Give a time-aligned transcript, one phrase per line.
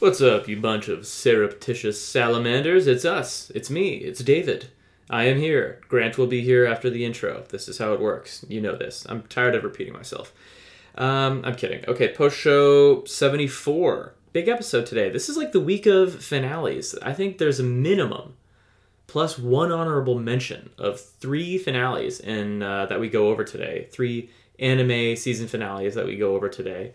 [0.00, 2.86] What's up, you bunch of surreptitious salamanders?
[2.86, 3.52] It's us.
[3.54, 3.96] It's me.
[3.96, 4.68] It's David.
[5.10, 5.78] I am here.
[5.90, 7.44] Grant will be here after the intro.
[7.50, 8.42] This is how it works.
[8.48, 9.04] You know this.
[9.10, 10.32] I'm tired of repeating myself.
[10.94, 11.84] Um, I'm kidding.
[11.86, 14.14] Okay, post show 74.
[14.32, 15.10] Big episode today.
[15.10, 16.94] This is like the week of finales.
[17.02, 18.36] I think there's a minimum
[19.06, 23.86] plus one honorable mention of three finales in uh, that we go over today.
[23.92, 26.94] Three anime season finales that we go over today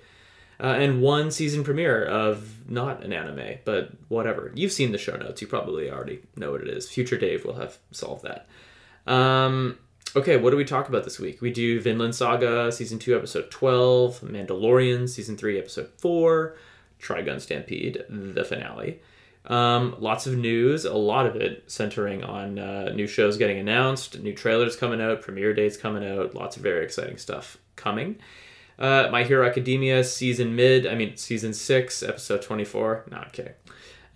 [0.60, 4.52] uh, and one season premiere of not an anime, but whatever.
[4.56, 5.42] You've seen the show notes.
[5.42, 6.90] You probably already know what it is.
[6.90, 8.48] Future Dave will have solved that.
[9.12, 9.78] Um,
[10.16, 11.42] okay, what do we talk about this week?
[11.42, 16.56] We do Vinland Saga season two, episode twelve, Mandalorian season three, episode four,
[17.00, 19.02] Trigun Stampede, the finale.
[19.48, 24.20] Um, lots of news, a lot of it centering on uh, new shows getting announced,
[24.20, 28.18] new trailers coming out, premiere dates coming out, lots of very exciting stuff coming.
[28.78, 33.06] Uh, My Hero Academia season mid, I mean season six, episode twenty four.
[33.10, 33.54] Not kidding.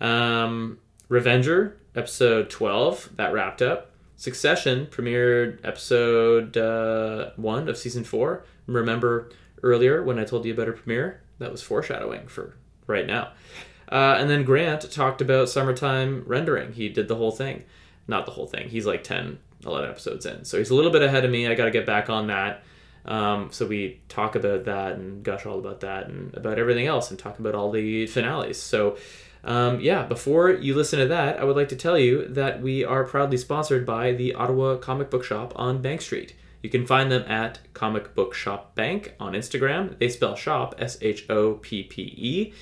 [0.00, 0.78] Um,
[1.08, 3.92] Revenger episode twelve that wrapped up.
[4.16, 8.44] Succession premiered episode uh, one of season four.
[8.66, 9.30] Remember
[9.62, 11.22] earlier when I told you about a premiere?
[11.38, 12.54] That was foreshadowing for
[12.86, 13.32] right now.
[13.90, 16.72] Uh, and then Grant talked about summertime rendering.
[16.74, 17.64] He did the whole thing.
[18.06, 18.68] Not the whole thing.
[18.68, 20.44] He's like 10, 11 episodes in.
[20.44, 21.48] So he's a little bit ahead of me.
[21.48, 22.62] I got to get back on that.
[23.04, 27.10] Um, so we talk about that and gush all about that and about everything else
[27.10, 28.60] and talk about all the finales.
[28.60, 28.96] So
[29.42, 32.84] um, yeah, before you listen to that, I would like to tell you that we
[32.84, 36.34] are proudly sponsored by the Ottawa Comic Book Shop on Bank Street.
[36.62, 39.98] You can find them at Comic Book Shop Bank on Instagram.
[39.98, 42.52] They spell shop S H O P P E.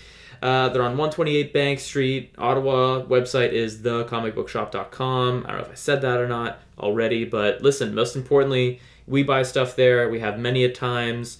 [0.41, 3.05] Uh, they're on 128 Bank Street, Ottawa.
[3.05, 5.44] Website is thecomicbookshop.com.
[5.44, 9.23] I don't know if I said that or not already, but listen, most importantly, we
[9.23, 10.09] buy stuff there.
[10.09, 11.39] We have many a times,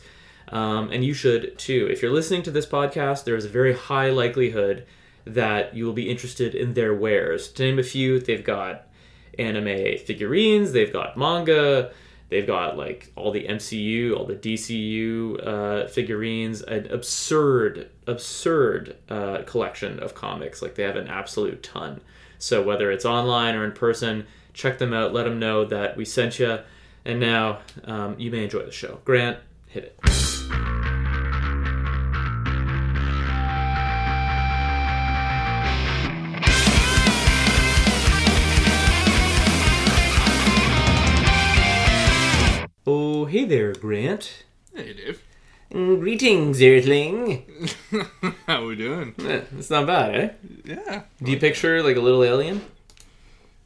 [0.49, 1.89] um, and you should too.
[1.91, 4.87] If you're listening to this podcast, there is a very high likelihood
[5.25, 7.49] that you will be interested in their wares.
[7.53, 8.87] To name a few, they've got
[9.39, 11.93] anime figurines, they've got manga,
[12.31, 19.43] they've got like all the MCU, all the DCU uh, figurines, an absurd, absurd uh,
[19.47, 20.63] collection of comics.
[20.63, 22.01] Like they have an absolute ton.
[22.39, 25.13] So whether it's online or in person, check them out.
[25.13, 26.61] Let them know that we sent you.
[27.09, 29.01] And now um, you may enjoy the show.
[29.07, 29.99] Grant, hit it.
[42.91, 44.45] Oh, hey there, Grant.
[44.75, 45.23] Hey, Dave.
[45.73, 47.45] Mm, Greetings, Earthling.
[48.47, 49.15] How we doing?
[49.19, 50.29] Eh, It's not bad, eh?
[50.65, 51.03] Yeah.
[51.23, 52.63] Do you picture like a little alien?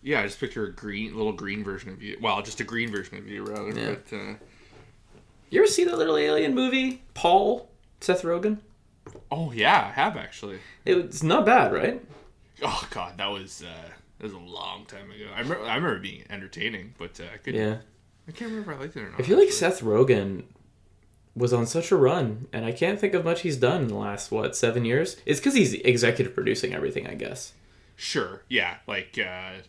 [0.02, 2.18] Yeah, I just picture a green, little green version of you.
[2.20, 3.70] Well, just a green version of you, rather.
[3.70, 3.94] Yeah.
[4.10, 4.34] But uh,
[5.50, 7.68] You ever see that little alien movie, Paul?
[8.00, 8.58] Seth Rogen?
[9.30, 10.58] oh yeah, I have actually.
[10.84, 12.00] It's not bad, right?
[12.62, 15.26] Oh god, that was uh, that was a long time ago.
[15.34, 17.78] I remember, I remember being entertaining, but uh, I could, Yeah.
[18.28, 19.20] I can't remember if I liked it or not.
[19.20, 19.58] I feel like actually.
[19.70, 20.44] Seth Rogen
[21.34, 23.96] was on such a run, and I can't think of much he's done in the
[23.96, 25.16] last what seven years.
[25.26, 27.52] It's because he's executive producing everything, I guess.
[27.96, 28.42] Sure.
[28.48, 29.62] Yeah, like uh,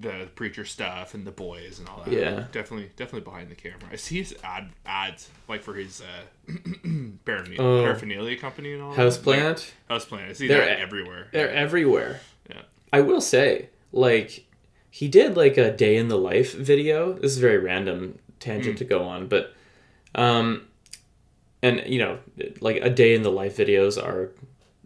[0.00, 2.12] the preacher stuff and the boys and all that.
[2.12, 2.44] Yeah.
[2.52, 3.80] Definitely, definitely behind the camera.
[3.92, 6.52] I see his ad ads like for his uh,
[7.24, 7.82] paraphernalia, Oh.
[7.82, 8.94] paraphernalia company and all.
[8.94, 8.98] that.
[9.04, 10.30] Like, Houseplant, Houseplant.
[10.30, 11.28] I see They're that everywhere.
[11.32, 12.20] they're everywhere.
[12.48, 12.62] Yeah.
[12.92, 14.44] I will say, like,
[14.90, 17.12] he did like a day in the life video.
[17.14, 19.54] This is a very random tangent to go on, but,
[20.14, 20.66] um,
[21.62, 22.18] and you know,
[22.60, 24.30] like a day in the life videos are,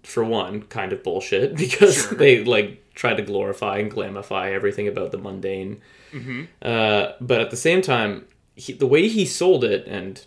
[0.03, 2.19] for one, kind of bullshit because Sure.
[2.19, 5.81] they like try to glorify and glamify everything about the mundane.
[6.13, 6.45] Mm-hmm.
[6.61, 8.25] Uh, but at the same time,
[8.57, 10.25] he, the way he sold it, and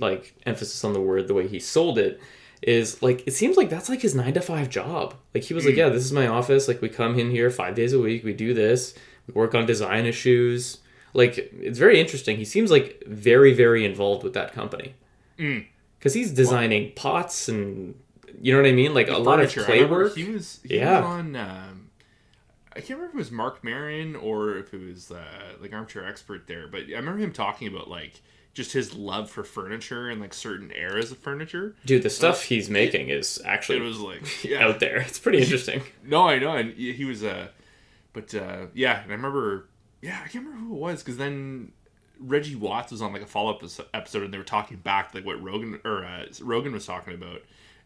[0.00, 2.20] like emphasis on the word, the way he sold it,
[2.62, 5.14] is like it seems like that's like his nine to five job.
[5.34, 6.68] Like he was like, yeah, this is my office.
[6.68, 8.24] Like we come in here five days a week.
[8.24, 8.94] We do this.
[9.26, 10.78] We work on design issues.
[11.14, 12.36] Like it's very interesting.
[12.36, 14.94] He seems like very very involved with that company
[15.38, 15.64] Mm.
[15.98, 17.94] because he's designing pots and
[18.40, 18.92] you know what I mean.
[18.94, 20.14] Like a lot of clay work.
[20.14, 21.00] He was he Yeah.
[21.00, 21.36] was on.
[21.36, 21.71] Um,
[22.74, 26.06] I can't remember if it was Marc Maron or if it was uh, like armchair
[26.06, 28.22] expert there, but I remember him talking about like
[28.54, 31.74] just his love for furniture and like certain eras of furniture.
[31.86, 34.98] Dude, the stuff he's making is actually It was like yeah, out there.
[34.98, 35.82] It's pretty interesting.
[36.04, 37.48] No, I know, and he he was uh,
[38.12, 39.68] but uh, yeah, and I remember,
[40.00, 41.72] yeah, I can't remember who it was because then
[42.18, 43.62] Reggie Watts was on like a follow up
[43.94, 47.42] episode, and they were talking back like what Rogen or uh, Rogen was talking about,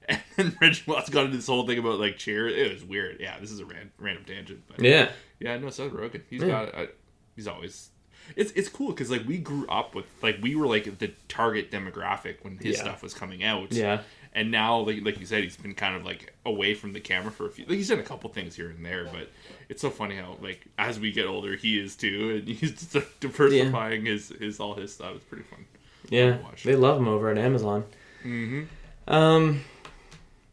[0.09, 2.53] and then Reggie Watts got into this whole thing about like chairs.
[2.55, 3.19] It was weird.
[3.21, 5.11] Yeah, this is a ran- random tangent, but Yeah.
[5.41, 6.49] yeah, no, Seth Rogen, he's Yeah.
[6.49, 6.87] got, uh,
[7.35, 7.91] he's always.
[8.35, 11.71] It's, it's cool because like we grew up with like we were like the target
[11.71, 12.83] demographic when his Yeah.
[12.83, 14.01] stuff was coming out Yeah.
[14.33, 17.31] And now, like like you said, he's been kind of like away from the camera
[17.31, 17.65] for a few.
[17.67, 19.31] Like he's done a couple things here and there, but
[19.69, 22.95] it's so funny how like as we get older, he is too, and he's just,
[22.97, 25.15] like, diversifying his his all his stuff.
[25.17, 25.65] It's pretty fun.
[26.11, 27.85] Yeah, they love him over at Amazon.
[28.25, 28.65] Mm-hmm.
[29.13, 29.61] Um,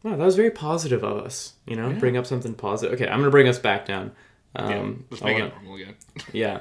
[0.04, 1.54] wow, that was very positive of us.
[1.66, 1.98] You know, Yeah.
[1.98, 2.94] bring up something positive.
[3.00, 4.12] Okay, I'm gonna bring us back down.
[4.54, 5.94] Um, yeah, let's make wanna- it normal again.
[6.32, 6.58] Yeah.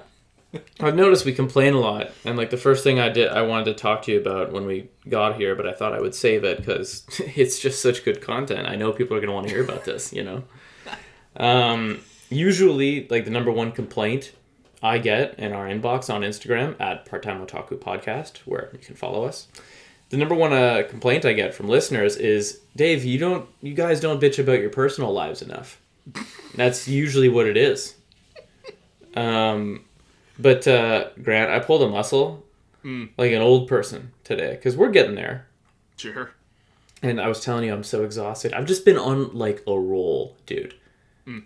[0.79, 3.65] I've noticed we complain a lot, and like the first thing I did, I wanted
[3.65, 6.43] to talk to you about when we got here, but I thought I would save
[6.43, 7.05] it because
[7.35, 8.67] it's just such good content.
[8.67, 10.43] I know people are to want to hear about this, you know.
[11.35, 14.33] Um, usually, like the number one complaint
[14.83, 18.93] I get in our inbox on Instagram at Part Time Otaku Podcast, where you can
[18.95, 19.47] follow us.
[20.09, 23.99] The number one uh, complaint I get from listeners is, Dave, you don't, you guys
[23.99, 25.79] don't bitch about your personal lives enough.
[26.55, 27.95] That's usually what it is.
[29.15, 29.85] Um,
[30.39, 32.43] but uh, Grant, I pulled a muscle
[32.83, 33.11] Mm.
[33.17, 35.47] like an old person today because we're getting there.
[35.95, 36.31] Sure.
[37.01, 38.51] And I was telling you, I'm so exhausted.
[38.51, 40.73] I've just been on like a roll, dude.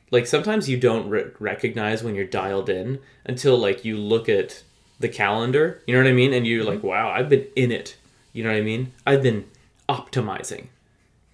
[0.10, 4.64] Like sometimes you don't re- recognize when you're dialed in until like you look at
[5.00, 5.84] the calendar.
[5.86, 6.34] You know what I mean?
[6.34, 7.96] And you're like, wow, I've been in it.
[8.34, 8.94] You know what I mean?
[9.06, 9.46] I've been
[9.90, 10.68] optimizing.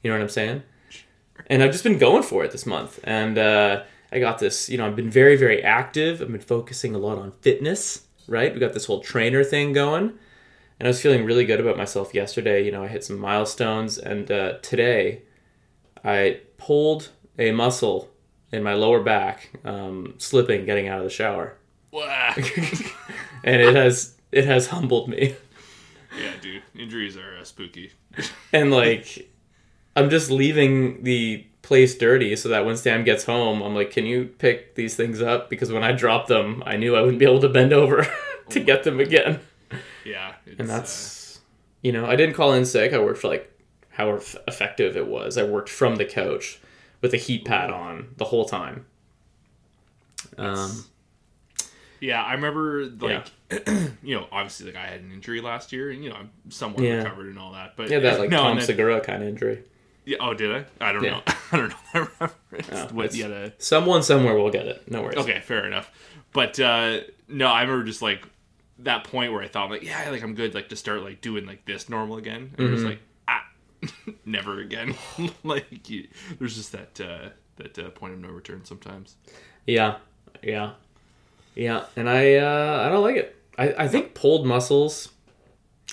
[0.01, 0.63] You know what I'm saying?
[1.47, 2.99] And I've just been going for it this month.
[3.03, 6.21] And uh, I got this, you know, I've been very, very active.
[6.21, 8.53] I've been focusing a lot on fitness, right?
[8.53, 10.13] We got this whole trainer thing going.
[10.79, 12.63] And I was feeling really good about myself yesterday.
[12.65, 13.97] You know, I hit some milestones.
[13.97, 15.23] And uh, today,
[16.03, 18.09] I pulled a muscle
[18.51, 21.57] in my lower back, um, slipping getting out of the shower.
[23.43, 25.35] And it has it has humbled me.
[26.19, 26.63] Yeah, dude.
[26.77, 27.91] Injuries are uh, spooky.
[28.53, 29.29] And like,
[29.95, 34.05] I'm just leaving the place dirty so that when Sam gets home, I'm like, can
[34.05, 35.49] you pick these things up?
[35.49, 38.05] Because when I dropped them, I knew I wouldn't be able to bend over
[38.49, 39.39] to get them again.
[40.05, 40.33] Yeah.
[40.45, 41.39] And uh, that's,
[41.81, 42.93] you know, I didn't call in sick.
[42.93, 43.49] I worked for like
[43.89, 44.11] how
[44.47, 45.37] effective it was.
[45.37, 46.59] I worked from the couch
[47.01, 48.85] with a heat pad on the whole time.
[50.37, 50.85] Um,
[51.99, 53.27] Yeah, I remember like
[54.03, 56.83] you know, obviously like I had an injury last year and you know, I'm somewhat
[56.83, 56.95] Yeah.
[57.03, 57.75] recovered and all that.
[57.75, 59.63] But yeah, that like no, Tom then- Segura kind of injury.
[60.05, 60.65] yeah, oh did I?
[60.81, 61.09] I don't Yeah.
[61.11, 61.21] know.
[61.51, 62.11] I don't know that
[62.51, 62.91] reference.
[62.93, 64.89] What, yeah, the- Someone somewhere will get it.
[64.89, 65.17] No worries.
[65.17, 65.91] Okay, fair enough.
[66.33, 68.23] But uh no, I remember just like
[68.79, 71.45] that point where I thought like, yeah, like I'm good like to start like doing
[71.45, 72.53] like this normal again.
[72.57, 72.73] And Mm-hmm.
[72.75, 73.45] just like ah
[74.25, 74.95] never again.
[75.43, 76.07] like you,
[76.39, 79.15] there's just that uh that uh, point of no return sometimes.
[79.67, 79.97] Yeah,
[80.41, 80.71] yeah,
[81.53, 81.85] yeah.
[81.95, 83.35] And I, uh, I don't like it.
[83.57, 85.09] I, I think pulled muscles,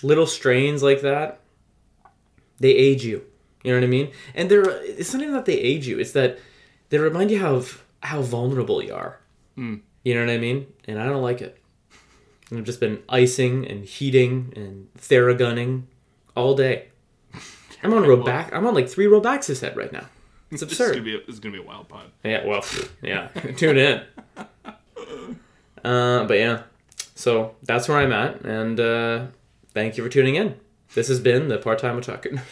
[0.02, 1.40] little strains like that,
[2.58, 3.24] they age you.
[3.62, 4.10] You know what I mean?
[4.34, 6.38] And they're it's not even that they age you; it's that
[6.88, 7.62] they remind you how
[8.02, 9.20] how vulnerable you are.
[9.58, 9.80] Mm.
[10.04, 10.66] You know what I mean?
[10.88, 11.58] And I don't like it.
[12.48, 15.84] And I've just been icing and heating and theragunning
[16.34, 16.88] all day.
[17.82, 18.52] I'm on Robac.
[18.52, 20.06] I'm on like three Robaxacet right now.
[20.50, 20.92] It's absurd.
[20.92, 22.10] gonna be a, this is gonna be a wild pod.
[22.24, 22.64] Yeah, well,
[23.02, 23.28] yeah.
[23.56, 24.02] Tune in.
[25.82, 26.62] Uh, but yeah,
[27.20, 29.26] so that's where I'm at, and uh,
[29.75, 30.56] thank you for tuning in.
[30.94, 32.40] This has been the part time otaku.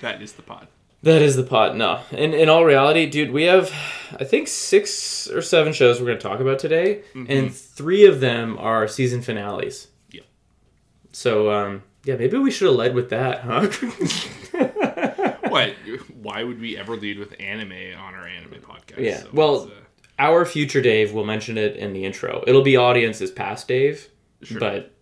[0.00, 0.68] That is the pod.
[1.02, 1.76] that is the pot.
[1.76, 3.72] No, in in all reality, dude, we have
[4.20, 8.20] I think six or seven shows we're going to talk about today, and three of
[8.20, 9.88] them are season finales.
[10.10, 10.24] Yep.
[11.12, 13.66] So um, yeah, maybe we should have led with that, huh?
[15.48, 15.74] what?
[16.22, 18.98] Why would we ever lead with anime on our anime podcast?
[18.98, 19.83] Yeah, So well- uh,
[20.18, 22.44] Our future Dave will mention it in the intro.
[22.46, 24.08] It'll be audience's past Dave,
[24.42, 24.60] Sure.
[24.60, 24.92] but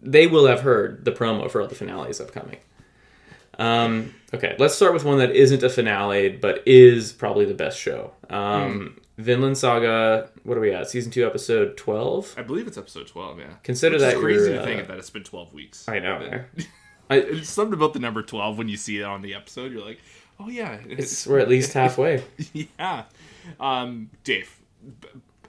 [0.00, 2.58] they will have heard the promo for all the finales upcoming.
[3.58, 7.78] Um, okay, let's start with one that isn't a finale, but is probably the best
[7.78, 8.12] show.
[8.30, 10.30] Um, Vinland Saga.
[10.44, 10.88] What are we at?
[10.88, 12.32] Season two, episode twelve.
[12.36, 13.40] I believe it's episode twelve.
[13.40, 13.54] Yeah.
[13.64, 15.88] Consider Which that is crazy to uh, think that it's been twelve weeks.
[15.88, 16.44] I know.
[17.10, 19.72] I, It's something about the number twelve when you see it on the episode.
[19.72, 19.98] You're like,
[20.38, 22.22] oh yeah, It's we're at least halfway.
[22.52, 23.04] yeah.
[23.60, 24.54] Um, Dave,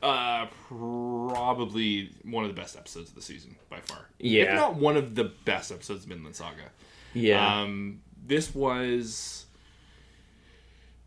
[0.01, 4.05] uh, probably one of the best episodes of the season by far.
[4.19, 4.43] Yeah.
[4.43, 6.71] if not one of the best episodes of Vinland Saga.
[7.13, 7.61] Yeah.
[7.61, 9.45] Um, this was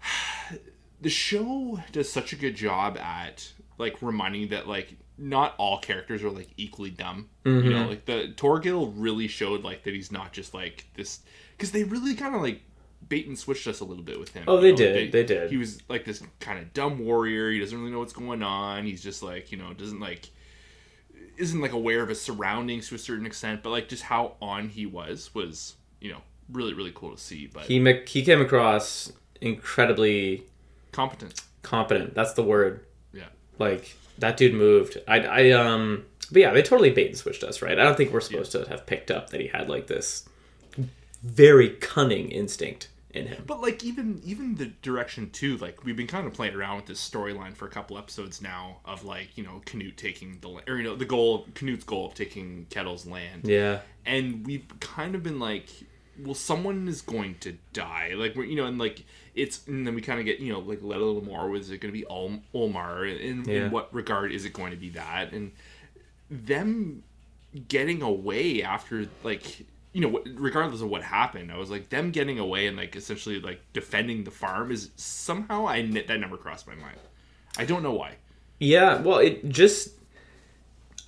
[1.01, 6.23] the show does such a good job at like reminding that like not all characters
[6.25, 7.29] are like equally dumb.
[7.45, 7.71] You Mm-hmm.
[7.71, 11.21] know, like the Thorgil really showed like that he's not just like this
[11.57, 12.63] because they really kind of like
[13.09, 14.45] bait and switched us a little bit with him.
[14.47, 15.51] Oh, they know, did, like, they did.
[15.51, 17.51] He was like this kind of dumb warrior.
[17.51, 18.85] He doesn't really know what's going on.
[18.85, 20.31] He's just like you know doesn't like
[21.37, 24.69] isn't like aware of his surroundings to a certain extent, but like just how on
[24.69, 27.47] he was was you know really really cool to see.
[27.47, 30.45] But he he came across incredibly
[30.93, 31.43] competent.
[31.63, 32.15] competent.
[32.15, 32.87] That's the word.
[33.13, 33.25] Yeah.
[33.59, 34.99] Like that dude moved.
[35.09, 36.05] I, I um.
[36.31, 37.79] But yeah, they totally bait and switched us, right?
[37.79, 40.27] I don't think we're supposed to have picked up that he had like this
[41.23, 43.45] very cunning instinct in him.
[43.47, 46.87] But like even even the direction too, like we've been kind of playing around with
[46.87, 50.77] this storyline for a couple episodes now of like you know Canute taking the or
[50.79, 53.81] you know the goal Canute's goal of taking Ketil's land, Yeah.
[54.07, 55.69] and we've kind of been like,
[56.19, 59.05] well, someone is going to die, like we're you know, and like
[59.35, 61.49] it's and then we kind of get you know like let a little more.
[61.49, 63.07] Was it going to be Ol- Olmar?
[63.19, 63.67] In, Yeah.
[63.67, 65.33] in what regard is it going to be that?
[65.33, 65.53] And
[66.31, 67.03] them
[67.69, 72.39] getting away after like you know regardless of what happened i was like them getting
[72.39, 76.75] away and like essentially like defending the farm is somehow i that never crossed my
[76.75, 76.97] mind
[77.59, 78.15] i don't know why
[78.63, 79.91] Yeah, well, it just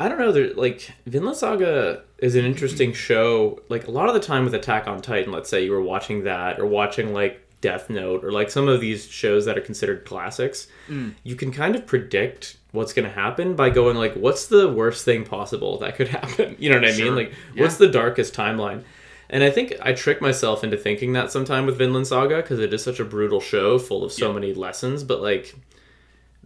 [0.00, 0.32] I don't know.
[0.32, 2.96] There like Vinland Saga is an interesting mm-hmm.
[2.96, 3.62] show.
[3.68, 6.24] Like a lot of the time with Attack on Titan, let's say you were watching
[6.24, 10.04] that or watching like Death Note or like some of these shows that are considered
[10.04, 11.14] classics, mm.
[11.22, 15.04] you can kind of predict what's going to happen by going like, what's the worst
[15.04, 16.56] thing possible that could happen?
[16.58, 17.04] You know what I Sure.
[17.06, 17.14] mean?
[17.14, 17.62] Like, Yeah.
[17.62, 18.82] what's the darkest timeline?
[19.30, 22.74] And I think I trick myself into thinking that sometime with Vinland Saga because it
[22.74, 24.34] is such a brutal show full of so Yeah.
[24.34, 25.02] many lessons.
[25.04, 25.54] But like,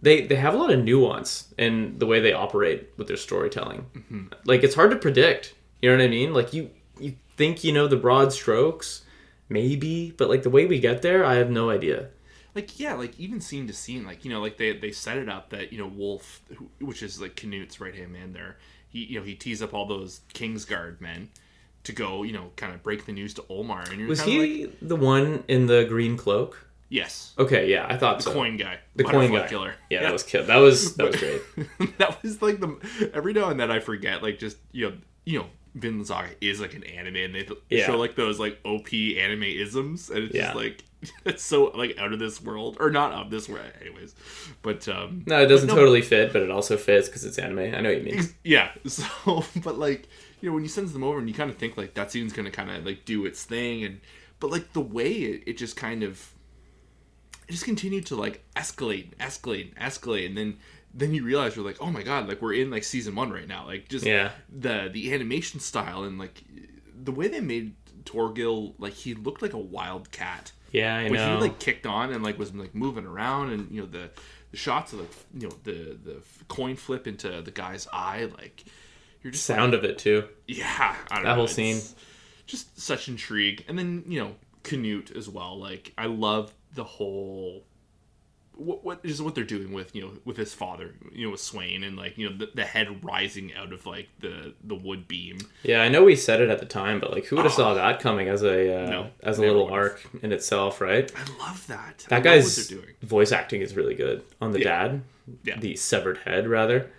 [0.01, 3.85] they they have a lot of nuance in the way they operate with their storytelling.
[3.97, 4.23] Mm-hmm.
[4.45, 5.53] Like it's hard to predict.
[5.81, 6.33] You know what I mean?
[6.33, 6.69] Like you
[6.99, 9.01] you think you know the broad strokes,
[9.49, 12.07] maybe, but like the way we get there, I have no idea.
[12.59, 15.29] Like yeah like even scene to scene like you know like they they set it
[15.29, 18.57] up that you know Wulf who, which is like canute's right hand man there
[18.89, 21.29] he you know he tees up all those kingsguard men
[21.83, 24.65] to go you know kind of break the news to olmar and you're Was he
[24.65, 26.65] like the one in the green cloak?
[26.89, 28.33] yes Okay, yeah, I thought the so.
[28.33, 29.47] coin guy the coin guy.
[29.47, 30.47] killer Yeah, that was killed.
[30.47, 31.97] That was that was great.
[31.99, 35.39] that was like the every now and then I forget like just you know you
[35.39, 35.45] know
[35.75, 37.85] Vinland Saga is like an anime and they Yeah.
[37.85, 40.45] show like those like OP anime isms and it's Yeah.
[40.45, 40.83] just like
[41.25, 44.13] it's so like out of this world or not of this world anyways
[44.61, 45.75] but um No, it doesn't no.
[45.75, 47.59] totally fit, but it also fits because it's anime.
[47.59, 48.23] I know what you mean.
[48.43, 49.05] yeah so
[49.63, 50.07] but like
[50.41, 52.33] you know when you sends them over and you kind of think like that scene's
[52.33, 54.01] gonna kind of like do its thing and
[54.39, 56.33] but like the way it, it just kind of
[57.47, 60.57] it just continued to like escalate escalate escalate and then
[60.93, 63.47] then you realize you're like oh my god like we're in like season one right
[63.47, 64.31] now like just Yeah.
[64.51, 66.43] the the animation style and like
[67.03, 71.13] the way they made Thorgil like he looked like a wild cat Yeah, I when
[71.13, 71.35] know.
[71.35, 74.09] he like kicked on and like was like moving around and you know the
[74.51, 76.17] the shots of the you know the the
[76.47, 78.65] coin flip into the guy's eye like
[79.21, 80.23] you're just Sound of it too.
[80.47, 81.29] yeah I don't know.
[81.29, 81.81] That know, whole scene.
[82.47, 87.63] just such intrigue and then you know Canute as well like I love the whole
[88.59, 91.39] what what is what they're doing with you know with his father you know with
[91.41, 95.07] Sweyn and like you know the, the head rising out of like the the wood
[95.07, 97.53] beam Yeah, I know we said it at the time, but like, who would have
[97.53, 99.73] saw that coming as a uh, No, as a little would've.
[99.73, 101.11] arc in itself, right?
[101.15, 104.51] I love that That love guy's what they're doing voice acting is really good on
[104.51, 104.63] the Yeah.
[104.87, 105.01] dad,
[105.43, 105.53] Yeah.
[105.53, 105.61] Mm-hmm.
[105.61, 106.91] the severed head rather.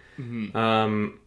[0.55, 1.19] Um,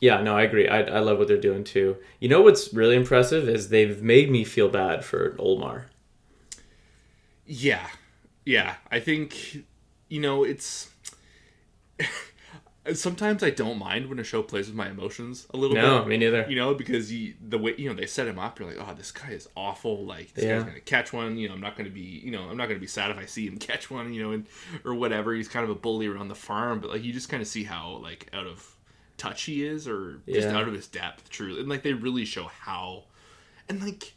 [0.00, 0.68] yeah, no, I agree.
[0.68, 1.96] I, I love what they're doing too.
[2.20, 5.84] You know what's really impressive is they've made me feel bad for Olmar.
[7.46, 7.86] Yeah.
[8.46, 8.76] Yeah.
[8.90, 9.64] I think,
[10.08, 10.88] you know, it's.
[12.94, 16.02] Sometimes I don't mind when a show plays with my emotions a little No, bit.
[16.02, 16.46] No, me neither.
[16.48, 18.94] You know, because you, the way, you know, they set him up, you're like, oh,
[18.94, 20.06] this guy is awful.
[20.06, 20.54] Like, this Yeah.
[20.54, 21.36] guy's going to catch one.
[21.36, 23.10] You know, I'm not going to be, you know, I'm not going to be sad
[23.10, 24.46] if I see him catch one, you know, and,
[24.84, 25.34] or whatever.
[25.34, 27.64] He's kind of a bully around the farm, but, like, you just kind of see
[27.64, 28.76] how, like, out of
[29.16, 30.56] touch he is or just Yeah.
[30.56, 31.58] out of his depth, truly.
[31.58, 33.06] And, like, they really show how.
[33.68, 34.14] And, like,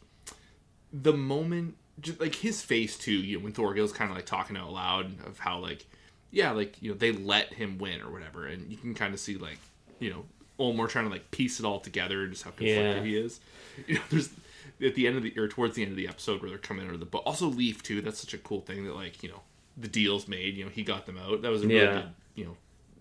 [0.92, 4.56] the moment just like his face too you know when thorgil's kind of like talking
[4.56, 5.86] out loud of how like
[6.30, 9.20] yeah like you know they let him win or whatever and you can kind of
[9.20, 9.58] see like
[9.98, 10.24] you know
[10.58, 13.02] Olmar trying to like piece it all together and just how conflicted Yeah.
[13.02, 13.40] he is
[13.86, 14.30] you know there's
[14.82, 16.86] at the end of the or towards the end of the episode where they're coming
[16.86, 19.28] out of the boat also leaf too that's such a cool thing that like you
[19.28, 19.40] know
[19.76, 21.92] the deals made you know he got them out that was a really Yeah.
[21.92, 22.04] good
[22.34, 22.56] you know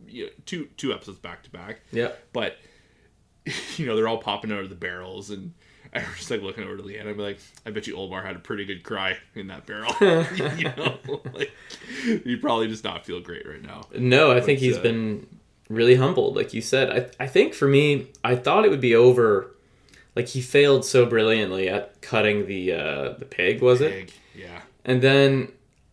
[0.07, 2.11] you know, two two episodes back to back Yeah.
[2.33, 2.57] but
[3.77, 5.53] you know they're all popping out of the barrels and
[5.93, 7.07] I was just like looking over to Leanne.
[7.07, 9.93] I'm like, I bet you Olmar had a pretty good cry in that barrel.
[10.57, 10.99] you know,
[11.33, 11.51] like
[12.03, 13.87] he probably does not feel great right now.
[13.97, 15.27] No, I think But, he's uh, been
[15.69, 17.11] really humbled, like you said.
[17.19, 19.51] I I think for me, I thought it would be over.
[20.15, 24.11] Like he failed so brilliantly at cutting the uh, the pig, was it?
[24.35, 25.51] Yeah, And then,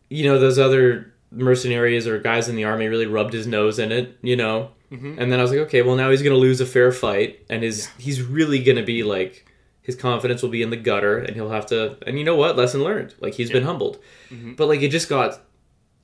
[0.09, 3.93] you know, those other mercenaries or guys in the army really rubbed his nose in
[3.93, 4.71] it, you know.
[4.91, 5.19] Mm-hmm.
[5.19, 7.63] And then I was like, okay, well now he's gonna lose a fair fight, and
[7.63, 9.45] his he's really gonna be like
[9.87, 11.97] his confidence will be in the gutter, and he'll have to.
[12.07, 12.57] And you know what?
[12.57, 13.15] Lesson learned.
[13.21, 13.99] Like he's been humbled,
[14.31, 14.55] Mm-hmm.
[14.55, 15.41] but like it just got,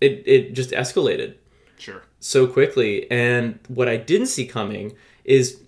[0.01, 1.35] it it just escalated
[1.79, 3.11] sure, so quickly.
[3.11, 5.61] And what I didn't see coming is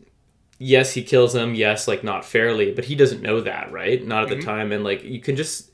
[0.61, 4.07] yes, he kills him, yes, like not fairly, but he doesn't know that, right?
[4.07, 4.71] Not at the time.
[4.73, 5.71] And like you can just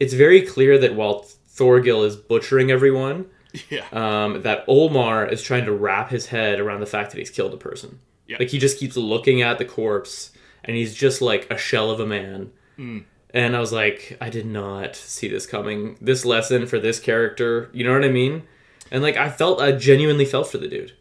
[0.00, 1.24] it's very clear that while
[1.56, 3.26] Thorgil is butchering everyone,
[3.70, 7.30] yeah, um, that Olmar is trying to wrap his head around the fact that he's
[7.30, 8.00] killed a person.
[8.26, 8.38] Yeah.
[8.40, 10.31] Like he just keeps looking at the corpse
[10.64, 12.50] and he's just like a shell of a man.
[12.78, 13.04] Mm.
[13.34, 15.96] and I was like, I did not see this coming.
[16.00, 18.42] This lesson for this character, you know what I mean?
[18.90, 20.92] And like, I felt, I genuinely felt for the dude.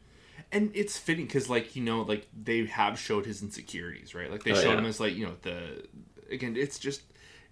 [0.51, 4.43] and it's fitting because like you know like they have showed his insecurities right like
[4.43, 4.77] they Oh, showed yeah.
[4.79, 5.85] him as like you know the
[6.29, 7.01] again it's just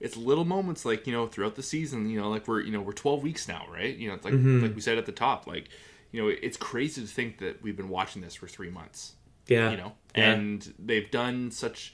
[0.02, 2.82] it's little moments like you know throughout the season you know like we're you know
[2.82, 4.64] we're 12 weeks now right you know it's like Mm-hmm.
[4.64, 5.70] like we said at the top like
[6.12, 9.14] you know it's crazy to think that we've been watching this for three months
[9.50, 9.72] Yeah.
[9.72, 10.32] you know Yeah.
[10.34, 11.94] and they've done such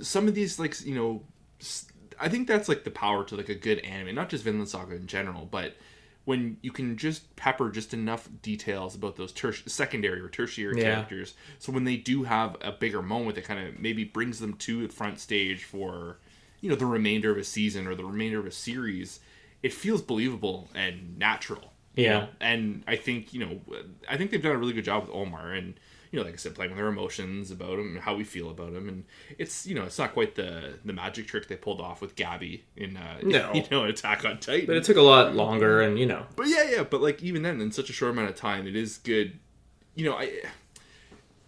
[0.00, 1.22] some of these like you know
[2.18, 4.94] I think that's like the power to like a good anime not just vinland saga
[4.96, 5.74] in general but
[6.24, 10.94] when you can just pepper just enough details about those ter- secondary or tertiary Yeah.
[10.94, 14.54] characters so when they do have a bigger moment that kind of maybe brings them
[14.54, 16.18] to the front stage for
[16.60, 19.20] you know the remainder of a season or the remainder of a series
[19.62, 22.18] it feels believable and natural you Yeah.
[22.20, 22.28] know?
[22.40, 23.60] and I think you know,
[24.08, 25.74] I think they've done a really good job with Olmar, and
[26.10, 28.50] you know, like I said, playing with our emotions about him and how we feel
[28.50, 29.04] about him, and
[29.38, 32.62] it's you know, it's not quite the the magic trick they pulled off with Gabi
[32.76, 33.52] in uh, No.
[33.54, 34.66] you know, Attack on Titan.
[34.66, 37.42] But it took a lot longer, and you know, But yeah, yeah, but like even
[37.42, 39.38] then, in such a short amount of time, it is good.
[39.94, 40.42] You know, I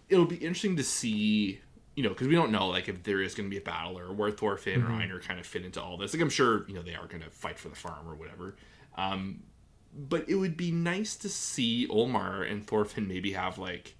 [0.09, 1.61] it'll be interesting to see.
[1.95, 3.99] You know, because we don't know like if there is going to be a battle
[3.99, 6.13] or where Thorfinn or Einar kind of fit into all this.
[6.13, 8.55] Like I'm sure you know they are going to fight for the farm or whatever.
[8.95, 9.43] Um,
[9.93, 13.95] but it would be nice to see Olmar and Thorfinn maybe have like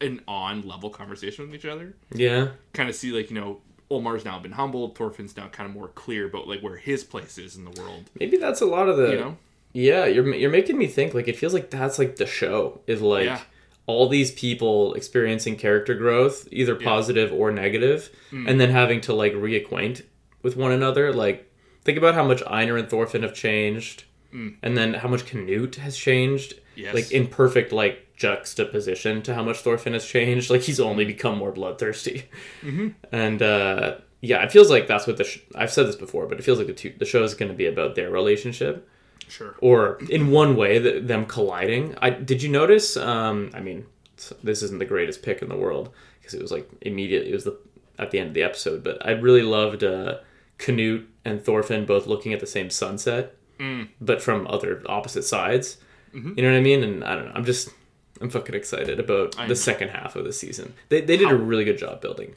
[0.00, 1.94] an on level conversation with each other.
[2.12, 5.74] yeah, Kind of see like you know Olmar's now been humbled, Thorfinn's now kind of
[5.74, 8.10] more clear about like where his place is in the world.
[8.18, 9.10] maybe that's a lot of the.
[9.10, 9.36] You know,
[9.72, 11.14] Yeah, you're you're making me think.
[11.14, 13.40] Like it feels like that's like the show is like Yeah.
[13.86, 18.46] all these people experiencing character growth, either positive or negative, Hmm.
[18.48, 20.02] and then having to like reacquaint
[20.42, 21.12] with one another.
[21.12, 21.50] Like
[21.84, 25.96] think about how much Einar and Thorfinn have changed, and then how much Canute has
[25.96, 26.54] changed.
[26.76, 26.94] Yes.
[26.94, 30.50] Like in perfect like juxtaposition to how much Thorfinn has changed.
[30.50, 32.24] Like he's only become more bloodthirsty,
[32.62, 32.88] Mm-hmm.
[33.12, 36.38] and uh, yeah, it feels like that's what the sh- I've said this before, but
[36.38, 38.88] it feels like the two the show is going to be about their relationship.
[39.30, 39.56] Sure.
[39.60, 41.94] or in one way th- them colliding.
[42.00, 43.84] I did you notice um i mean
[44.42, 47.44] this isn't the greatest pick in the world because it was like immediate it was
[47.44, 47.54] the
[47.98, 50.16] at the end of the episode but i really loved uh
[50.56, 53.34] canute and thorfinn both looking at the same sunset
[54.00, 55.76] but from other opposite sides.
[56.14, 56.82] You know what i mean?
[56.82, 57.68] And i don't know i'm just
[58.20, 61.64] i'm fucking excited about the second half of the season they, they did a really
[61.64, 62.34] good job building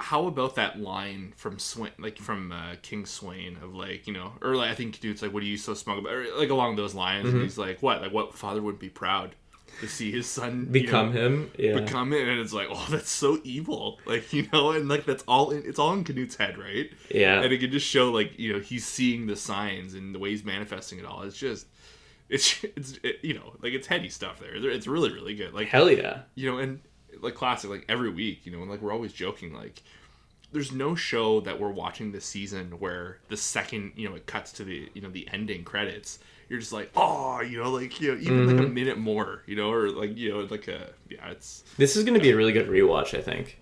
[0.00, 4.32] how about that line from Sweyn, like from uh, King Sweyn of like you know,
[4.42, 6.74] or like I think dude's like, "What are you so smug about?" Or like along
[6.76, 7.36] those lines, Mm-hmm.
[7.36, 8.02] and he's like, "What?
[8.02, 9.36] Like what father would be proud
[9.80, 12.86] to see his son you become know, him yeah become it?" And it's like, "Oh,
[12.90, 16.34] that's so evil!" Like you know, and like that's all in, it's all in Canute's
[16.36, 16.90] head, right?
[17.08, 20.18] yeah And it can just show like you know he's seeing the signs and the
[20.18, 21.22] way he's manifesting it all.
[21.22, 21.66] It's just.
[22.28, 24.56] It's it's it, you know like it's heady stuff there.
[24.56, 25.52] It's really really good.
[25.52, 26.80] Like hell yeah you know, and
[27.20, 29.82] like classic, like every week, you know, and like we're always joking, like
[30.52, 34.52] there's no show that we're watching this season where the second you know it cuts
[34.52, 38.14] to the you know the ending credits, you're just like, oh, you know, like you
[38.14, 38.74] know, even like a mm-hmm.
[38.74, 42.14] minute more, you know, or like you know, like a yeah, it's this is going
[42.14, 43.58] to be a really good rewatch i think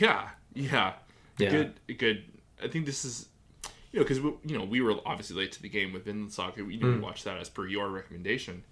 [0.00, 0.94] yeah, yeah,
[1.38, 1.50] Yeah.
[1.50, 2.24] good, good.
[2.62, 3.28] I think this is.
[3.92, 6.64] You know, because you know we were obviously late to the game with Vinland Saga.
[6.64, 8.64] We didn't watch that as per your recommendation,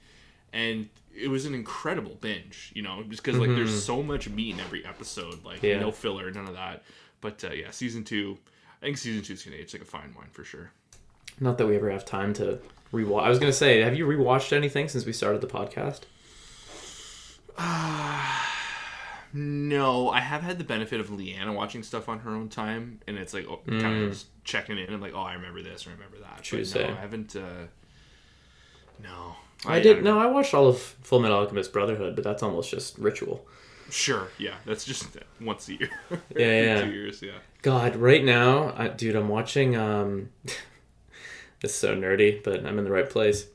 [0.53, 2.73] and it was an incredible binge.
[2.75, 5.81] You know, just because like there's so much meat in every episode, like Yeah.
[5.81, 6.83] no filler, none of that.
[7.21, 8.39] But uh, yeah, season two,
[8.81, 10.73] I think season two is gonna age like a fine wine for sure.
[11.39, 12.59] Not that we ever have time to
[12.93, 13.23] rewatch.
[13.23, 16.01] I was gonna say, have you rewatched anything since we started the podcast?
[19.33, 23.17] No, I have had the benefit of Leanna watching stuff on her own time, and
[23.17, 25.93] it's like oh, kind of just checking in and like, oh, I remember this, I
[25.93, 26.43] remember that.
[26.43, 27.37] True no, I haven't.
[27.37, 27.67] Uh,
[29.03, 29.95] no, I, did.
[29.95, 33.47] don't No, I watched all of Full Metal Alchemist Brotherhood, but that's almost just ritual.
[33.91, 35.91] Sure, yeah, that's just once a year.
[36.37, 36.81] Yeah, yeah.
[36.83, 37.39] Two years, yeah.
[37.63, 39.77] God, right now, I, dude, I'm watching.
[39.77, 40.31] Um,
[41.63, 43.47] is so nerdy, but I'm in the right place.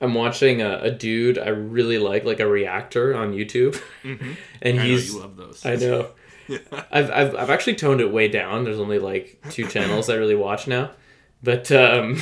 [0.00, 4.32] I'm watching a, a dude I really like, like a reactor on YouTube, and Mm-hmm.
[4.66, 5.12] I know he's.
[5.14, 5.64] you love those.
[5.66, 6.08] I know.
[6.90, 8.64] I've, I've I've actually toned it way down.
[8.64, 10.90] There's only like two channels I really watch now,
[11.42, 12.20] but um,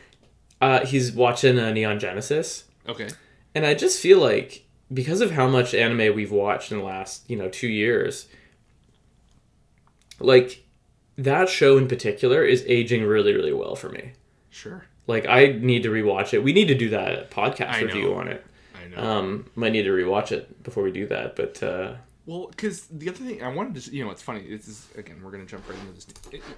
[0.60, 3.08] uh, he's watching uh, Neon Genesis, Okay.
[3.54, 4.64] and I just feel like
[4.94, 8.28] because of how much anime we've watched in the last you know two years,
[10.20, 10.64] like
[11.18, 14.12] that show in particular is aging really really well for me.
[14.50, 14.86] Sure.
[15.06, 16.42] Like I need to rewatch it.
[16.42, 18.14] We need to do that podcast I review know.
[18.16, 18.44] on it.
[18.74, 19.02] I know.
[19.18, 21.94] Um, might need to rewatch it before we do that, but uh,
[22.26, 24.40] well, because the other thing I wanted to, you know, it's funny.
[24.48, 26.06] This is again, we're gonna jump right into this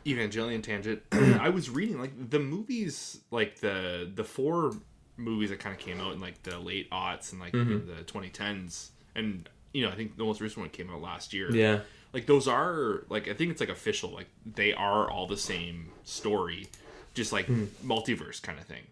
[0.07, 1.03] Evangelion tangent.
[1.13, 4.73] I was reading like the movies, like the the four
[5.17, 7.87] movies that kind of came out in like the late aughts and like Mm-hmm.
[7.89, 11.51] the 2010s, and you know, I think the most recent one came out last year.
[11.55, 11.81] yeah,
[12.15, 14.11] like those are like I think it's like official.
[14.11, 16.69] Like they are all the same story,
[17.19, 17.65] just like Hmm.
[17.85, 18.85] multiverse kind of thing.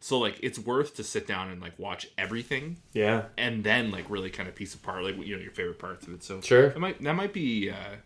[0.00, 3.26] So like it's worth to sit down and like watch everything Yeah.
[3.38, 6.14] and then like really kind of piece apart like you know your favorite parts of
[6.14, 6.22] it.
[6.24, 6.70] So Sure.
[6.70, 7.96] that might that might be uh,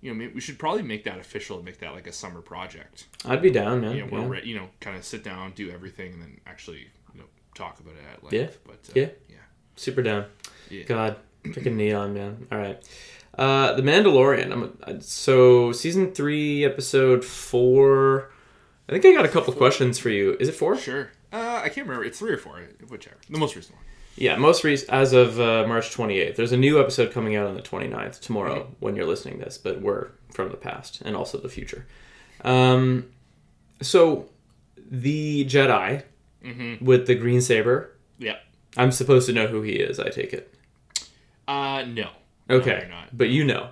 [0.00, 3.06] you know we should probably make that official and make that like a summer project.
[3.24, 3.94] I'd be down, man.
[3.96, 4.26] You know, yeah.
[4.26, 7.78] where you know kind of sit down, do everything, and then actually you know talk
[7.78, 8.34] about it at length.
[8.34, 8.48] Yeah.
[8.66, 9.10] But uh, Yeah.
[9.28, 9.36] yeah.
[9.76, 10.24] Super down.
[10.70, 10.82] Yeah.
[10.84, 12.46] God, freaking neon, man.
[12.50, 12.82] All right.
[13.38, 14.50] Uh, the Mandalorian.
[14.84, 18.31] I'm, so season three, episode four.
[18.94, 20.36] I think I got a couple questions for you.
[20.40, 20.76] Is it four?
[20.76, 21.10] Sure.
[21.32, 22.04] Uh, I can't remember.
[22.04, 23.16] It's three or four, whichever.
[23.30, 23.84] The most recent one.
[24.16, 26.36] Yeah, most recent as of uh, March 28th.
[26.36, 29.56] There's a new episode coming out on the 29th tomorrow when you're listening to this,
[29.56, 31.86] but we're from the past and also the future.
[32.44, 33.06] Um,
[33.80, 34.28] so
[34.90, 36.02] the Jedi
[36.82, 37.92] with the green saber.
[38.18, 38.36] Yeah.
[38.76, 39.98] I'm supposed to know who he is.
[39.98, 40.54] I take it.
[41.48, 42.10] Uh, no.
[42.48, 43.16] No, Okay, not.
[43.16, 43.70] but you know.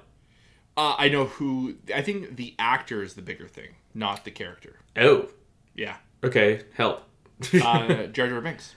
[0.76, 1.74] Uh, I know who.
[1.94, 4.76] I think the actor is the bigger thing, not the character.
[4.96, 5.28] Oh,
[5.74, 5.96] Yeah.
[6.24, 6.62] okay.
[6.74, 7.02] Help.
[7.54, 8.74] Uh, Jar Jar Binks.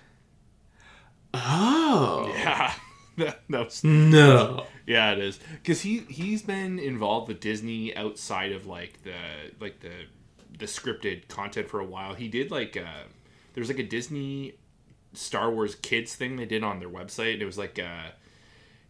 [1.34, 2.73] oh Yeah.
[3.17, 4.65] that, that was, no.
[4.88, 9.13] yeah, it is because he he's been involved with Disney outside of like the
[9.60, 9.91] like the
[10.58, 12.13] the scripted content for a while.
[12.15, 13.04] He did like uh,
[13.54, 14.54] there's like a Disney
[15.13, 17.34] Star Wars kids thing they did on their website.
[17.34, 18.10] And It was like uh,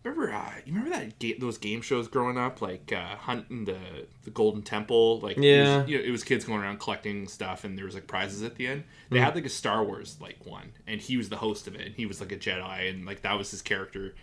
[0.04, 3.78] remember uh, you remember that ga- those game shows growing up like uh, hunting the
[4.24, 5.86] the Golden Temple like it was- Yeah.
[5.86, 8.56] you know, it was kids going around collecting stuff and there was like prizes at
[8.56, 8.84] the end.
[9.10, 11.82] They had like a Star Wars like one and he was the host of it
[11.86, 14.14] and he was like a Jedi and like that was his character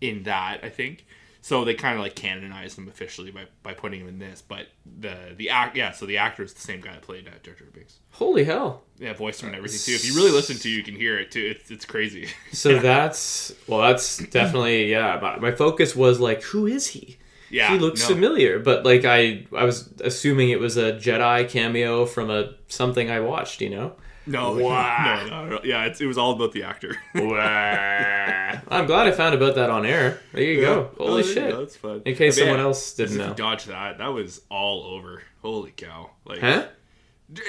[0.00, 1.04] in that I think.
[1.46, 4.66] So they kind of like canonized him officially by, by putting him in this, but
[4.98, 7.54] the the act yeah, so the actor is the same guy that played uh, Jar
[7.54, 8.00] Jar Binks.
[8.10, 8.82] Holy hell.
[8.98, 9.92] Yeah, voice him and everything too.
[9.92, 11.54] If you really listen to, you can hear it too.
[11.54, 12.30] It's it's crazy.
[12.52, 15.20] So that's well, that's definitely yeah.
[15.22, 17.16] My, my focus was like, who is he?
[17.48, 18.16] Yeah, he looks no.
[18.16, 23.08] familiar, but like I, I was assuming it was a Jedi cameo from a something
[23.08, 23.60] I watched.
[23.60, 23.92] You know.
[24.26, 25.24] No, Wow.
[25.28, 25.60] no, no, no.
[25.64, 26.96] Yeah, it's, it was all about the actor.
[27.14, 30.20] I'm glad I found about that on air.
[30.32, 30.90] There you go.
[30.98, 31.50] Oh, Holy there you shit!
[31.50, 31.60] go.
[31.60, 32.02] That's fun.
[32.04, 33.34] In case But yeah, someone else didn't know.
[33.34, 33.98] Dodge that.
[33.98, 35.22] That was all over.
[35.42, 36.10] Holy cow!
[36.24, 36.66] Like, Huh?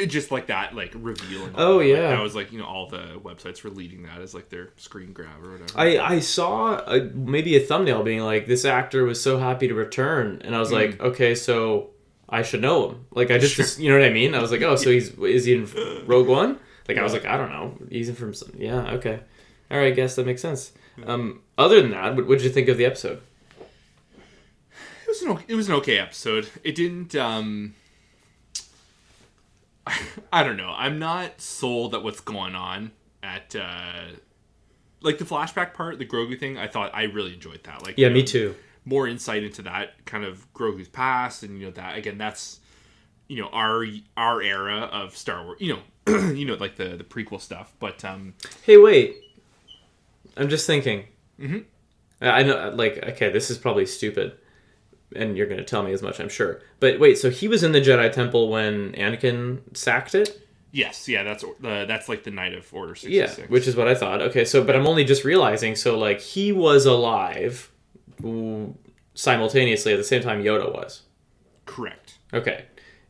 [0.08, 1.54] just like that, like revealing.
[1.56, 2.10] Oh, Like, yeah.
[2.10, 5.14] that was like you know all the websites were leading that as like their screen
[5.14, 5.72] grab or whatever.
[5.76, 9.76] I, I saw a, maybe a thumbnail being like this actor was so happy to
[9.76, 11.02] return and I was like mm.
[11.02, 11.92] okay so
[12.28, 14.64] I should know him like I just you know what I mean I was like
[14.64, 15.68] oh so he's is he in
[16.08, 19.20] Rogue One like I was like I don't know he's from some, yeah okay
[19.70, 20.72] all right I guess that makes sense
[21.06, 23.22] um other than that what did you think of the episode
[25.04, 26.50] It was an okay, it was an okay episode.
[26.64, 27.16] It didn't.
[27.16, 27.76] um
[30.34, 30.74] I don't know.
[30.76, 32.92] I'm not sold at what's going on
[33.24, 34.04] at uh
[35.02, 36.58] like the flashback part, the Grogu thing.
[36.58, 37.84] I thought I really enjoyed that.
[37.84, 41.58] Like yeah you me know, too More insight into that kind of Grogu's past, and
[41.60, 42.18] you know that again.
[42.18, 42.60] That's
[43.28, 43.86] you know our
[44.18, 45.58] our era of Star Wars.
[45.62, 45.80] You know,
[46.36, 47.74] you know like the the prequel stuff.
[47.80, 49.16] But um hey wait
[50.36, 51.06] I'm just thinking
[51.40, 51.60] mm-hmm.
[52.22, 54.38] I know like okay this is probably stupid
[55.16, 57.72] and you're gonna tell me as much I'm sure but wait so he was in
[57.72, 62.54] the Jedi Temple when Anakin sacked it yes, yeah, that's the that's like the night
[62.54, 64.22] of Order sixty Yeah, which is what I thought.
[64.22, 65.76] Okay, so but I'm only just realizing.
[65.76, 67.72] So like he was alive
[69.14, 71.04] simultaneously at the same time Yoda was.
[71.66, 72.20] correct.
[72.34, 72.66] Okay,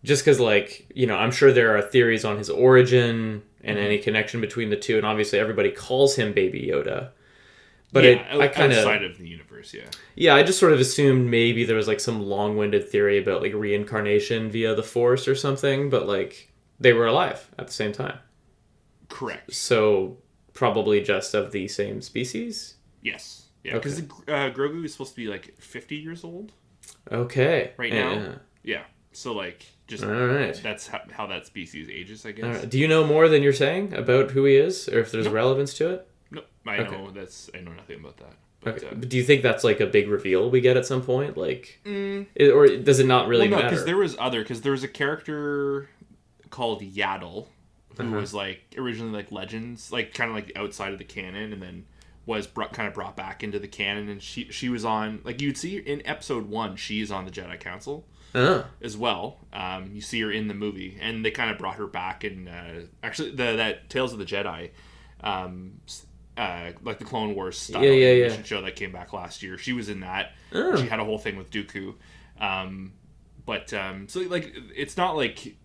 [0.07, 3.97] just because like you know I'm sure there are theories on his origin and any
[3.99, 7.11] connection between the two, and obviously everybody calls him Baby Yoda.
[7.93, 9.85] But yeah, it, I kind of outside of the universe, yeah.
[10.15, 13.53] yeah, I just sort of assumed maybe there was like some long-winded theory about like
[13.53, 18.19] reincarnation via the Force or something, but like they were alive at the same time,
[19.09, 19.53] Correct.
[19.53, 20.17] so
[20.53, 22.75] probably just of the same species.
[23.01, 23.45] Yes.
[23.63, 24.03] Yeah, because uh,
[24.55, 26.51] Grogu is supposed to be like 50 years old
[27.11, 27.71] Okay.
[27.77, 28.15] right Yeah.
[28.15, 28.33] now.
[28.63, 28.83] Yeah.
[29.13, 30.59] So, like, just All right.
[30.61, 32.59] that's how, how that species ages, I guess.
[32.59, 32.69] Right.
[32.69, 35.33] Do you know more than you're saying about who he is, or if there's Nope.
[35.33, 36.07] relevance to it?
[36.31, 36.91] No, I Okay.
[36.91, 38.33] know that's, I know nothing about that.
[38.61, 38.87] But, Okay.
[38.87, 41.37] uh, But do you think that's like a big reveal we get at some point,
[41.37, 43.69] like, mm, it, or does it not really well, no, matter?
[43.69, 45.89] because there was other, because there was a character
[46.49, 47.47] called Yaddle
[47.97, 48.15] who Uh-huh.
[48.19, 51.85] was like originally like legends, like kind of like outside of the canon, and then
[52.25, 54.07] was brought, kind of brought back into the canon.
[54.09, 57.59] And she she was on like you'd see in episode one, she's on the Jedi
[57.59, 58.05] Council.
[58.37, 58.65] Oh.
[58.81, 59.39] as well.
[59.51, 62.47] Um, you see her in the movie, and they kind of brought her back in
[62.47, 64.69] uh, actually the that Tales of the Jedi,
[65.21, 65.81] um,
[66.37, 68.43] uh, like the Clone Wars style Yeah, yeah, yeah.
[68.43, 69.57] show that came back last year.
[69.57, 70.33] She was in that.
[70.53, 70.75] Oh.
[70.75, 71.95] She had a whole thing with Dooku,
[72.39, 72.93] um,
[73.45, 75.55] but um, so like it's not like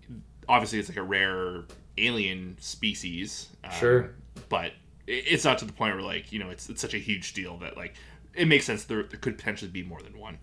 [0.48, 1.64] obviously it's like a rare
[1.98, 3.48] alien species.
[3.64, 4.10] Um, Sure.
[4.48, 4.72] but
[5.06, 7.58] it's not to the point where like you know it's it's such a huge deal
[7.58, 7.94] that like
[8.34, 10.38] it makes sense there, there could potentially be more than one.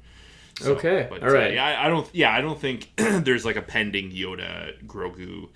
[0.60, 1.52] So, Okay, but, all right.
[1.52, 2.08] Uh, yeah, I, I don't.
[2.14, 5.50] Yeah, I don't think there's like a pending Yoda Grogu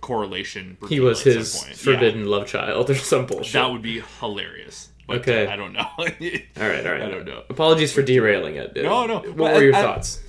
[0.00, 0.76] correlation.
[0.88, 1.76] He was his point.
[1.76, 3.54] forbidden love child or some bullshit.
[3.54, 4.90] That would be hilarious.
[5.06, 5.46] But, Okay.
[5.46, 5.86] uh, I don't know.
[5.98, 6.86] all right, all right.
[7.02, 7.42] I don't know.
[7.48, 8.76] Apologies for derailing it.
[8.76, 9.20] No, no.
[9.20, 10.22] What Well, were your I- thoughts?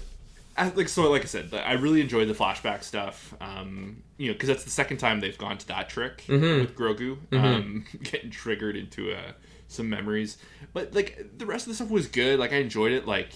[0.57, 3.33] I, like so, like I said, I really enjoyed the flashback stuff.
[3.39, 6.59] Um, you know, because that's the second time they've gone to that trick Mm-hmm.
[6.61, 9.31] with Grogu, um, getting triggered into uh,
[9.69, 10.37] some memories.
[10.73, 12.39] But like the rest of the stuff was good.
[12.39, 13.07] Like I enjoyed it.
[13.07, 13.29] Like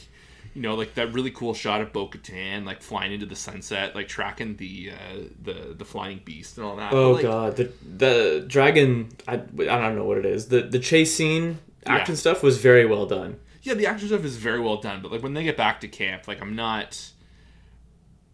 [0.56, 4.08] you know, like that really cool shot of Bo-Katan like flying into the sunset, like
[4.08, 6.94] tracking the uh, the the flying beast and all that.
[6.94, 9.10] Oh Like, god, the the dragon.
[9.28, 10.48] I, I don't know what it is.
[10.50, 12.20] The the chase scene action Yeah.
[12.20, 13.40] stuff was very well done.
[13.64, 15.88] yeah, the action stuff is very well done, but like when they get back to
[15.88, 17.10] camp, like I'm not.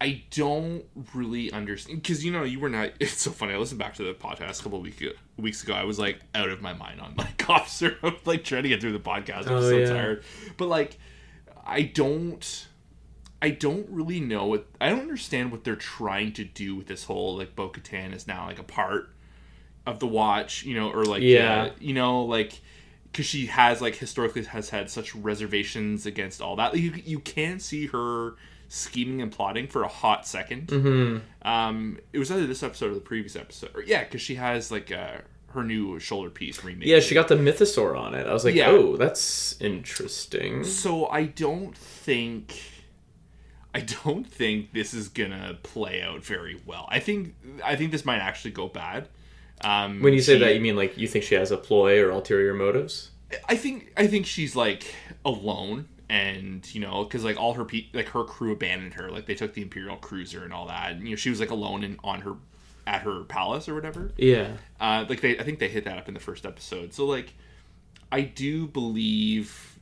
[0.02, 2.92] I don't really understand because you know you were not.
[3.00, 3.52] It's so funny.
[3.52, 5.02] I listened back to the podcast a couple of week,
[5.36, 5.74] weeks ago.
[5.74, 8.92] I was like out of my mind on like officer, like trying to get through
[8.92, 9.46] the podcast.
[9.46, 9.88] I was Oh, so yeah.
[9.90, 10.24] tired,
[10.56, 10.98] but like
[11.66, 12.66] I don't.
[13.42, 17.04] I don't really know what I don't understand what they're trying to do with this
[17.04, 19.10] whole like Bo Katan is now like a part
[19.86, 21.62] of the watch, you know, or like Yeah.
[21.62, 22.60] uh, you know, like
[23.10, 26.74] because she has like historically has had such reservations against all that.
[26.74, 28.34] Like, you you can see her
[28.68, 31.48] scheming and plotting for a hot 2nd Mm-hmm.
[31.48, 34.70] Um, it was either this episode or the previous episode, or yeah, because she has
[34.70, 35.18] like uh,
[35.50, 36.86] her new shoulder piece remade.
[36.88, 38.26] Yeah, she got the mythosaur on it.
[38.26, 38.70] I was like, Yeah.
[38.70, 40.64] oh, that's interesting.
[40.64, 42.54] So I don't think
[43.74, 46.86] I don't think this is gonna play out very well.
[46.90, 47.34] I think
[47.64, 49.08] I think this might actually go bad.
[49.62, 52.00] Um, When you say she- that, you mean like you think she has a ploy
[52.00, 53.10] or ulterior motives?
[53.48, 54.92] I think I think she's like
[55.24, 59.08] alone, and you know, because like all her pe- like her crew abandoned her.
[59.10, 60.92] Like they took the Imperial cruiser and all that.
[60.92, 62.34] And, you know, she was like alone and on her
[62.86, 64.12] at her palace or whatever.
[64.16, 64.52] Yeah.
[64.80, 66.92] Uh, like they, I think they hit that up in the first episode.
[66.92, 67.34] So like,
[68.12, 69.78] I do believe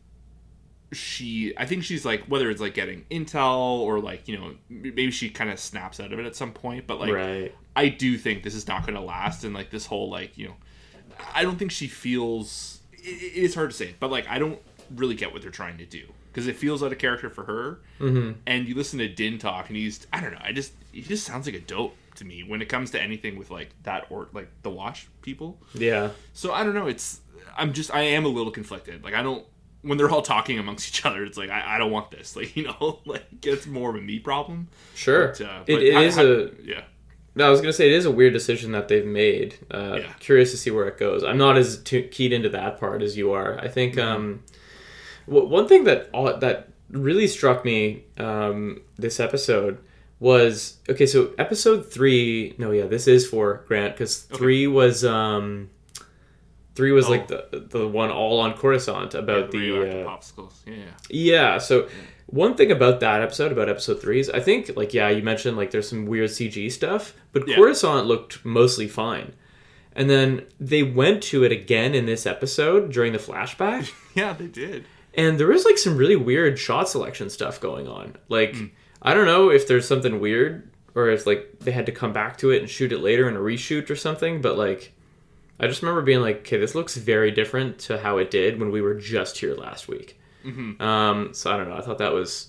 [0.93, 1.55] she.
[1.57, 5.31] I think she's like whether it's like getting intel or like you know maybe she
[5.31, 6.87] kind of snaps out of it at some point.
[6.87, 7.55] But like, right.
[7.77, 10.49] I do think this is not going to last, and like this whole like you
[10.49, 10.57] know,
[11.35, 12.81] I don't think she feels.
[12.93, 14.61] It, it is hard to say, but like I don't
[14.95, 16.03] really get what they're trying to do
[16.39, 17.81] because it feels out of character for her.
[17.99, 18.33] Mm-hmm.
[18.47, 20.41] And you listen to Din talk, and he's I don't know.
[20.43, 23.39] I just he just sounds like a dope to me when it comes to anything
[23.39, 25.61] with like that or like the wash people.
[25.75, 26.11] Yeah.
[26.33, 26.87] So I don't know.
[26.87, 27.21] It's
[27.57, 29.03] I'm just I am a little conflicted.
[29.03, 29.45] Like I don't
[29.83, 31.25] when they're all talking amongst each other.
[31.25, 32.37] It's like I, I don't want this.
[32.37, 34.69] Like you know, like it's more of a me problem.
[34.95, 35.29] Sure.
[35.29, 36.49] But, uh, it, it I- is I- a.
[36.63, 36.83] yeah.
[37.35, 39.55] No, I was gonna say it is a weird decision that they've made.
[39.71, 40.13] Uh, Yeah.
[40.19, 41.23] Curious to see where it goes.
[41.23, 43.57] I'm not as keyed into that part as you are.
[43.61, 44.43] I think um,
[45.29, 49.79] w- one thing that all, that really struck me um, this episode
[50.21, 51.07] was okay.
[51.07, 52.55] So episode three.
[52.59, 55.71] No, yeah, this is for Grant because three was um,
[56.75, 57.11] three was Oh.
[57.11, 60.53] like the the one all on Coruscant about the radioactive uh, popsicles.
[60.67, 60.75] Yeah.
[61.11, 61.59] yeah.
[61.59, 61.89] So
[62.27, 65.57] one thing about that episode, about episode three, is I think like yeah, you mentioned
[65.57, 67.57] like there's some weird CG stuff, but Yeah.
[67.57, 69.33] Coruscant looked mostly fine.
[69.95, 74.47] And then they went to it again in this episode during the flashback, Yeah, they
[74.47, 74.85] did.
[75.15, 78.15] and there was like some really weird shot selection stuff going on.
[78.29, 78.55] Like
[79.03, 82.39] I don't know if there's something weird or if like they had to come back
[82.39, 84.93] to it and shoot it later in a reshoot or something, but like
[85.61, 88.71] I just remember being like, okay, this looks very different to how it did when
[88.71, 90.19] we were just here last week.
[90.81, 91.77] Um, so I don't know.
[91.77, 92.49] I thought that was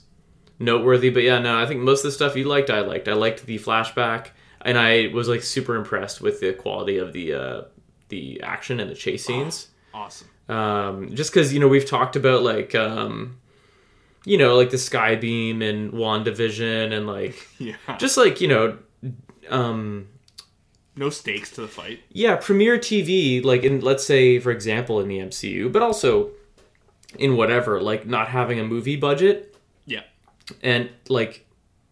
[0.60, 3.08] noteworthy, but yeah, no, I think most of the stuff you liked, I liked.
[3.08, 4.28] I liked the flashback,
[4.62, 7.62] and I was like super impressed with the quality of the uh,
[8.10, 9.70] the action and the chase scenes.
[9.94, 10.28] Awesome.
[10.48, 13.40] Um, just because you know we've talked about like um,
[14.26, 17.76] you know like the sky beam and Wandavision and like Yeah.
[17.98, 18.78] just like you know
[19.50, 20.08] um
[20.96, 22.02] no stakes to the fight.
[22.12, 26.32] yeah, premiere TV, like in let's say for example in the MCU, but also
[27.18, 29.56] in whatever, like not having a movie budget
[29.86, 30.02] Yeah.
[30.62, 31.46] and like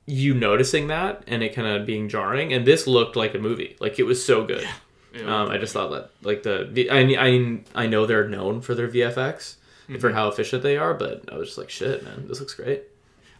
[0.05, 2.51] you noticing that and it kind of being jarring.
[2.53, 4.67] And this looked like a movie, like it was so good.
[5.13, 5.41] Yeah.
[5.41, 8.75] Um, I just thought that like the the- I I I know they're known for
[8.75, 9.55] their VFX
[9.99, 12.83] for how efficient they are, but I was just like shit, man, this looks great.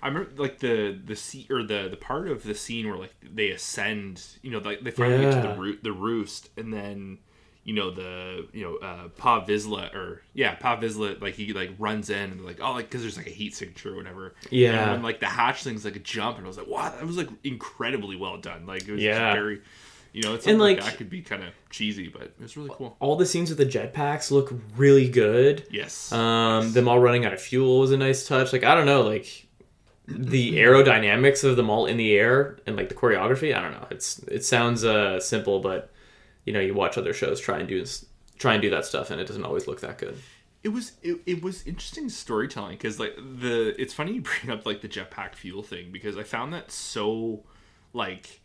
[0.01, 3.13] I remember like the the scene or the the part of the scene where like
[3.23, 7.17] they ascend, you know, like they finally get to the root the roost, and then
[7.63, 11.71] you know the you know uh Pa Vizsla or yeah Pa Vizsla like he like
[11.77, 14.93] runs in and like oh like because there's like a heat signature or whatever Yeah.
[14.93, 17.27] and like the hatchlings like a jump and I was like wow that was like
[17.43, 19.33] incredibly well done like it was Yeah.
[19.33, 19.61] very
[20.17, 22.33] you know it's And, something like, like- that could be kind of cheesy but it
[22.39, 25.65] was really cool All the scenes with the jetpacks look really good.
[25.71, 28.51] yes Um, them all running out of fuel was a nice touch.
[28.53, 29.47] Like I don't know, like
[30.07, 33.55] the aerodynamics of them all in the air and like the choreography.
[33.55, 33.87] I don't know.
[33.91, 35.91] It's it sounds uh, simple, but
[36.45, 37.83] you know, you watch other shows try and do
[38.39, 40.15] try and do that stuff, and it doesn't always look that good.
[40.63, 44.65] it was it, it was interesting storytelling because like the it's funny you bring up
[44.65, 47.43] like the jetpack fuel thing because I found that so
[47.93, 48.39] like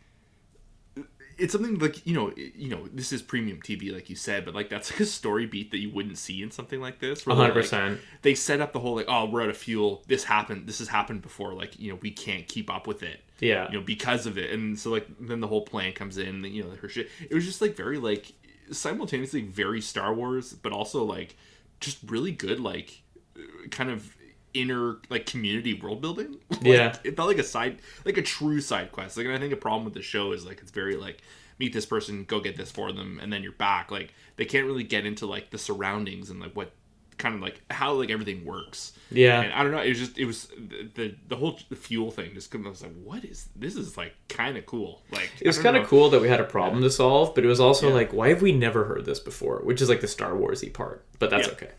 [1.37, 4.53] it's something like you know you know this is premium TV like you said but
[4.53, 7.97] like that's like a story beat that you wouldn't see in something like this 100%.
[8.21, 10.87] they set up the whole like oh we're out of fuel this happened this has
[10.87, 13.67] happened before like you know we can't keep up with it Yeah.
[13.71, 16.63] you know because of it and so like then the whole plan comes in you
[16.63, 18.31] know her shit it was just like very like
[18.71, 21.35] simultaneously very star wars but also like
[21.79, 23.01] just really good like
[23.71, 24.15] kind of
[24.53, 26.95] inner like community world building Like, Yeah.
[27.03, 29.57] it felt like a side like a true side quest like and i think a
[29.57, 31.21] problem with the show is like it's very like
[31.59, 34.65] meet this person go get this for them and then you're back like they can't
[34.65, 36.71] really get into like the surroundings and like what
[37.17, 39.41] kind of like how like everything works Yeah.
[39.41, 39.77] and I don't know.
[39.81, 42.33] It was just it was the the, the whole fuel thing.
[42.33, 43.75] Just 'cause I was like, what is this?
[43.75, 45.03] Is like kind of cool.
[45.11, 47.47] Like It was kind of cool that we had a problem to solve, but it
[47.47, 47.93] was also Yeah.
[47.93, 49.59] like, why have we never heard this before?
[49.63, 51.53] Which is like the Star Warsy part, but that's Yeah.
[51.53, 51.69] okay.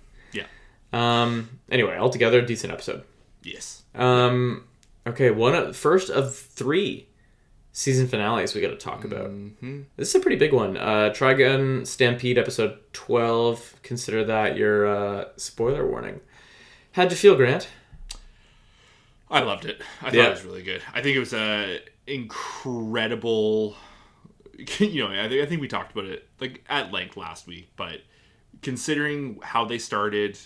[0.94, 1.61] Um.
[1.70, 3.02] Anyway, altogether, decent episode.
[3.42, 3.83] Yes.
[3.94, 4.64] Um.
[5.07, 7.09] Okay, one of first of three
[7.72, 9.26] season finales we got to talk about.
[9.30, 10.76] hmm This is a pretty big one.
[10.76, 13.74] Uh, Trigun Stampede episode twelve.
[13.83, 16.20] Consider that your uh, spoiler warning.
[16.92, 17.68] How'd you feel, Grant?
[19.30, 19.80] I loved it.
[20.00, 20.26] I thought Yeah.
[20.26, 20.83] it was really good.
[20.92, 23.76] I think it was a incredible.
[24.78, 27.70] You know, I think I think we talked about it like at length last week,
[27.76, 28.02] but
[28.62, 30.38] considering how they started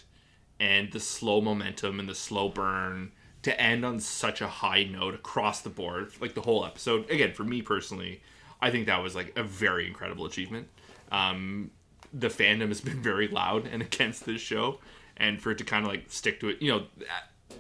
[0.61, 5.15] and the slow momentum and the slow burn to end on such a high note
[5.15, 7.09] across the board, like the whole episode.
[7.11, 8.21] Again, for me personally,
[8.61, 10.69] I think that was like a very incredible achievement.
[11.13, 11.71] Um,
[12.13, 14.81] the fandom has been very loud and against this show,
[15.17, 16.87] and for it to kind of like stick to it, you know,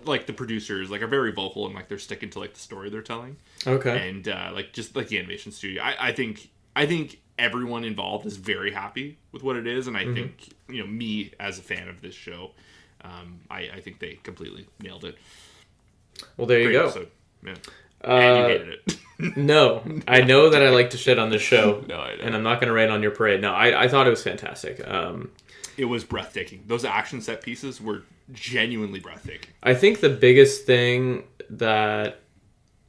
[0.04, 2.88] like the producers like are very vocal and like they're sticking to like the story
[2.90, 4.08] they're telling Okay.
[4.08, 8.24] and uh, like just like the animation studio I, I think i think everyone involved
[8.26, 11.62] is very happy with what it is and i think you know me as a
[11.62, 12.52] fan of this show
[13.04, 15.16] um, I, I think they completely nailed it
[16.36, 16.84] Well, there you go.
[16.84, 17.10] episode.
[17.44, 17.54] yeah.
[18.02, 18.98] and you Uh, hated it
[19.36, 22.60] no, I know that I like to shit on this show, No, and I'm not
[22.60, 23.40] going to rain on your parade.
[23.40, 24.86] No, I, I thought it was fantastic.
[24.86, 25.30] Um,
[25.76, 31.24] it was breathtaking those action set pieces were genuinely breathtaking I think the biggest thing
[31.50, 32.20] that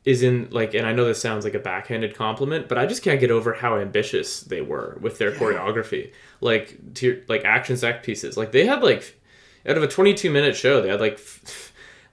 [0.05, 3.03] is in like, and I know this sounds like a backhanded compliment, but I just
[3.03, 6.13] can't get over how ambitious they were with their choreography.
[6.41, 8.37] Like, to like action set pieces.
[8.37, 9.18] Like they had like
[9.67, 11.19] out of a 22 minute show, they had like.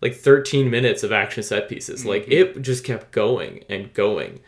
[0.03, 2.05] Like 13 minutes of action set pieces.
[2.05, 4.41] Like it just kept going and going.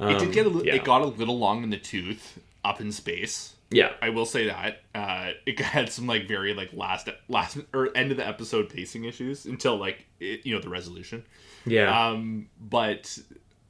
[0.00, 0.74] it did get a Um, li- yeah.
[0.74, 3.92] it got a little long in the tooth up in space Yeah.
[4.02, 8.10] I will say that uh, it had some like very like last last or end
[8.10, 11.22] of the episode pacing issues until like it, you know the resolution.
[11.64, 12.08] Yeah.
[12.08, 13.16] Um, but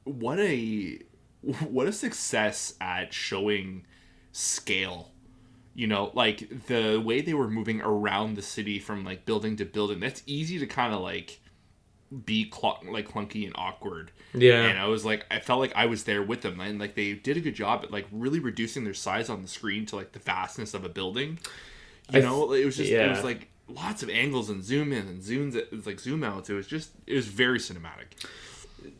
[0.05, 0.99] what a
[1.69, 3.85] what a success at showing
[4.31, 5.11] scale.
[5.79, 9.65] You know, like the way they were moving around the city from like building to
[9.65, 10.01] building.
[10.01, 11.39] That's easy to kind of like
[12.25, 14.11] be cl- like clunky and awkward.
[14.33, 14.63] Yeah.
[14.63, 17.13] And I was like, I felt like I was there with them, and like they
[17.13, 20.11] did a good job at like really reducing their size on the screen to like
[20.11, 21.39] the vastness of a building.
[22.11, 25.07] You I know, it was just it was like lots of angles and zoom in
[25.07, 25.55] and zooms.
[25.55, 26.49] It was like zoom outs.
[26.49, 28.27] It was just it was very cinematic.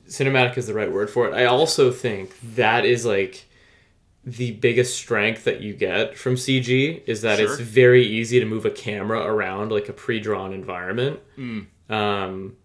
[0.08, 1.34] cinematic is the right word for it.
[1.34, 3.49] I also think that is like
[4.30, 8.66] the biggest strength that you get from CG is that it's very easy to move
[8.66, 11.20] a camera around like a pre-drawn environment.
[11.36, 11.62] Hmm.
[11.90, 12.58] Um,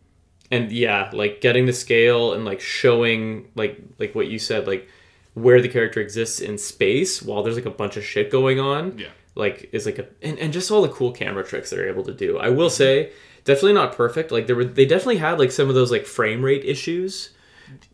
[0.50, 4.88] and yeah, like getting the scale and like showing like like what you said, like
[5.32, 8.98] where the character exists in space while there's like a bunch of shit going on.
[8.98, 9.08] Yeah.
[9.34, 12.12] Like is like a and, and just all the cool camera tricks they're able to
[12.14, 12.38] do.
[12.38, 13.10] I will say,
[13.44, 14.30] definitely not perfect.
[14.30, 17.30] Like there were they definitely had like some of those like frame rate issues.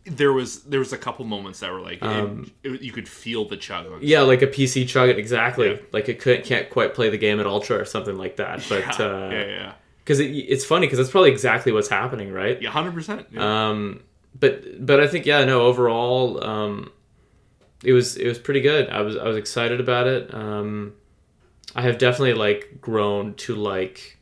[0.05, 3.45] There was there was a couple moments that were like it- it- you could feel
[3.47, 3.85] the chug.
[3.87, 5.71] Um, Yeah, like a PC chug exactly.
[5.71, 5.77] Yeah.
[5.91, 8.65] Like it could, can't quite play the game at ultra or something like that.
[8.69, 12.31] But yeah, uh yeah, yeah, because it, it's funny because that's probably exactly what's happening,
[12.31, 12.61] right?
[12.61, 13.35] yeah, hundred percent.
[13.37, 14.01] Um,
[14.39, 15.61] but but I think yeah, no.
[15.61, 16.91] Overall, um,
[17.83, 18.89] it was it was pretty good.
[18.89, 20.33] I was I was excited about it.
[20.33, 20.93] Um,
[21.75, 24.17] I have definitely like grown to like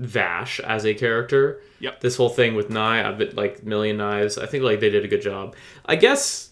[0.00, 1.60] Vash as a character.
[1.80, 2.00] Yep.
[2.00, 4.38] This whole thing with Nai, I've been like Million Knives.
[4.38, 5.54] I think like they did a good job.
[5.84, 6.50] I guess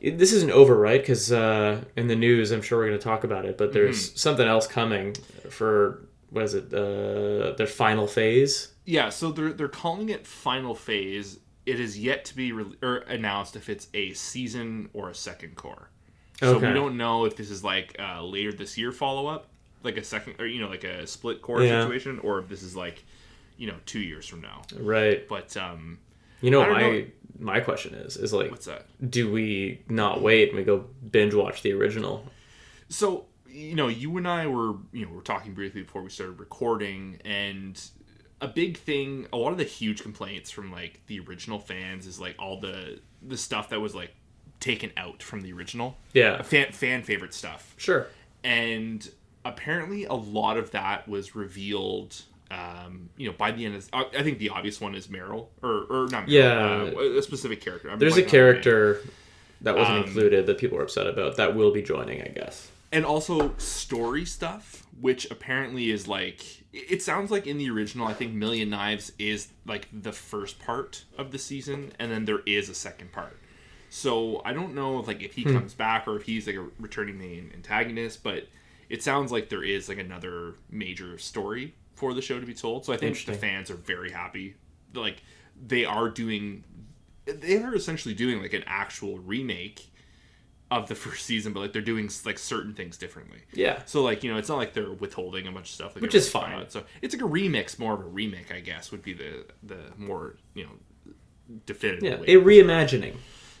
[0.00, 1.00] it- this isn't over, right?
[1.00, 3.56] Because uh, in the news, I'm sure we're going to talk about it.
[3.56, 5.14] But there's something else coming
[5.50, 6.72] for what is it?
[6.74, 8.68] Uh, their final phase.
[8.84, 11.38] Yeah, so they're they're calling it final phase.
[11.66, 15.54] It is yet to be re- or announced if it's a season or a second
[15.54, 15.90] cour.
[16.40, 16.68] So Okay.
[16.68, 19.49] we don't know if this is like uh, later this year follow up,
[19.82, 21.82] like a second or you know like a split cour Yeah.
[21.82, 23.04] situation, or if this is like
[23.56, 24.62] you know two years from now.
[24.76, 25.26] Right.
[25.28, 25.98] But um,
[26.40, 27.06] You know, my know.
[27.38, 28.86] my question is is like, what's that?
[29.10, 32.24] do we not wait and we go binge watch the original?
[32.88, 36.10] So you know, you and I were, you know, we are talking briefly before we
[36.10, 37.80] started recording, and
[38.40, 42.20] a big thing, a lot of the huge complaints from like the original fans is
[42.20, 44.14] like all the the stuff that was like
[44.60, 46.42] taken out from the original, Yeah.
[46.42, 48.06] fan fan favorite stuff, Sure.
[48.44, 49.10] and
[49.44, 52.22] apparently a lot of that was revealed.
[52.50, 55.84] Um, you know, by the end of, I think the obvious one is Meryl, or
[55.88, 56.26] or not.
[56.26, 56.90] Meryl, Yeah.
[56.98, 57.90] uh, a specific character.
[57.90, 58.28] I'm There's a name.
[58.28, 59.00] character
[59.60, 62.70] that wasn't Um, included that people were upset about that will be joining, I guess.
[62.92, 68.12] and also story stuff which apparently is like it sounds like in the original i
[68.12, 72.68] think million knives is like the first part of the season and then there is
[72.68, 73.38] a second part
[73.88, 75.52] so i don't know if like if he Hmm.
[75.54, 78.48] comes back or if he's like a returning main antagonist but
[78.90, 82.84] it sounds like there is like another major story for the show to be told
[82.84, 84.54] so i think the fans are very happy
[84.94, 85.22] like
[85.66, 86.64] they are doing
[87.26, 89.90] they are essentially doing like an actual remake
[90.70, 93.40] of the first season, but like they're doing like certain things differently.
[93.52, 93.82] Yeah.
[93.86, 96.14] So like you know, it's not like they're withholding a bunch of stuff, like Which
[96.14, 96.68] is fine.
[96.70, 99.78] So it's like a remix, more of a remake, I guess, would be the the
[99.96, 102.24] more you know definitive.
[102.26, 102.36] Yeah.
[102.36, 103.16] A reimagining.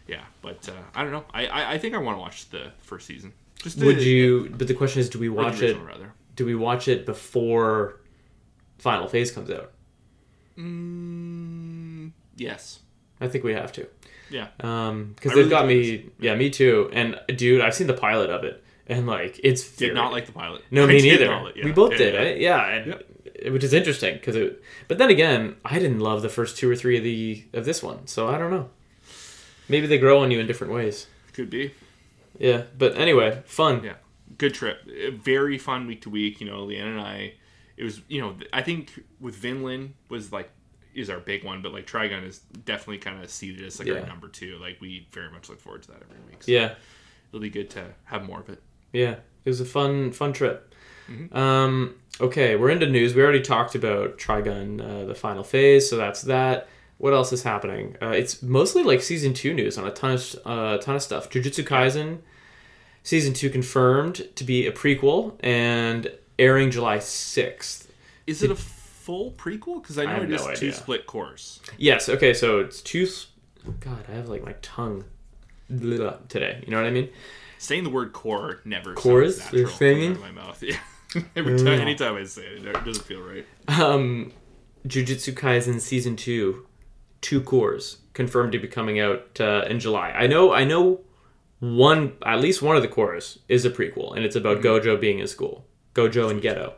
[0.06, 1.24] yeah, but uh, I don't know.
[1.32, 3.32] I, I I think I want to watch the first season.
[3.62, 6.12] Just Would you but the question is do we watch it rather?
[6.34, 8.00] do we watch it before
[8.78, 9.72] Final Phase comes out?
[10.56, 12.80] Mm, yes.
[13.20, 13.86] I think we have to.
[14.30, 14.48] Yeah.
[14.60, 16.10] Um, because they've got me.
[16.18, 16.88] Yeah, me too.
[16.92, 20.32] And dude, I've seen the pilot of it, and like it's Did not like the
[20.32, 20.62] pilot.
[20.70, 21.28] No, I me neither.
[21.28, 22.20] like- yeah, we both yeah, did, yeah.
[22.20, 22.34] eh?
[22.36, 22.66] Yeah,
[23.44, 24.62] and which is interesting because it.
[24.88, 27.82] But then again, I didn't love the first two or three of the of this
[27.82, 28.70] one, so I don't know.
[29.68, 31.06] Maybe they grow on you in different ways.
[31.32, 31.72] Could be.
[32.38, 33.82] Yeah, but anyway, fun.
[33.84, 33.94] Yeah,
[34.38, 34.78] good trip.
[35.14, 36.40] Very fun week to week.
[36.40, 37.34] You know, Leanne and I.
[37.76, 40.50] It was, you know, I think with Vinland was like
[40.94, 44.00] is our big one, but like Trigun is definitely kind of seated as like Yeah.
[44.00, 44.58] our number two.
[44.58, 46.42] Like we very much look forward to that every week.
[46.42, 46.74] So Yeah,
[47.30, 48.60] it'll be good to have more of it.
[48.92, 49.12] yeah,
[49.44, 50.74] it was a fun fun trip.
[51.08, 51.34] Mhm.
[51.34, 53.14] Um, okay, we're into news.
[53.14, 56.68] We already talked about Trigun, uh, the final phase, so that's that.
[57.00, 57.96] What else is happening?
[58.02, 61.30] Uh, it's mostly like season two news on a ton of uh, ton of stuff.
[61.30, 62.18] Jujutsu Kaisen
[63.02, 67.90] season two confirmed to be a prequel and airing July sixth.
[68.26, 69.80] Is it a full prequel?
[69.82, 70.72] Because I know have it is no two idea.
[70.74, 71.60] split course.
[71.78, 72.10] Yes.
[72.10, 72.34] Okay.
[72.34, 73.08] So it's two.
[73.80, 75.04] God, I have like my tongue
[75.70, 76.62] blah, today.
[76.66, 77.08] You know what I mean?
[77.56, 79.40] Saying the word core never Cores?
[79.40, 80.62] sounds natural coming out of my mouth.
[81.14, 81.22] Yeah.
[81.34, 83.44] Every time, anytime I say it, it doesn't feel right.
[83.66, 84.32] Um,
[84.86, 86.68] Jujutsu Kaisen season two,
[87.20, 90.10] two cours confirmed to be coming out uh, in July.
[90.10, 90.52] I know.
[90.52, 91.00] I know.
[91.60, 95.18] One, at least one of the cours is a prequel, and it's about Gojo being
[95.18, 95.66] in school.
[95.94, 96.72] Gojo and Geto,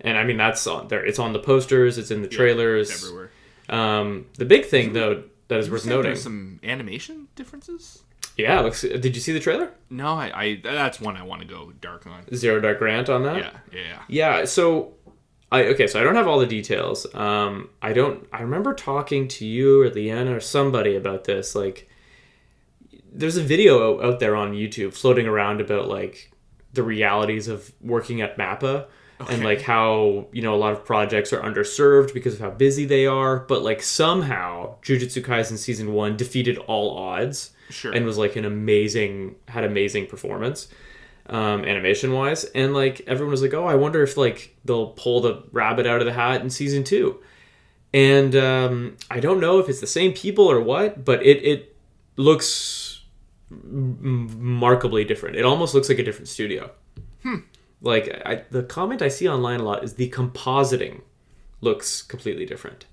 [0.00, 1.04] and I mean that's on there.
[1.04, 1.96] It's on the posters.
[1.96, 2.90] It's in the trailers.
[2.90, 3.30] It's everywhere.
[3.68, 6.16] Um, the big thing though that is You worth noting.
[6.16, 8.02] Some animation differences.
[8.36, 8.82] Yeah, looks.
[8.82, 9.70] Did you see the trailer?
[9.88, 12.24] No, I, I that's one I want to go dark on.
[12.34, 13.36] Zero Dark Grant on that.
[13.38, 14.02] Yeah, yeah, yeah.
[14.08, 14.94] Yeah, so
[15.54, 17.06] I okay, so I don't have all the details.
[17.14, 21.88] Um I don't I remember talking to you or Leanna or somebody about this like
[23.12, 26.32] there's a video out there on YouTube floating around about like
[26.72, 28.86] the realities of working at Mappa
[29.30, 32.84] and like how, you know, a lot of projects are underserved because of how busy
[32.84, 37.92] they are, but like somehow Jujutsu Kaisen season 1 defeated all odds Sure.
[37.92, 40.68] and was like an amazing had amazing performance
[41.26, 45.20] um, animation wise and like everyone was like oh i wonder if like they'll pull
[45.20, 47.20] the rabbit out of the hat in season two.
[47.92, 51.76] And um, i don't know if it's the same people or what but it it
[52.16, 53.02] looks
[53.50, 55.36] remarkably different.
[55.36, 56.70] It almost looks like a different studio.
[57.80, 61.02] Like I, the comment i see online a lot is the compositing
[61.60, 62.86] looks completely different.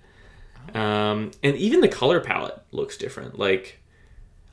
[0.73, 3.39] Um, and even the color palette looks different.
[3.39, 3.79] Like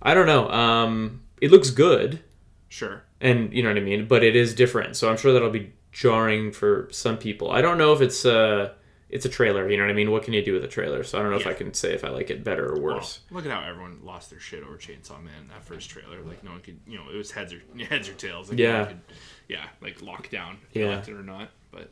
[0.00, 0.48] I don't know.
[0.50, 2.20] Um, it looks good,
[2.68, 3.02] sure.
[3.20, 4.96] And you know what I mean, but it is different.
[4.96, 7.50] So I'm sure that'll be jarring for some people.
[7.50, 8.72] I don't know if it's uh
[9.10, 9.68] it's a trailer.
[9.70, 10.10] You know what I mean?
[10.10, 11.02] What can you do with a trailer?
[11.02, 12.96] So I don't know if I can say if I like it better or Well,
[12.96, 13.20] worse.
[13.30, 16.20] look at how everyone lost their shit over Chainsaw Man that first trailer.
[16.22, 18.50] Like no one could, you know, it was heads or heads or tails.
[18.50, 18.84] Like, no Yeah.
[18.84, 19.00] could-
[19.48, 20.96] yeah, like locked down, Yeah.
[20.96, 21.48] liked it or not.
[21.72, 21.90] But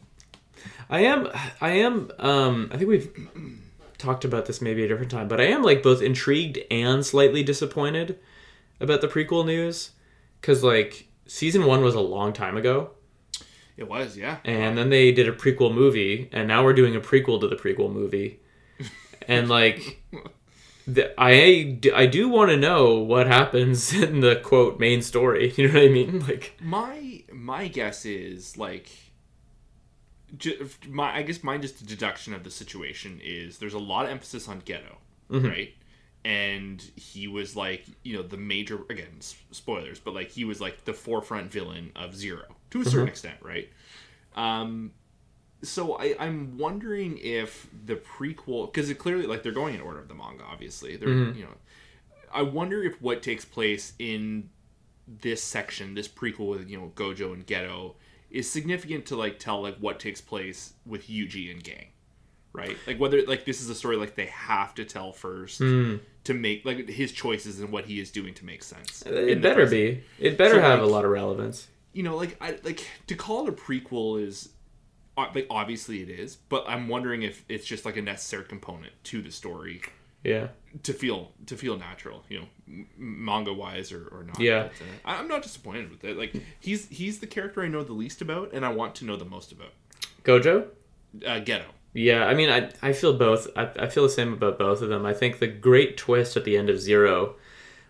[0.91, 1.29] I am.
[1.61, 2.11] I am.
[2.19, 3.11] Um, I think we've
[3.97, 7.43] talked about this maybe a different time, but I am like both intrigued and slightly
[7.43, 8.19] disappointed
[8.79, 9.93] about the prequel news
[10.41, 12.91] because like season one was a long time ago.
[13.77, 14.39] it was, yeah.
[14.45, 17.57] and then they did a prequel movie and now we're doing a prequel to the
[17.57, 18.41] prequel movie
[19.29, 20.03] and like
[20.87, 25.67] the, I, I do want to know what happens in the quote main story you
[25.69, 28.89] know what i mean like My my guess is like,
[30.37, 34.05] ju- my I guess my just a deduction of the situation is there's a lot
[34.07, 34.97] of emphasis on Geto,
[35.31, 35.49] Mm-hmm.
[35.49, 35.75] right?
[36.27, 40.61] And he was like, you know, the major again s- spoilers, but like he was
[40.61, 42.91] like the forefront villain of Zero, to a Mm-hmm.
[42.91, 43.69] certain extent, right?
[44.35, 44.91] Um,
[45.63, 50.01] so I, I'm wondering if the prequel, because it clearly like they're going in order
[50.01, 50.97] of the manga, obviously.
[50.97, 51.39] They're Mm-hmm.
[51.39, 51.55] you know,
[52.35, 54.51] I wonder if what takes place in
[55.07, 57.95] this section, this prequel with you know Gojo and Geto
[58.33, 61.87] is significant to like tell like what takes place with Yuji and Gang,
[62.57, 62.77] right?
[62.87, 65.97] Like whether like this is a story like they have to tell first Hmm.
[66.25, 69.03] to make like his choices and what he is doing to make sense.
[69.07, 70.03] It better be.
[70.19, 71.69] It better So, have a lot of relevance.
[71.93, 74.49] You know, like I like to call it a prequel is
[75.17, 79.23] like obviously it is, but I'm wondering if it's just like a necessary component to
[79.23, 79.81] the story
[80.23, 80.49] Yeah.
[80.83, 84.39] to feel to feel natural, you know, m- manga wise or, or not.
[84.39, 84.65] Yeah.
[85.05, 86.19] But, uh, I'm not disappointed with it.
[86.19, 89.17] Like he's he's the character I know the least about, and I want to know
[89.17, 89.73] the most about.
[90.23, 90.67] Gojo?
[91.25, 91.65] Uh, Geto.
[91.97, 93.49] Yeah, I mean, I, I feel both.
[93.57, 95.07] I, I feel the same about both of them.
[95.07, 97.37] I think the great twist at the end of Zero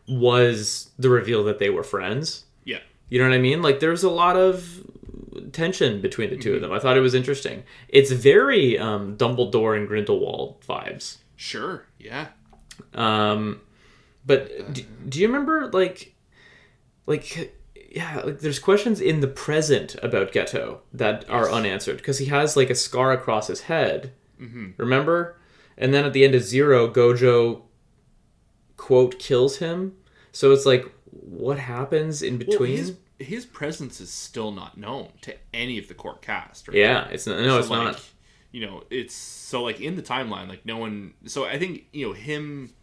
[0.06, 2.44] was the reveal that they were friends.
[2.64, 2.78] Yeah.
[3.08, 3.62] You know what I mean?
[3.62, 4.86] Like, there's a lot of
[5.50, 6.70] tension between the 2 of them.
[6.70, 7.64] I thought it was interesting.
[7.88, 11.16] It's very um, Dumbledore and Grindelwald vibes.
[11.34, 11.84] Sure.
[11.98, 12.28] Yeah.
[12.94, 13.60] Um,
[14.24, 16.14] but do, do you remember like,
[17.06, 17.55] like,
[17.96, 22.54] yeah, like there's questions in the present about Geto that are unanswered because he has
[22.54, 24.12] like a scar across his head.
[24.38, 24.72] Mm-hmm.
[24.76, 25.38] Remember?
[25.78, 27.62] And then at the end of Zero, Gojo
[28.76, 29.94] quote kills him.
[30.32, 32.76] So it's like, what happens in Well, between?
[32.76, 36.68] his his presence is still not known to any of the court cast.
[36.68, 36.76] Right?
[36.76, 38.04] yeah, it's not, no, So, it's like, not.
[38.52, 41.14] You know, it's so like in the timeline, like no one.
[41.24, 42.74] So I think you know him.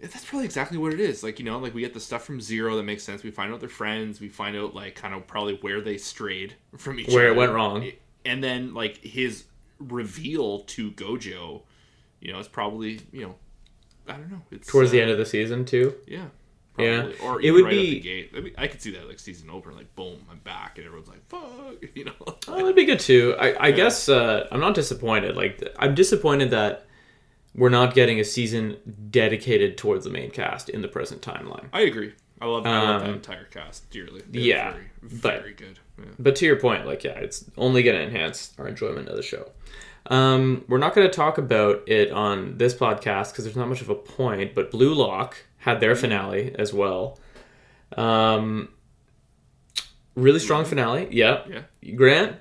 [0.00, 1.22] That's probably exactly what it is.
[1.22, 3.22] Like you know, like we get the stuff from Zero that makes sense.
[3.22, 4.20] We find out they're friends.
[4.20, 7.16] We find out like kind of probably where they strayed from each other.
[7.16, 7.90] Where it went wrong.
[8.24, 9.44] And then like his
[9.78, 11.62] reveal to Gojo,
[12.20, 13.34] you know, it's probably you know,
[14.08, 14.42] I don't know.
[14.50, 15.94] It's Towards the uh, end of the season too.
[16.06, 16.26] yeah.
[16.78, 17.00] Yeah.
[17.00, 17.18] Probably.
[17.18, 18.30] Or It would right out be- the gate.
[18.34, 21.08] I, mean, I could see that like season opener, like boom, I'm back, and everyone's
[21.08, 22.12] like, "Fuck," you know.
[22.48, 23.34] Oh, that'd be good too.
[23.38, 25.36] I, I guess uh, I'm not disappointed.
[25.36, 26.86] Like I'm disappointed that
[27.54, 28.76] we're not getting a season
[29.10, 31.66] dedicated towards the main cast in the present timeline.
[31.72, 32.12] I agree.
[32.40, 34.22] I love, I love that Um, entire cast dearly.
[34.28, 34.72] They're yeah,
[35.02, 35.78] very, but- good.
[35.98, 36.04] Yeah.
[36.18, 39.22] But to your point, like yeah, it's only going to enhance our enjoyment of the
[39.22, 39.50] show.
[40.06, 43.82] Um, we're not going to talk about it on this podcast because there's not much
[43.82, 44.54] of a point.
[44.54, 47.18] But Blue Lock had their finale as well.
[47.98, 48.70] Um,
[50.14, 51.08] really strong finale.
[51.10, 51.48] Yep.
[51.82, 51.92] Yeah.
[51.96, 52.36] Grant,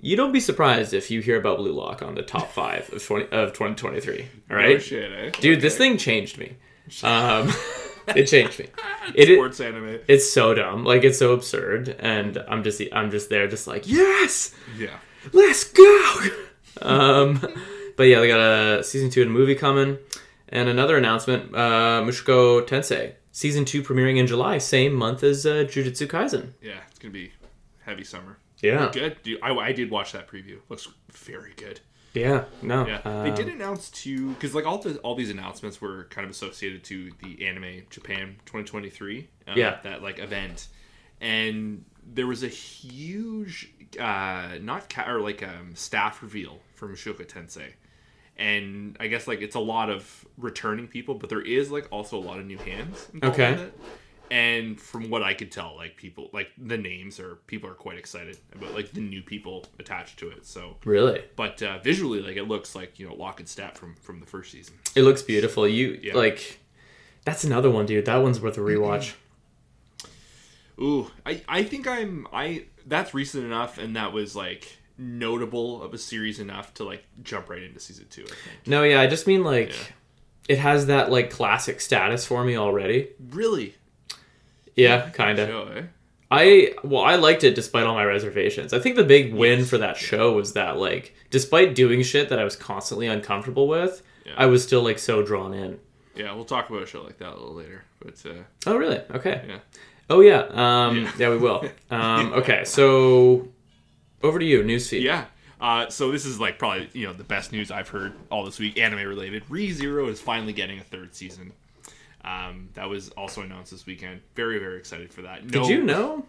[0.00, 3.04] you don't be surprised if you hear about Blue Lock on the top five of
[3.04, 4.28] 20, of 2023.
[4.50, 5.30] All right, No shit, eh?
[5.40, 6.56] dude, this thing changed me.
[7.02, 7.52] Um,
[8.16, 8.66] it changed me.
[9.14, 10.00] It, it Sports anime.
[10.06, 13.88] it's so dumb, like it's so absurd, and I'm just I'm just there, just like
[13.88, 14.96] yes, Yeah.
[15.32, 16.14] let's go.
[16.82, 17.40] um,
[17.96, 19.96] but yeah, they got a season two and a movie coming,
[20.50, 25.64] and another announcement: uh, Mushoku Tensei season two premiering in July, same month as uh,
[25.64, 26.52] Jujutsu Kaisen.
[26.62, 27.32] Yeah, it's gonna be
[27.84, 28.36] heavy summer.
[28.60, 29.22] Yeah, good.
[29.22, 30.58] Dude, I, I did watch that preview.
[30.68, 31.80] Looks very good.
[32.14, 35.80] yeah, no, Yeah, um, they did announce to because like all the all these announcements
[35.80, 39.28] were kind of associated to the Anime Japan 2023.
[39.46, 39.78] Uh, Yeah.
[39.84, 40.68] that like event,
[41.20, 47.26] and there was a huge uh not ca- or like um staff reveal for Mushoku
[47.26, 47.72] Tensei.
[48.36, 52.16] And I guess like it's a lot of returning people, but there is like also
[52.16, 53.08] a lot of new hands.
[53.12, 53.68] involved Okay.
[54.30, 57.98] And from what I could tell, like people like the names are people are quite
[57.98, 60.44] excited about like the new people attached to it.
[60.46, 63.94] So Really, but uh, visually like it looks like you know lock and step from
[63.96, 65.66] from the first season it looks beautiful.
[65.66, 66.14] You Yeah.
[66.14, 66.60] like
[67.24, 68.04] that's another one, dude.
[68.06, 69.14] That one's worth a rewatch.
[70.80, 75.92] ooh i i think i'm i that's recent enough and that was like notable of
[75.94, 79.06] a series enough to like jump right into season two i think No, yeah, I
[79.06, 79.76] just mean like Yeah.
[80.54, 83.08] it has that like classic status for me already.
[83.30, 83.74] really
[84.78, 85.76] Yeah, kind of.
[85.76, 85.82] eh?
[86.30, 88.72] I well, I liked it despite all my reservations.
[88.74, 92.38] I think the big win for that show was that like, despite doing shit that
[92.38, 94.34] I was constantly uncomfortable with, Yeah.
[94.36, 95.78] I was still like so drawn in.
[96.14, 99.00] yeah we'll talk about a show like that a little later but uh Oh, really?
[99.14, 99.42] Okay.
[99.48, 99.58] yeah
[100.10, 100.40] Oh, yeah.
[100.52, 101.12] Um, Yeah.
[101.18, 101.30] yeah.
[101.30, 101.68] we will.
[101.90, 103.48] Um, okay, so
[104.22, 105.02] over to you, newsfeed.
[105.02, 105.24] yeah
[105.60, 108.58] uh, so this is like probably you know the best news I've heard all this
[108.60, 109.42] week, anime related.
[109.48, 111.52] Re Zero is finally getting a third season.
[112.24, 114.20] Um, that was also announced this weekend.
[114.34, 115.46] Very very excited for that.
[115.48, 116.26] Did you know?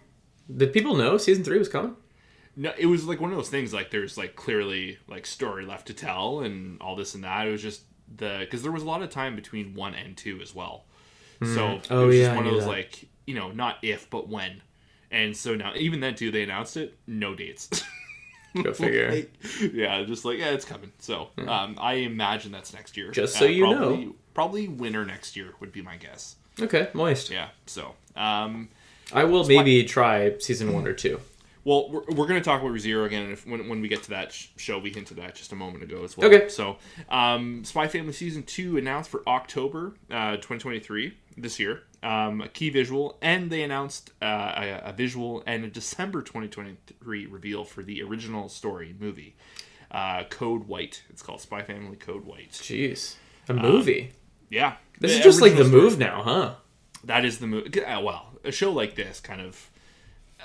[0.55, 1.95] Did people know season three was coming?
[2.55, 3.73] No, it was like one of those things.
[3.73, 7.47] Like there's like clearly like story left to tell and all this and that.
[7.47, 7.83] It was just
[8.15, 10.85] the because there was a lot of time between one and two as well.
[11.43, 12.69] So Oh, it was yeah, just one of those that.
[12.69, 14.61] like you know not if but when.
[15.11, 17.69] And so now even then too they announced it no dates.
[18.63, 19.11] Go figure.
[19.11, 19.33] Like,
[19.73, 20.91] yeah, just like yeah, it's coming.
[20.97, 23.09] So um, I imagine that's next year.
[23.09, 24.15] Uh, Just so you probably, know.
[24.39, 26.37] Probably winter next year would be my guess.
[26.61, 27.29] Okay, moist.
[27.29, 27.49] Yeah.
[27.65, 28.69] So, um,
[29.11, 31.19] I will maybe try season one or two.
[31.65, 34.11] Well, we're, we're going to talk about Zero again if, when, when we get to
[34.11, 34.79] that sh- show.
[34.79, 36.33] We hinted that just a moment ago as well.
[36.33, 36.47] Okay.
[36.47, 36.77] So,
[37.09, 41.83] um, Spy Family season two announced for October uh, 2023 this year.
[42.01, 47.25] Um, a key visual, and they announced uh, a, a visual and a December 2023
[47.25, 49.35] reveal for the original story movie,
[49.91, 51.03] uh, Code White.
[51.09, 52.53] It's called Spy Family Code White.
[52.53, 53.15] Jeez,
[53.49, 54.13] a movie.
[54.49, 55.81] Yeah, this The is just like the story.
[55.81, 56.53] move now, huh?
[57.05, 57.67] that is the move.
[57.77, 59.69] Uh, well, a show like this kind of.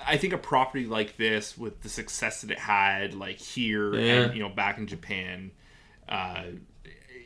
[0.07, 4.23] I think a property like this, with the success that it had, like here Yeah.
[4.25, 5.53] and you know back in Japan,
[6.09, 6.45] uh,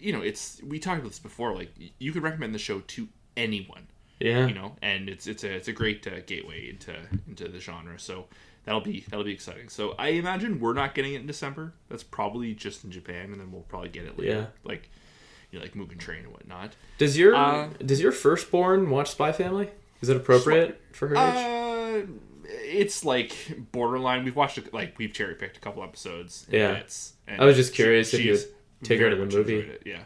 [0.00, 1.54] you know, it's we talked about this before.
[1.54, 3.86] Like you could recommend the show to anyone,
[4.20, 4.46] Yeah.
[4.46, 6.94] you know, and it's it's a it's a great uh, gateway into
[7.26, 7.98] into the genre.
[7.98, 8.26] So
[8.64, 9.70] that'll be that'll be exciting.
[9.70, 11.72] So I imagine we're not getting it in December.
[11.88, 14.46] That's probably just in Japan, and then we'll probably get it later, Yeah.
[14.62, 14.90] like
[15.50, 16.74] you know, like Mugen Train and whatnot.
[16.98, 19.68] Does your Uh, does your firstborn watch Spy Family?
[20.00, 22.06] Is it appropriate for her age?
[22.06, 22.06] Uh,
[22.50, 23.34] it's like
[23.72, 24.24] borderline.
[24.24, 26.46] We've watched it, like we've cherry picked a couple episodes.
[26.50, 26.74] in Yeah.
[26.74, 29.26] bits, and I was just she- curious if you she's would take her to the
[29.26, 29.76] movie.
[29.84, 30.02] Yeah,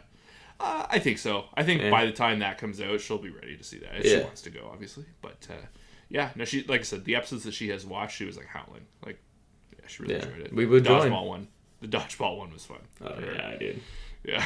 [0.59, 1.45] uh, I think so.
[1.53, 1.91] I think Yeah.
[1.91, 4.41] by the time that comes out, she'll be ready to see that if she wants
[4.43, 5.05] to go, obviously.
[5.21, 5.65] But uh,
[6.09, 8.47] yeah, no, she like I said, the episodes that she has watched, she was like
[8.47, 8.85] howling.
[9.05, 9.19] Like,
[9.77, 10.23] yeah, she really Yeah.
[10.25, 10.53] enjoyed it.
[10.53, 11.11] We would the join.
[11.11, 11.47] dodgeball one.
[11.81, 12.79] The dodgeball one was fun.
[13.01, 13.81] oh yeah, dude.
[14.25, 14.45] Yeah.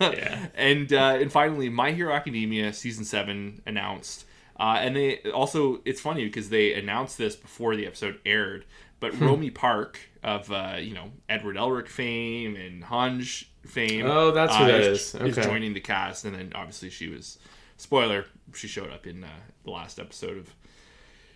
[0.00, 0.46] Yeah.
[0.54, 4.24] And uh, and finally, My Hero Academia season seven announced,
[4.58, 8.64] uh, and they also it's funny because they announced this before the episode aired.
[9.00, 9.24] But Hmm.
[9.26, 14.06] Romi Park of uh, you know Edward Elric fame and Hange fame.
[14.06, 15.36] Oh, that's who uh, that is, is.
[15.36, 17.38] is joining the cast, and then obviously she was
[17.76, 18.24] spoiler.
[18.54, 19.28] She showed up in uh,
[19.64, 20.54] the last episode of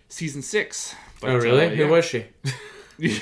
[0.09, 0.95] season six.
[1.19, 1.67] But, Oh really?
[1.67, 2.25] uh, Who was she?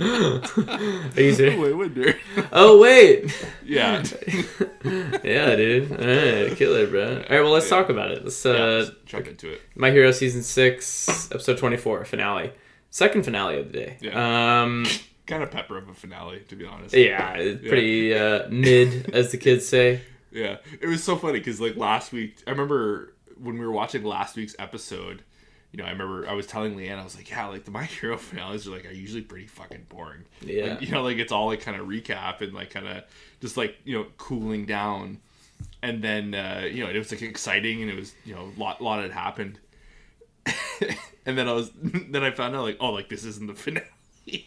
[0.00, 1.58] Are you serious?
[1.58, 2.14] Wait, wonder.
[2.52, 3.32] Oh wait.
[3.64, 4.04] yeah.
[5.24, 5.90] yeah, dude.
[5.92, 7.16] All right, kill it, bro.
[7.16, 8.22] All right, well, let's talk about it.
[8.24, 9.60] Let's yeah, uh, let's jump into it.
[9.74, 12.52] My Hero season six, episode twenty-four, finale,
[12.90, 13.96] second finale of the day.
[14.00, 14.62] Yeah.
[14.62, 14.86] Um,
[15.26, 16.94] Kind of pepper of a finale, to be honest.
[16.94, 20.00] yeah, it's pretty uh, mid, as the kids say.
[20.30, 24.04] Yeah, it was so funny because like last week, I remember when we were watching
[24.04, 25.24] last week's episode.
[25.78, 27.84] You know, I remember I was telling Leanne, I was like, "Yeah, like the My
[27.84, 30.70] Hero finales are like are usually pretty fucking boring." Yeah.
[30.70, 33.04] Like, you know, like it's all like kind of recap and like kind of
[33.40, 35.20] just like you know cooling down,
[35.80, 38.60] and then uh, you know it was like exciting and it was you know a
[38.60, 39.60] lot lot had happened,
[41.24, 43.86] and then I was then I found out like oh like this isn't the finale.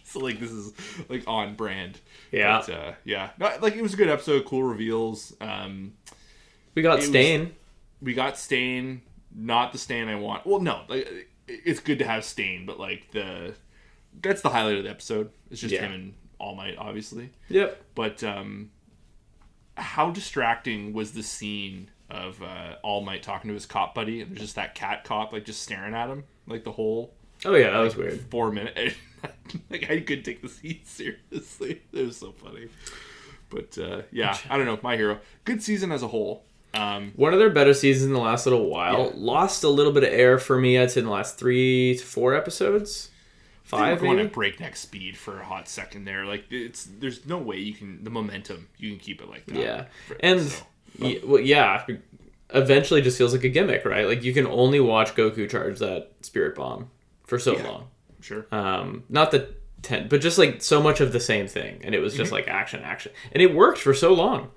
[0.03, 0.73] So like this is
[1.07, 1.97] like on brand.
[2.33, 2.61] Yeah.
[2.67, 3.29] But, uh, yeah.
[3.39, 4.45] No, like it was a good episode.
[4.45, 5.33] Cool reveals.
[5.39, 5.93] Um,
[6.75, 7.55] We got was- Stain.
[8.01, 9.01] we got Stain,
[9.35, 10.45] not the Stain I want.
[10.45, 13.53] Well, no, like it's good to have Stain, but like the
[14.21, 15.29] that's the highlight of the episode.
[15.49, 15.81] It's just Yeah.
[15.83, 17.29] him and All Might, obviously.
[17.49, 17.81] Yep.
[17.95, 18.71] But um,
[19.77, 24.31] how distracting was the scene of uh, All Might talking to his cop buddy, and
[24.31, 27.13] there's just that cat cop like just staring at him like the whole
[27.45, 28.19] Oh yeah, that was weird.
[28.29, 28.95] four minutes.
[29.69, 31.81] like I couldn't take the scene seriously.
[31.93, 32.67] It was so funny.
[33.49, 34.79] But uh, yeah, I don't know.
[34.83, 36.45] My hero, good season as a whole.
[36.73, 39.07] Um, One of their better seasons in the last little while.
[39.07, 39.11] Yeah.
[39.15, 40.77] Lost a little bit of air for me.
[40.79, 43.09] I'd say in the last three to four episodes.
[43.69, 46.25] they were Five, going at breakneck speed for a hot second there.
[46.25, 49.55] Like it's there's no way you can the momentum you can keep it like that.
[49.57, 50.63] Yeah, For- and so,
[50.99, 51.85] y- well, yeah,
[52.53, 54.07] eventually just feels like a gimmick, right?
[54.07, 56.89] Like you can only watch Goku charge that spirit bomb
[57.25, 57.67] for so Yeah.
[57.69, 57.87] long.
[58.21, 58.45] sure.
[58.51, 59.49] Um, not the
[59.81, 62.21] ten, but just like so much of the same thing, and it was Mm-hmm.
[62.23, 64.51] just like action, action, and it worked for so long.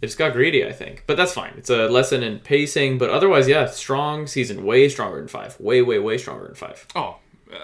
[0.00, 1.52] It just got greedy, I think, but that's fine.
[1.58, 5.82] It's a lesson in pacing, but otherwise, yeah, strong season, way stronger than five, way,
[5.82, 6.86] way, way stronger than five.
[6.94, 7.16] Oh,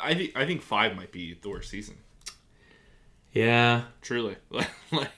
[0.03, 1.97] I think I think five might be the worst season.
[3.33, 5.11] Yeah, Truly, like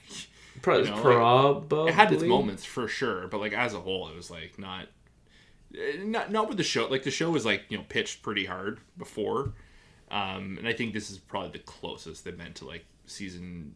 [0.61, 3.79] pro- You know, like, probably it had its moments for sure, but like as a
[3.79, 4.87] whole, it was like not,
[5.73, 6.87] eh, not not with the show.
[6.87, 9.53] Like the show was like you know pitched pretty hard before,
[10.11, 13.75] um, and I think this is probably the closest they've been to like season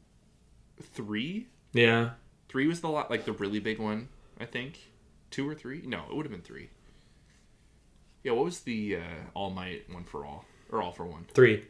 [0.82, 1.48] three.
[1.72, 2.12] Yeah,
[2.54, 4.10] Three was the lot like the really big one.
[4.40, 4.78] I think
[5.32, 5.82] two or three.
[5.88, 6.70] No, it would have been three.
[8.22, 9.00] Yeah, what was the uh,
[9.34, 11.26] All Might one for all or all for one?
[11.34, 11.66] three.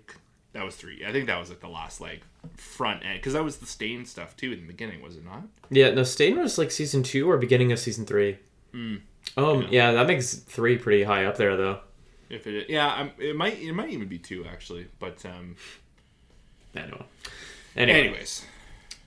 [0.52, 1.06] That was three.
[1.06, 2.20] I think that was like the last like
[2.58, 5.44] front end because that was the stain stuff too in the beginning, was it not?
[5.70, 8.40] Yeah, no, Stain was like season two or beginning of season three.
[8.74, 8.98] Hmm.
[9.38, 9.94] Oh, yeah.
[9.94, 11.80] that makes three pretty high up there, though.
[12.30, 14.88] If it, yeah, um, it might it might even be two actually.
[15.00, 15.56] But um,
[16.76, 17.06] Anyway.
[17.78, 18.00] Anyway.
[18.00, 18.46] anyways,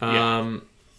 [0.01, 0.39] yeah.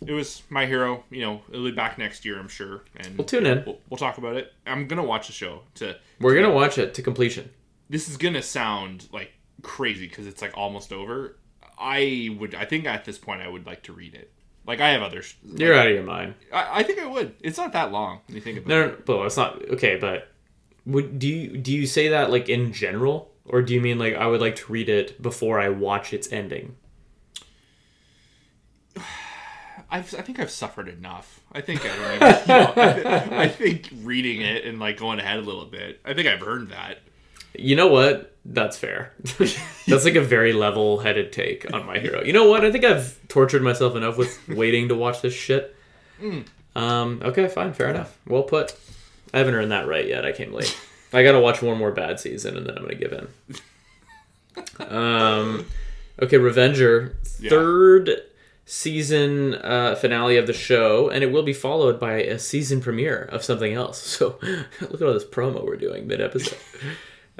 [0.06, 1.04] It was my hero.
[1.10, 2.84] You know, it'll be back next year, I'm sure.
[2.98, 3.64] And We'll tune in.
[3.66, 4.54] We'll, we'll talk about it.
[4.66, 5.62] I'm gonna watch the show.
[5.76, 7.50] To we're going to watch it to completion.
[7.90, 9.32] this is gonna sound like
[9.64, 11.38] crazy because it's like almost over.
[11.80, 12.54] I would.
[12.56, 14.32] I think at this point I would like to read it.
[14.66, 15.36] Like I have others.
[15.44, 16.34] You're out of your mind.
[16.52, 17.36] I, I think I would.
[17.42, 18.86] It's not that long when you think about No, it.
[18.88, 19.70] no, no, but it's not.
[19.70, 20.30] Okay, but
[20.86, 24.16] Would do you do you say that like in general, or do you mean like
[24.16, 26.76] I would like to read it before I watch its ending?
[29.90, 31.40] I've, I think I've suffered enough.
[31.54, 35.20] I think I, like, you know, I, th- I think reading it and like going
[35.20, 36.02] ahead a little bit.
[36.04, 37.00] I think I've earned that.
[37.58, 38.36] You know what?
[38.46, 39.14] That's fair.
[39.88, 42.22] That's like a very level-headed take on my hero.
[42.24, 42.64] You know what?
[42.66, 45.76] I think I've tortured myself enough with waiting to watch this shit.
[46.76, 48.18] Um, okay, fine, fair enough.
[48.28, 48.76] Well put.
[49.34, 50.26] I haven't earned that right yet.
[50.26, 50.78] I came late.
[51.14, 53.28] I gotta watch one more bad season and then I'm gonna give in.
[54.80, 55.68] Um,
[56.22, 57.50] okay, Revenger, Yeah.
[57.52, 58.10] third
[58.70, 63.24] season uh, finale of the show, and it will be followed by a season premiere
[63.24, 63.98] of something else.
[64.18, 64.38] So
[64.82, 66.58] look at all this promo we're doing mid episode.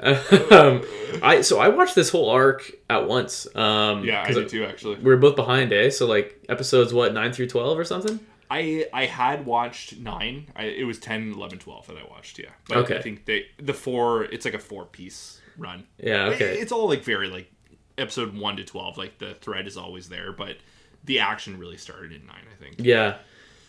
[0.00, 0.82] um,
[1.22, 3.46] I so I watched this whole arc at once.
[3.54, 4.64] Um, Yeah, I did too.
[4.64, 5.90] Actually, We were both behind, eh?
[5.90, 8.20] So like episodes what nine through twelve or something.
[8.50, 10.46] I I had watched nine.
[10.56, 12.38] I, it was 10, 11, 12 that I watched.
[12.38, 12.96] Yeah, but Okay.
[12.96, 14.24] I think they the four.
[14.24, 15.84] It's like a four piece run.
[15.98, 16.26] Yeah.
[16.28, 16.54] Okay.
[16.54, 17.50] It- it's all like very like
[17.98, 18.96] episode one to twelve.
[18.96, 20.56] Like the thread is always there, but
[21.04, 22.44] the action really started in nine.
[22.52, 22.76] I think.
[22.78, 23.18] yeah.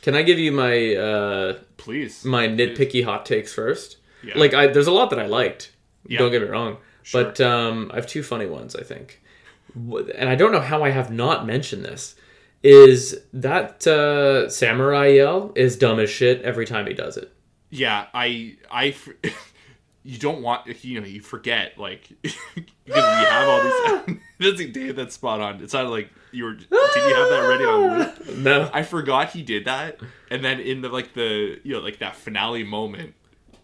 [0.02, 2.24] Can I give you my uh, Please.
[2.24, 3.98] my nitpicky hot takes first?
[4.24, 4.38] Yeah.
[4.38, 5.72] Like I there's a lot that I liked.
[6.08, 6.20] Yeah.
[6.20, 6.78] Don't get me wrong.
[7.04, 7.24] Sure.
[7.24, 9.22] But um, I have two funny ones, I think.
[9.76, 12.16] And I don't know how I have not mentioned this.
[12.64, 17.32] Is that uh, samurai yell is dumb as shit every time he does it.
[17.70, 18.96] Yeah, I I
[20.10, 22.36] you don't want you know you forget like because
[22.86, 23.74] you have all these.
[23.76, 24.04] Ah!
[24.40, 24.96] That's Dave.
[24.96, 25.62] That's spot on.
[25.62, 26.54] It sounded like you were.
[26.56, 28.16] Did you have that ready on loop?
[28.20, 28.32] Ah!
[28.38, 28.70] No.
[28.74, 30.00] I forgot he did that,
[30.32, 33.14] and then in the like the you know like that finale moment,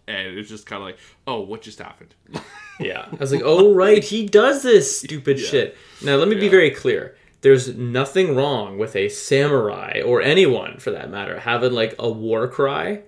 [0.06, 2.14] and it's just kind of like, oh, what just happened?
[2.78, 3.06] Yeah.
[3.10, 5.46] I was like, oh, right, he does this stupid Yeah.
[5.46, 5.76] shit.
[6.04, 7.16] Now, let me be very clear.
[7.40, 12.46] There's nothing wrong with a samurai or anyone for that matter having like a war
[12.48, 13.00] cry,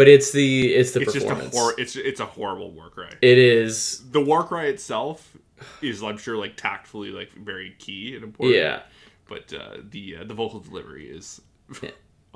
[0.00, 1.54] but it's the it's the It's just a performance.
[1.54, 3.10] hor- It's it's a horrible war cry.
[3.20, 5.36] it is the war cry itself
[5.82, 8.56] is, I'm sure, like tactfully like very key and important.
[8.56, 8.80] yeah.
[9.28, 11.42] But uh, the uh, the vocal delivery is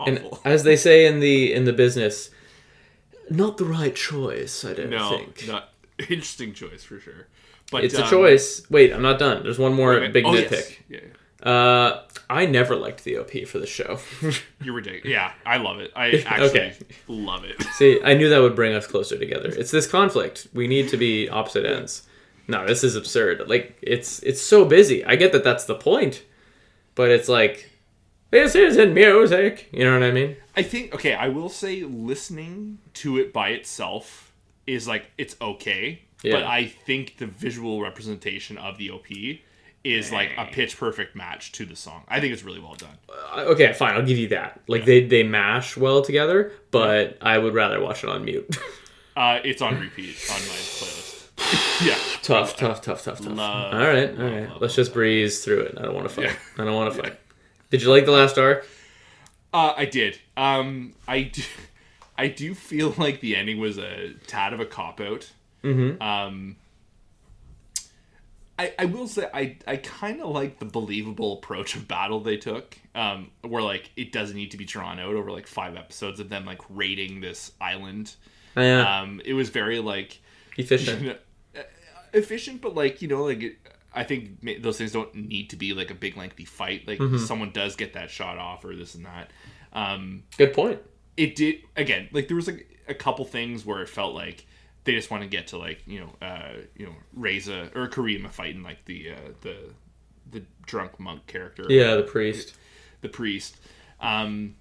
[0.06, 0.40] And awful.
[0.44, 2.28] as they say in the in the business,
[3.30, 4.90] not the right choice, I don't think.
[4.90, 5.48] no, think.
[5.48, 5.64] not
[6.10, 7.28] interesting choice for sure.
[7.72, 8.46] But It's um, a choice.
[8.70, 9.42] Wait, I'm not done.
[9.42, 10.50] There's one more big oh, nitpick.
[10.50, 10.72] yes.
[10.90, 10.98] Yeah,
[11.44, 13.98] Uh, I never liked the OP for the show.
[14.62, 15.10] you're ridiculous.
[15.12, 15.92] Yeah, I love it.
[15.94, 16.74] I actually Okay.
[17.06, 17.62] love it.
[17.74, 19.50] See, I knew that would bring us closer together.
[19.50, 20.48] It's this conflict.
[20.54, 22.04] We need to be opposite ends.
[22.48, 23.48] No, this is absurd.
[23.48, 25.04] Like it's it's so busy.
[25.04, 26.22] I get that that's the point,
[26.94, 27.70] but it's like
[28.30, 29.68] this isn't music.
[29.72, 30.36] You know what I mean?
[30.56, 34.32] I think okay, I will say listening to it by itself
[34.66, 39.06] is like it's okay, but I think the visual representation of the OP
[39.84, 42.02] is like a pitch perfect match to the song.
[42.08, 42.96] I think it's really well done.
[43.08, 43.94] Uh, Okay, fine.
[43.94, 44.60] I'll give you that.
[44.66, 48.56] Like they they mash well together, but I would rather watch it on mute.
[49.16, 51.28] Uh, it's on repeat on my playlist.
[51.86, 53.26] yeah, tough, tough, tough, tough, tough.
[53.26, 55.74] Love, all right, all love, Let's just breeze through it.
[55.78, 56.24] I don't want to fight.
[56.24, 56.34] Yeah.
[56.58, 57.20] I don't want to fight.
[57.70, 58.66] Did you like the last arc?
[59.52, 60.18] Uh, I did.
[60.36, 61.42] Um, I do,
[62.18, 65.30] I do feel like the ending was a tad of a cop out.
[65.62, 66.02] Mm-hmm.
[66.02, 66.56] Um,
[68.58, 72.36] I, I will say I, I kind of like the believable approach of battle they
[72.36, 76.20] took, um, where like it doesn't need to be drawn out over like five episodes
[76.20, 78.14] of them like raiding this island.
[78.56, 80.20] Yeah, Um, it was very like
[80.56, 81.02] efficient.
[81.02, 81.16] you know,
[81.58, 81.62] uh,
[82.12, 83.56] efficient, but like you know, like it,
[83.92, 86.86] I think those things don't need to be like a big lengthy fight.
[86.86, 87.18] Like Mm-hmm.
[87.18, 89.30] someone does get that shot off or this and that.
[89.72, 90.80] Um, Good point.
[91.16, 92.08] it did again.
[92.12, 94.46] Like there was like a couple things where it felt like
[94.84, 98.30] they just want to get to like you know uh, you know Reza or Kurima
[98.30, 99.56] fighting like the uh, the
[100.30, 102.54] the drunk monk character Yeah, the priest.
[103.02, 103.56] the priest.
[104.00, 104.56] Um,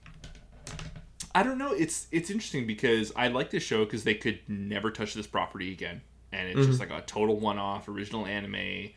[1.35, 1.73] I don't know.
[1.73, 5.71] It's it's interesting because I like this show because they could never touch this property
[5.71, 6.01] again,
[6.31, 8.89] and it's just like a total one-off original anime.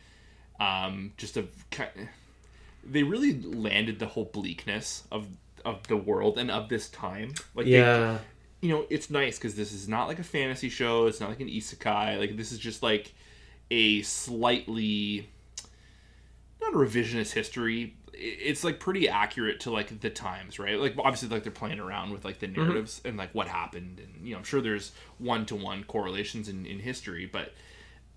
[0.59, 1.45] Um, just a
[2.83, 5.27] they really landed the whole bleakness of
[5.65, 7.33] of the world and of this time.
[7.55, 8.19] Like they- Yeah.
[8.61, 11.05] You know, it's nice because this is not like a fantasy show.
[11.07, 12.17] It's not like an isekai.
[12.17, 13.13] Like this is just like
[13.69, 15.29] a slightly
[16.61, 17.95] not a revisionist history.
[18.13, 20.79] It's like pretty accurate to like the times, right?
[20.79, 22.61] Like obviously, like they're playing around with like the mm-hmm.
[22.61, 26.49] narratives and like what happened, and you know, I'm sure there's one to one correlations
[26.49, 27.53] in in history, but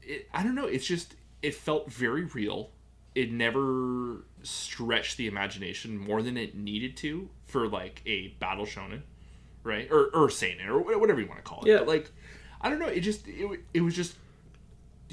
[0.03, 0.67] it, I don't know.
[0.67, 2.71] It's just it felt very real.
[3.15, 9.03] It never stretched the imagination more than it needed to for like a battle shonen,
[9.63, 9.89] right?
[9.91, 11.69] Or or seinen or whatever you want to call it.
[11.69, 11.79] Yeah.
[11.79, 12.11] But like,
[12.61, 12.87] I don't know.
[12.87, 14.15] It just it, it was just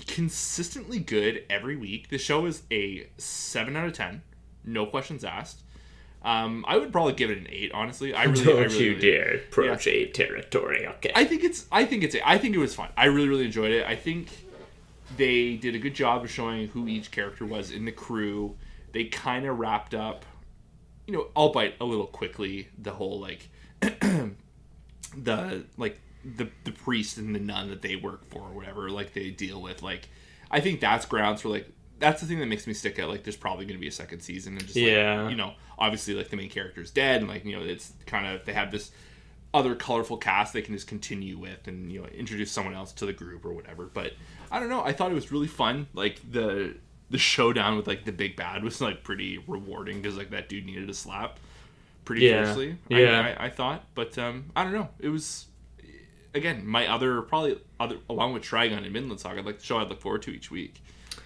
[0.06, 2.10] consistently good every week.
[2.10, 4.22] The show is a seven out of ten,
[4.64, 5.64] no questions asked.
[6.24, 7.72] Um, I would probably give it an eight.
[7.74, 10.86] Honestly, I really, Don't I really, you really- dare approach eight territory.
[10.88, 11.12] Okay.
[11.16, 11.66] I think it's.
[11.72, 12.16] I think it's.
[12.26, 12.90] I think it was fun.
[12.98, 13.86] I really, really enjoyed it.
[13.86, 14.30] I think
[15.16, 18.56] they did a good job of showing who each character was in the crew.
[18.92, 20.26] They kind of wrapped up,
[21.06, 23.48] you know, albeit a little quickly, the whole like,
[25.18, 28.90] the like the the priest and the nun that they work for or whatever.
[28.90, 29.82] Like they deal with.
[29.82, 30.10] Like,
[30.52, 31.70] I think that's grounds for like.
[32.00, 33.10] That's the thing that makes me stick out.
[33.10, 35.30] Like, there's probably going to be a second season, and just like, Yeah.
[35.30, 38.46] you know, obviously, like the main character's dead, and like you know, it's kind of
[38.46, 38.92] they have this
[39.54, 43.06] other colorful cast they can just continue with and you know introduce someone else to
[43.06, 44.12] the group or whatever but
[44.52, 46.76] i don't know i thought it was really fun like the
[47.10, 50.66] the showdown with like the big bad was like pretty rewarding because like that dude
[50.66, 51.40] needed a slap
[52.08, 52.44] pretty Yeah.
[52.46, 53.36] fiercely Yeah.
[53.38, 55.46] I, I, I thought but um i don't know it was
[56.34, 59.90] again my other probably other along with Trigun and Vinland Saga like the show i'd
[59.90, 60.82] look forward to each week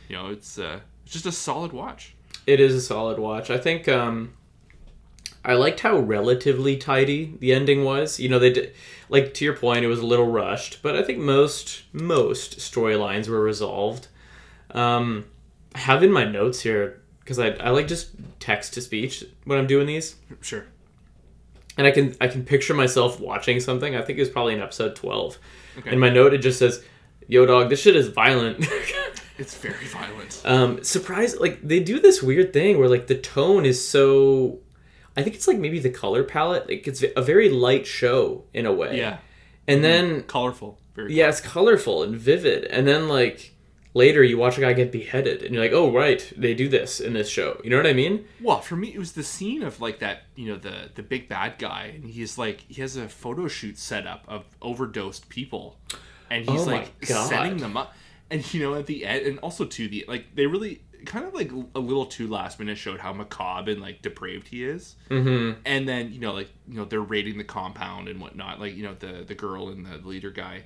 [0.09, 2.03] you know it's uh it's just a solid watch
[2.47, 3.49] It is a solid watch.
[3.51, 4.34] I think um,
[5.43, 8.19] I liked how relatively tidy the ending was.
[8.19, 8.73] You know, they did
[9.09, 13.27] like to your point, it was a little rushed, but I think most most storylines
[13.27, 14.07] were resolved.
[14.71, 15.25] Um,
[15.75, 18.09] I have in my notes here because I, I like just
[18.39, 20.65] text to speech when I'm doing these, sure
[21.78, 23.95] and I can I can picture myself watching something.
[23.95, 25.38] I think it was probably in episode twelve.
[25.78, 25.93] Okay.
[25.93, 26.84] In my note, it just says,
[27.28, 28.65] "Yo, dog, this shit is violent."
[29.41, 33.65] it's very violent um surprise like they do this weird thing where like the tone
[33.65, 34.59] is so
[35.17, 38.67] i think it's like maybe the color palette like it's a very light show in
[38.67, 39.17] a way yeah
[39.67, 43.51] and then colorful very yeah it's colorful and vivid and then like
[43.93, 46.99] later you watch a guy get beheaded and you're like oh right they do this
[46.99, 47.59] in this show.
[47.63, 48.25] You know what i mean?
[48.41, 51.27] Well, for me, it was the scene of like that, you know, the the big
[51.27, 55.77] bad guy, and he's like he has a photo shoot set up of overdosed people,
[56.29, 57.29] and he's Oh like God.
[57.29, 57.93] setting them up,
[58.29, 61.33] and you know at the end, and also to the like they really kind of
[61.33, 65.59] like a little too last minute showed how macabre and like depraved he is, mm-hmm.
[65.65, 68.83] And then you know like you know they're raiding the compound and whatnot, like you
[68.83, 70.63] know the the girl and the leader guy,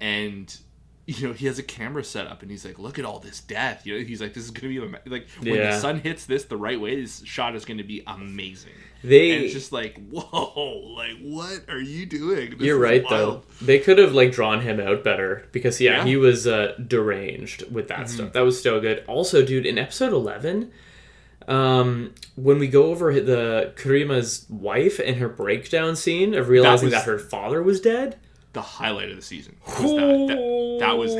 [0.00, 0.56] and.
[1.04, 3.40] You know, he has a camera set up, and he's like, "Look at all this
[3.40, 5.72] death." You know, he's like, "This is gonna be ama- like when Yeah.
[5.72, 7.00] the sun hits this the right way.
[7.00, 8.70] This shot is gonna be amazing."
[9.04, 12.50] they and it's just like, whoa, like what are you doing?
[12.50, 13.42] This you're right wild.
[13.42, 15.98] though they could have like drawn him out better because yeah, Yeah.
[15.98, 16.06] Mm-hmm.
[16.06, 20.12] he was uh deranged with that stuff that was so good also dude in episode
[20.12, 20.70] 11
[21.48, 26.98] um when we go over the kurima's wife and her breakdown scene of realizing that,
[26.98, 28.16] was- her father was dead
[28.52, 30.26] The highlight of the season was that.
[30.28, 31.14] That, that was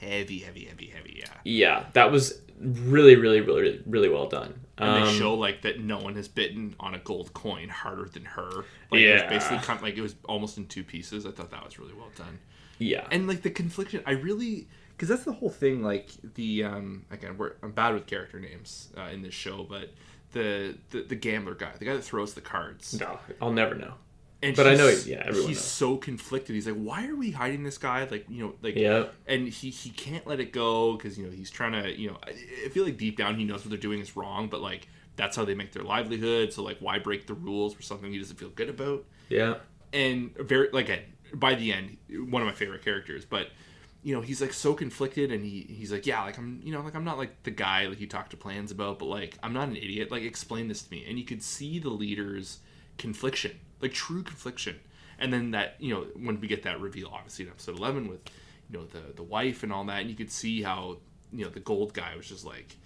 [0.00, 1.16] heavy, heavy, heavy, heavy.
[1.20, 5.62] Yeah, yeah that was really really really really well done and um, they show like
[5.62, 8.50] that no one has bitten on a gold coin harder than her.
[8.90, 9.14] Like, it Yeah.
[9.14, 11.24] was basically kind of, like it was almost in two pieces.
[11.26, 12.38] I thought that was really well done.
[12.78, 17.04] yeah and like the confliction i really because that's the whole thing like the um
[17.10, 19.90] again we're i'm bad with character names uh, in this show but
[20.32, 23.94] the, the the gambler guy the guy that throws the cards no i'll never know
[24.42, 25.64] and But I know he's- yeah, everyone he's knows.
[25.64, 26.54] so conflicted.
[26.54, 28.04] He's like why are we hiding this guy?
[28.10, 29.06] Like you know like yeah.
[29.26, 32.18] and he he can't let it go because you know he's trying to you know
[32.26, 32.30] I,
[32.66, 35.34] I feel like deep down he knows what they're doing is wrong but like that's
[35.36, 36.52] how they make their livelihood.
[36.52, 39.04] So like why break the rules for something he doesn't feel good about?
[39.28, 39.56] Yeah.
[39.92, 40.88] And very like
[41.34, 41.96] by the end
[42.30, 43.48] one of my favorite characters but
[44.02, 46.80] you know he's like so conflicted and he he's like yeah like i'm you know
[46.80, 49.52] like i'm not like the guy like you talked to plans about but like i'm
[49.52, 50.10] not an idiot.
[50.10, 51.04] Like explain this to me.
[51.08, 52.60] And you could see the leader's
[52.96, 54.78] confliction like true confliction
[55.18, 58.20] and then that you know when we get that reveal obviously in episode 11 with
[58.70, 60.96] you know the the wife and all that and you could see how
[61.32, 62.76] you know the gold guy was just like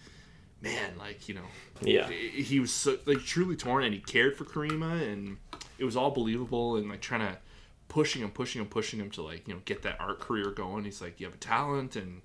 [0.60, 1.42] man like you know
[1.82, 5.36] yeah he was so, like truly torn and he cared for Kurima and
[5.78, 7.36] it was all believable and like trying to
[7.88, 10.84] pushing him pushing him pushing him to like you know get that art career going
[10.84, 12.22] he's like you have a talent and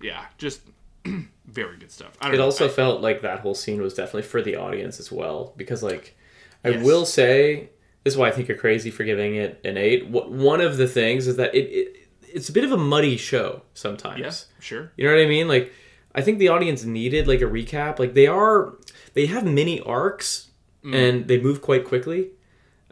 [0.00, 0.60] yeah just
[1.46, 2.44] very good stuff I don't it know.
[2.44, 5.82] also I- felt like that whole scene was definitely for the audience as well because
[5.82, 6.16] like
[6.64, 6.84] i Yes.
[6.84, 7.70] will say
[8.04, 10.04] this is why i think you're crazy for giving it an eight.
[10.06, 13.16] Wh- one of the things is that it, it it's a bit of a muddy
[13.16, 14.20] show sometimes.
[14.20, 14.92] Yeah sure.
[14.96, 15.48] You know what i mean?
[15.48, 15.72] Like
[16.14, 17.98] i think the audience needed like a recap.
[17.98, 18.74] Like they are
[19.14, 20.50] they have mini arcs
[20.84, 20.94] Mm.
[20.94, 22.28] and they move quite quickly.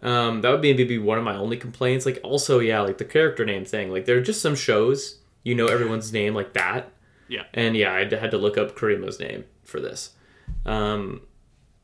[0.02, 2.06] Um, that would maybe be one of my only complaints.
[2.06, 3.90] Like also yeah like the character name thing.
[3.92, 6.90] Like there are just some shows you know everyone's name like that.
[7.28, 7.42] Yeah.
[7.52, 10.10] And yeah, I had to look up Kurima's name for this.
[10.64, 11.22] Um,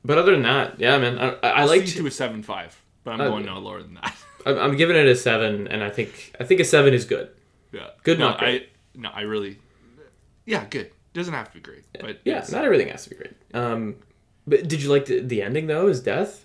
[0.04, 1.84] but other than that, yeah, man, I, I, I like.
[1.86, 4.14] to a seven five but I'm Uh, going no lower than that
[4.46, 7.30] I'm, I'm giving it a seven, and I think I think a seven is good.
[7.72, 8.28] yeah Good, no.
[8.28, 9.58] I no I really
[10.44, 13.32] yeah good doesn't have to be great but Yeah, not everything has to be great.
[13.54, 13.96] Um,
[14.46, 15.88] but did you like the, the ending though?
[15.88, 16.44] Is death?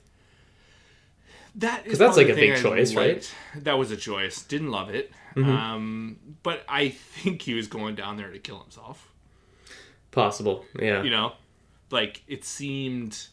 [1.56, 3.32] That 'Cause is that's like a big I choice, right?
[3.58, 4.42] That was a choice.
[4.42, 5.12] Didn't love it.
[5.36, 5.50] Mm-hmm.
[5.52, 9.12] Um, but I think he was going down there to kill himself.
[10.12, 10.66] Possible.
[10.80, 11.04] Yeah.
[11.04, 11.34] You know,
[11.92, 13.28] like it seemed.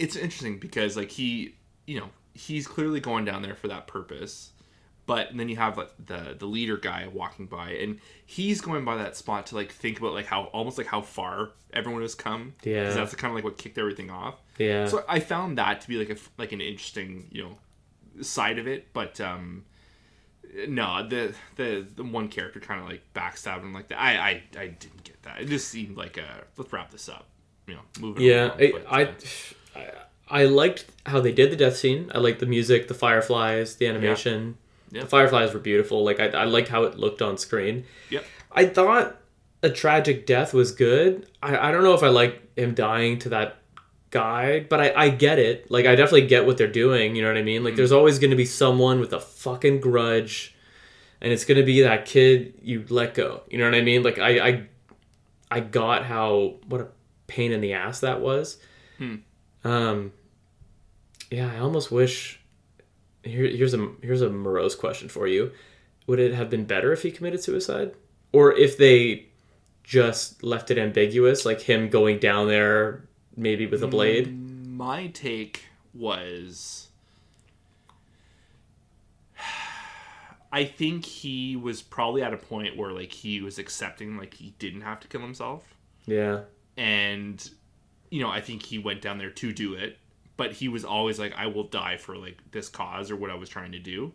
[0.00, 1.54] It's interesting because like he,
[1.86, 4.52] you know, he's clearly going down there for that purpose.
[5.06, 8.96] But then you have like the the leader guy walking by, and he's going by
[8.96, 12.54] that spot to like think about like how almost like how far everyone has come.
[12.62, 12.84] Yeah.
[12.84, 14.36] 'Cause that's kind of like what kicked everything off.
[14.58, 14.86] Yeah.
[14.86, 18.68] So I found that to be like a like an interesting you know side of
[18.68, 19.64] it, but um
[20.68, 24.00] no the the the one character kind of like backstabbing like that.
[24.00, 25.40] I I I didn't get that.
[25.40, 27.26] It just seemed like a let's wrap this up.
[27.66, 28.22] You know, moving.
[28.24, 29.12] Yeah, along, I, but, I, uh,
[29.74, 29.86] I,
[30.28, 32.10] I liked how they did the death scene.
[32.14, 34.56] I liked the music, the fireflies, the animation.
[34.90, 35.02] Yeah.
[35.02, 36.04] The fireflies were beautiful.
[36.04, 37.84] Like I, I liked how it looked on screen.
[38.10, 38.24] Yep.
[38.52, 39.16] I thought
[39.62, 41.26] a tragic death was good.
[41.42, 43.56] I, I don't know if I like him dying to that
[44.10, 45.70] guy, but I, I get it.
[45.70, 47.14] Like I definitely get what they're doing.
[47.14, 47.62] You know what I mean?
[47.62, 47.76] Like mm-hmm.
[47.78, 50.54] there's always going to be someone with a fucking grudge,
[51.20, 53.42] and it's going to be that kid you let go.
[53.48, 54.02] You know what I mean?
[54.02, 54.66] Like I, I,
[55.50, 56.88] I got how what a
[57.26, 58.58] pain in the ass that was.
[58.98, 59.16] Hmm.
[59.64, 60.12] Um,
[61.30, 62.40] yeah, I almost wish.
[63.22, 65.52] Here, here's a here's a morose question for you:
[66.06, 67.92] Would it have been better if he committed suicide,
[68.32, 69.26] or if they
[69.84, 73.04] just left it ambiguous, like him going down there
[73.36, 74.34] maybe with a blade?
[74.80, 76.88] my take was
[80.52, 84.54] I think he was probably at a point where like he was accepting like he
[84.58, 85.74] didn't have to kill himself.
[86.06, 86.40] Yeah,
[86.76, 87.48] and
[88.10, 89.96] you know i think he went down there to do it
[90.36, 93.34] but he was always like i will die for like this cause or what i
[93.34, 94.12] was trying to do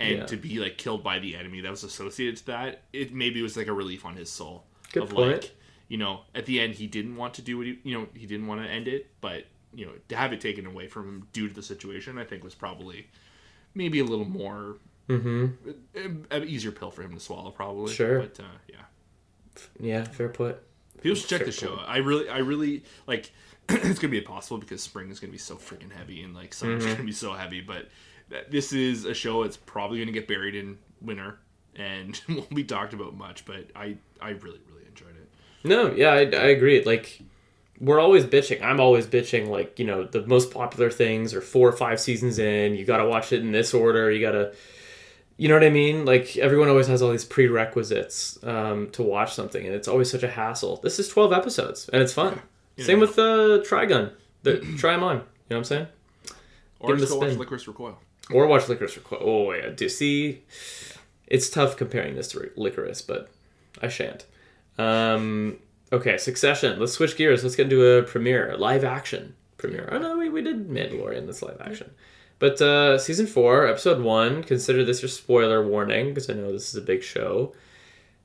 [0.00, 0.26] and Yeah.
[0.26, 3.56] to be like killed by the enemy that was associated to that it maybe was
[3.56, 5.32] like a relief on his soul Good of point.
[5.32, 5.54] like
[5.88, 8.26] you know at the end he didn't want to do what he you know he
[8.26, 11.26] didn't want to end it but you know to have it taken away from him
[11.32, 13.08] due to the situation i think was probably
[13.74, 14.76] maybe a little more
[15.08, 15.46] mm-hmm.
[16.30, 18.20] an easier pill for him to swallow probably Sure.
[18.20, 18.76] but uh, yeah
[19.78, 20.62] yeah, fair put.
[21.02, 21.76] People should check the show.
[21.86, 23.30] I really, I really like.
[23.68, 26.82] it's gonna be impossible because spring is gonna be so freaking heavy and like summer's
[26.84, 26.92] Mm-hmm.
[26.94, 27.60] gonna be so heavy.
[27.60, 27.88] But
[28.30, 31.38] th- this is a show that's probably gonna get buried in winter
[31.76, 33.44] and won't be talked about much.
[33.44, 35.28] But I, I really, really enjoyed it.
[35.64, 36.82] No, yeah, I, I agree.
[36.84, 37.20] Like,
[37.78, 38.62] we're always bitching.
[38.62, 39.48] I'm always bitching.
[39.48, 42.74] Like, you know, the most popular things are four or five seasons in.
[42.74, 44.10] You got to watch it in this order.
[44.10, 44.52] You got to,
[45.42, 46.04] you know what I mean?
[46.04, 50.22] Like, everyone always has all these prerequisites um, to watch something, and it's always such
[50.22, 50.76] a hassle.
[50.84, 52.40] This is 12 episodes, and it's fun.
[52.76, 52.84] Yeah.
[52.84, 54.12] Same with the uh, Trigun.
[54.44, 55.16] The, try them on.
[55.16, 55.86] You know what I'm saying?
[56.78, 57.44] Or Give just go watch spin.
[57.44, 57.98] Lycoris Recoil.
[58.30, 59.20] Or watch Lycoris Recoil.
[59.20, 59.70] Oh, yeah.
[59.70, 60.44] Do see?
[61.26, 63.28] It's tough comparing this to Lycoris, but
[63.82, 64.24] I shan't.
[64.78, 65.58] Um,
[65.92, 66.78] okay, Succession.
[66.78, 67.42] Let's switch gears.
[67.42, 69.88] Let's get into a premiere, a live action premiere.
[69.90, 71.90] Oh, no, we, we did Mandalorian, this live action.
[72.42, 76.70] But uh, season four, episode one, consider this your spoiler warning because I know this
[76.70, 77.54] is a big show.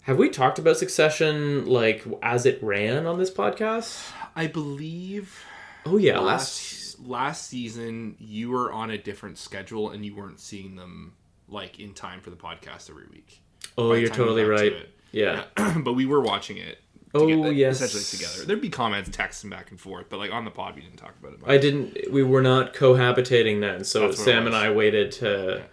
[0.01, 4.11] Have we talked about Succession like as it ran on this podcast?
[4.36, 5.45] I believe
[5.86, 10.76] Oh yeah, last last season you were on a different schedule and you weren't seeing
[10.76, 11.13] them
[11.47, 13.43] like in time for the podcast every week.
[13.78, 14.74] Oh, you're totally right.
[14.74, 14.99] it.
[15.11, 15.43] Yeah.
[15.78, 16.80] but we were watching it.
[17.14, 17.82] Oh, together- yes.
[17.82, 18.45] essentially together.
[18.45, 21.14] There'd be comments, texting back and forth, but like on the pod, we didn't talk
[21.20, 21.41] about it.
[21.41, 21.49] Much.
[21.49, 22.12] I didn't.
[22.12, 24.55] We were not cohabitating then, so That's Sam and.
[24.55, 25.64] I waited to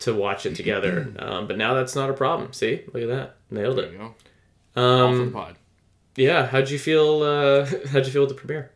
[0.00, 1.12] to watch it together.
[1.18, 2.52] um, but now that's not a problem.
[2.52, 3.92] See, look at that, nailed there it.
[3.92, 4.04] you go.
[4.74, 5.56] All for the Um, pod.
[6.16, 7.22] yeah, how'd you feel?
[7.22, 8.70] Uh, how'd you feel with the premiere?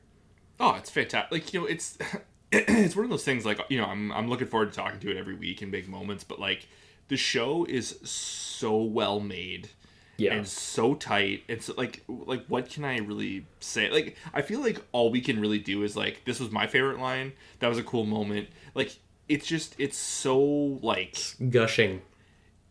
[0.61, 1.33] Oh, it's fantastic.
[1.33, 1.97] Like you know, it's
[2.53, 3.45] it's one of those things.
[3.47, 5.89] Like you know, I'm I'm looking forward to talking to it every week in big
[5.89, 6.25] moments.
[6.25, 6.69] But like,
[7.09, 9.71] the show is so well made
[10.19, 11.43] Yeah, and so tight.
[11.49, 13.91] It's like like what can I really say?
[13.91, 16.99] Like I feel like all we can really do is like this was my favorite
[16.99, 17.33] line.
[17.61, 18.49] That was a cool moment.
[18.75, 18.97] Like
[19.29, 20.39] it's just it's so
[20.83, 21.19] like
[21.51, 22.01] gushing.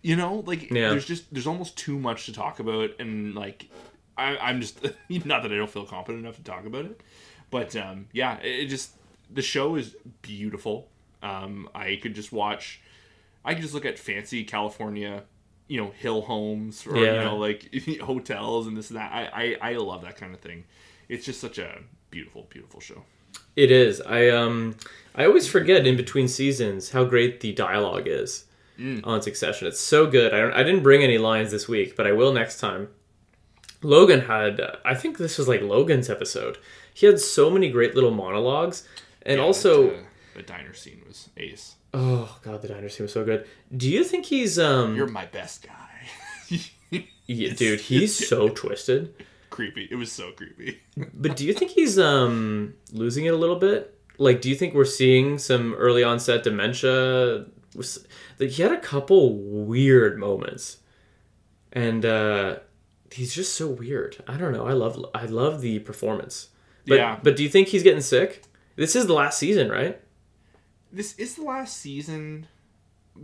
[0.02, 0.90] you know like Yeah.
[0.90, 3.68] there's just there's almost too much to talk about and like
[4.18, 7.02] I, i'm just not that i don't feel confident enough to talk about it
[7.52, 8.92] but um yeah it, it just
[9.30, 10.88] the show is beautiful
[11.22, 12.80] um i could just watch
[13.44, 15.24] i could just look at fancy california
[15.68, 19.72] you know hill homes or you know like hotels and this and that I, I
[19.72, 20.64] i love that kind of thing
[21.10, 21.80] it's just such a
[22.12, 23.04] beautiful beautiful show
[23.56, 24.02] It is.
[24.02, 24.76] I um,
[25.16, 28.46] I always forget in between seasons how great the dialogue is
[29.04, 29.68] on Succession.
[29.68, 30.34] It's so good.
[30.34, 30.54] I don't.
[30.54, 32.90] I didn't bring any lines this week, but I will next time.
[33.82, 34.60] Logan had.
[34.84, 36.58] I think this was like Logan's episode.
[36.94, 38.88] He had so many great little monologues,
[39.26, 39.90] and Yeah, also.
[39.90, 39.98] the,
[40.36, 43.48] the diner scene was ace Oh god, the diner scene was so good.
[43.76, 44.96] Do you think he's um?
[44.96, 46.52] you're my best guy
[47.26, 49.16] yeah, dude, he's so twisted.
[49.50, 50.82] creepy it was so creepy
[51.14, 53.98] But do you think he's um losing it a little bit?
[54.18, 57.46] Like, do you think we're seeing some early onset dementia?
[58.40, 60.78] Like, he had a couple weird moments,
[61.72, 62.58] and uh
[63.12, 64.18] he's just so weird.
[64.28, 64.68] I don't know.
[64.68, 66.50] I love I love the performance.
[66.88, 67.20] But, Yeah.
[67.24, 68.44] But do you think he's getting sick?
[68.76, 70.00] This is the last season, right?
[70.96, 72.48] This is the last season,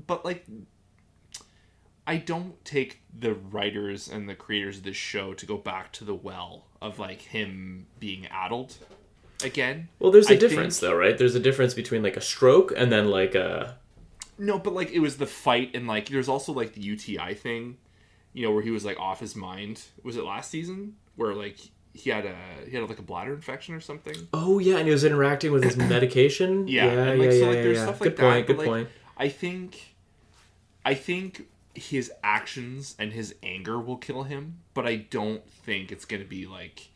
[0.08, 0.46] but like,
[2.06, 6.04] I don't take the writers and the creators of this show to go back to
[6.04, 8.76] the well of like him being addled
[9.44, 9.88] again.
[10.00, 11.18] Well, there's a I difference think- though, right?
[11.18, 13.78] There's a difference between like a stroke and then like a
[14.38, 17.78] No, but like it was the fight and like there's also like the UTI thing,
[18.34, 19.82] you know, where he was like off his mind.
[20.04, 21.60] Was it last season where like
[21.94, 22.36] he had a
[22.66, 24.16] he had like a bladder infection or something?
[24.34, 26.68] Oh yeah, and he was interacting with his medication.
[26.68, 27.84] Yeah, yeah, and, like, yeah, so, yeah, there's yeah.
[27.86, 28.48] stuff good that, point.
[28.48, 28.90] but, Good like, point.
[29.18, 29.96] I think,
[30.86, 36.06] I think his actions and his anger will kill him, but I don't think it's
[36.06, 36.88] gonna be like.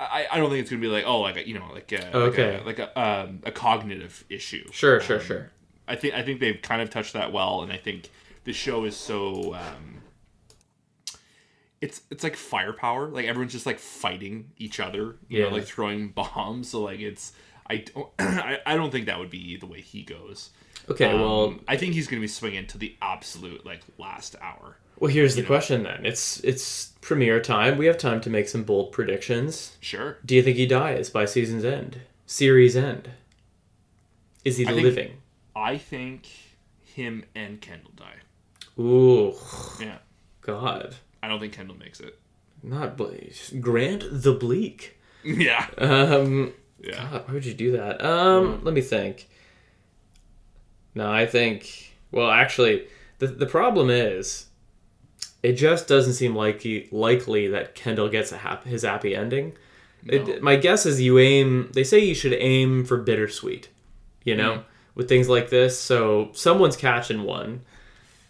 [0.00, 2.16] I, I don't think it's gonna be like oh like a, you know like a,
[2.16, 2.60] Okay.
[2.64, 4.64] like a like a um, a cognitive issue.
[4.70, 5.50] Sure, sure, Um, sure.
[5.88, 8.10] I think I think they've kind of touched that well, and I think
[8.44, 9.54] the show is so.
[9.54, 9.97] Um,
[11.80, 13.08] it's it's like firepower.
[13.08, 15.16] Like everyone's just like fighting each other.
[15.28, 16.70] You know, like throwing bombs.
[16.70, 17.32] So like it's
[17.68, 20.50] I don't I, I don't think that would be the way he goes.
[20.90, 24.78] Okay, Um, well, I think he's gonna be swinging to the absolute like last hour.
[24.98, 25.46] well, here's the know.
[25.48, 26.06] question then.
[26.06, 27.76] It's it's premiere time.
[27.76, 29.76] We have time to make some bold predictions.
[29.80, 30.16] Sure.
[30.24, 32.00] Do you think he dies by season's end?
[32.26, 33.10] Series end?
[34.44, 35.12] Is he I think- living?
[35.54, 36.26] I think
[36.82, 38.16] him and Kendall die.
[38.80, 39.34] Ooh,
[39.80, 39.98] Yeah.
[40.40, 42.18] God, I don't think Kendall makes it.
[42.62, 43.14] not Ble-
[43.60, 44.98] Grant the Bleak.
[45.24, 45.66] yeah.
[45.78, 47.08] Um, Yeah.
[47.10, 48.04] God, why would you do that?
[48.04, 49.28] Um, let me think.
[50.94, 51.94] No, I think.
[52.10, 52.86] Well, actually,
[53.18, 54.46] the the problem is,
[55.42, 59.56] it just doesn't seem likely likely that Kendall gets a hap- his happy ending.
[60.06, 61.70] It, my guess is you aim.
[61.74, 63.68] They say you should aim for bittersweet.
[64.24, 64.64] You know,
[64.94, 67.62] with things like this, so someone's catching one.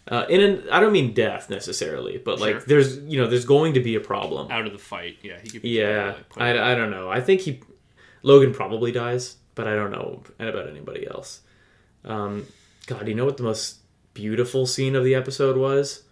[0.09, 2.63] Uh, in an, I don't mean death necessarily, but like Sure.
[2.67, 4.51] there's you know there's going to be a problem.
[4.51, 5.17] Out of the fight.
[5.21, 5.37] Yeah.
[5.41, 5.63] He could.
[5.63, 7.09] Yeah, I, I don't know.
[7.09, 7.61] I think he
[8.23, 11.41] Logan probably dies, but I don't know about anybody else.
[12.03, 12.45] Um,
[12.87, 13.77] God, you know what the most
[14.15, 16.03] beautiful scene of the episode was?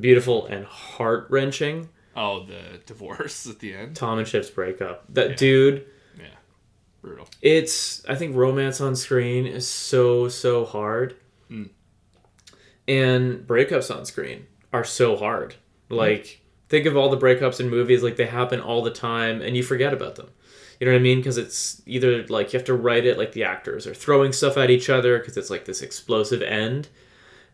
[0.00, 1.90] Beautiful and heart wrenching.
[2.16, 3.94] Oh, the divorce at the end.
[3.96, 5.04] Tom and Shiv's breakup.
[5.12, 5.36] That Yeah.
[5.36, 5.86] dude.
[6.18, 6.24] Yeah.
[7.02, 7.28] Brutal.
[7.42, 11.16] It's I think romance on screen is so so hard,
[11.50, 11.68] Mm.
[12.86, 15.54] And breakups on screen are so hard.
[15.88, 19.56] Like think of all the breakups in movies, like they happen all the time, and
[19.56, 20.30] you forget about them.
[20.80, 21.18] You know what I mean?
[21.18, 24.56] Because it's either like you have to write it like the actors are throwing stuff
[24.56, 26.88] at each other because it's like this explosive end.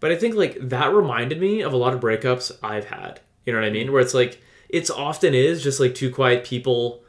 [0.00, 3.20] But I think like that reminded me of a lot of breakups I've had.
[3.44, 3.92] You know what I mean?
[3.92, 7.04] Where it's like it's often is just like two quiet people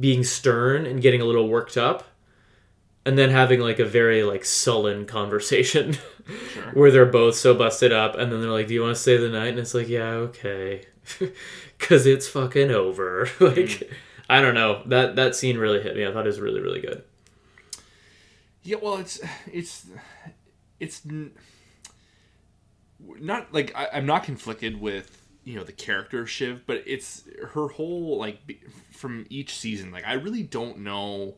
[0.00, 2.04] being stern and getting a little worked up
[3.04, 5.96] and then having like a very like sullen conversation
[6.52, 6.70] Sure.
[6.74, 9.16] where they're both so busted up and then they're like do you want to stay
[9.16, 9.48] the night?
[9.48, 10.86] And it's like yeah okay.
[11.78, 13.28] Because it's fucking over.
[13.40, 13.90] Like mm.
[14.28, 14.82] i don't know.
[14.86, 16.06] That that scene really hit me.
[16.06, 17.02] I thought it was really really good.
[18.62, 19.20] Yeah, well, it's
[19.52, 19.86] it's
[20.78, 21.32] it's n-
[23.00, 27.24] not like I, I'm not conflicted with you know the character of Shiv, but it's
[27.54, 28.38] her whole like
[28.92, 29.90] from each season.
[29.90, 31.34] Like I really don't know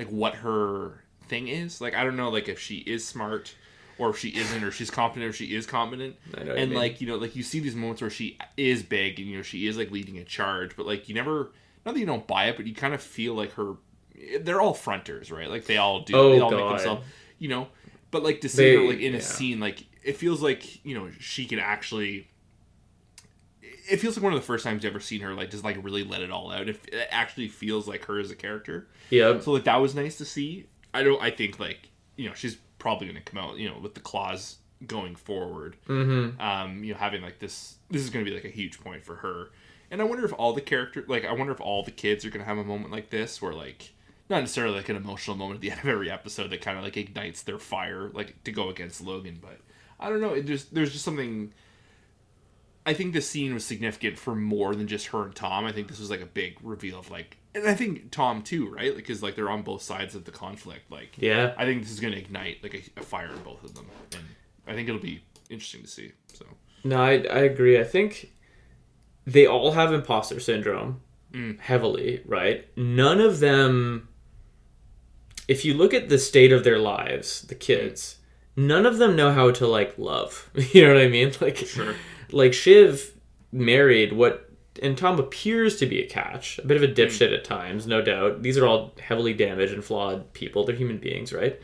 [0.00, 1.80] like what her thing is.
[1.80, 3.54] Like I don't know like if she is smart
[3.98, 6.16] or if she isn't, or she's competent or she is competent.
[6.34, 6.78] I know what you and mean.
[6.78, 9.42] like you know like you see these moments where she is big and you know
[9.42, 11.52] she is like leading a charge, but like you never
[11.84, 13.74] not that you don't buy it, but you kind of feel like her.
[14.40, 15.48] They're all fronters, right?
[15.48, 16.14] Like they all do.
[16.14, 16.60] Oh, they all God.
[16.60, 17.06] make themselves,
[17.38, 17.68] you know.
[18.10, 20.94] But like to see They- her like in a scene, like it feels like you
[20.94, 22.26] know she can actually.
[23.90, 25.82] It feels like one of the first times you ever seen her like just like
[25.82, 26.68] really let it all out.
[26.68, 28.88] It, it actually feels like her as a character.
[29.10, 29.40] Yeah.
[29.40, 30.66] So like that was nice to see.
[30.94, 31.20] I don't.
[31.22, 34.00] I think like you know she's probably going to come out you know with the
[34.00, 34.56] claws
[34.86, 35.76] going forward.
[35.88, 37.76] mm-hmm Um, you know having like this.
[37.90, 39.50] This is going to be like a huge point for her.
[39.90, 42.30] And I wonder if all the character like I wonder if all the kids are
[42.30, 43.92] going to have a moment like this where like
[44.28, 46.84] not necessarily like an emotional moment at the end of every episode that kind of
[46.84, 49.58] like ignites their fire like to go against Logan, but
[49.98, 50.32] I don't know.
[50.32, 51.52] It just there's just something.
[52.90, 55.64] I think the scene was significant for more than just her and Tom.
[55.64, 58.68] I think this was like a big reveal of like, and I think Tom too,
[58.68, 58.94] right?
[58.94, 60.90] Because like they're on both sides of the conflict.
[60.90, 63.62] Like, yeah I think this is going to ignite like a, a fire in both
[63.64, 64.24] of them, and
[64.66, 66.12] I think it'll be interesting to see.
[66.32, 66.44] So,
[66.84, 68.32] no I, I agree i think
[69.26, 71.00] they all have imposter syndrome
[71.32, 71.60] Mm.
[71.60, 74.08] heavily right none of them
[75.46, 78.16] if you look at the state of their lives the kids
[78.56, 81.94] none of them know how to like love you know what i mean like Sure.
[82.32, 83.14] Like shiv
[83.52, 84.50] married what
[84.82, 88.00] and tom appears to be a catch a bit of a dipshit at times no
[88.00, 88.42] doubt.
[88.42, 90.64] These are all heavily damaged and flawed people.
[90.64, 91.60] They're human beings right?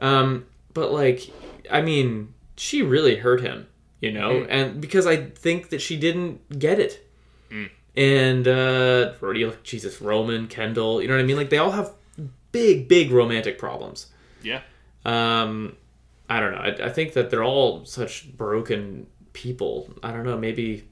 [0.00, 1.30] Um but like
[1.70, 3.66] i mean she really hurt him
[4.00, 4.44] you know?
[4.48, 7.08] And because i think that she didn't get it.
[7.96, 11.36] And uh rodeo jesus roman kendall you know what i mean?
[11.36, 11.92] Like they all have
[12.52, 14.06] big, big romantic problems.
[14.42, 14.60] Yeah.
[15.04, 15.76] Um,
[16.28, 16.58] I don't know.
[16.58, 19.90] I, I think that they're all such broken people.
[20.02, 20.36] I don't know.
[20.38, 20.84] Maybe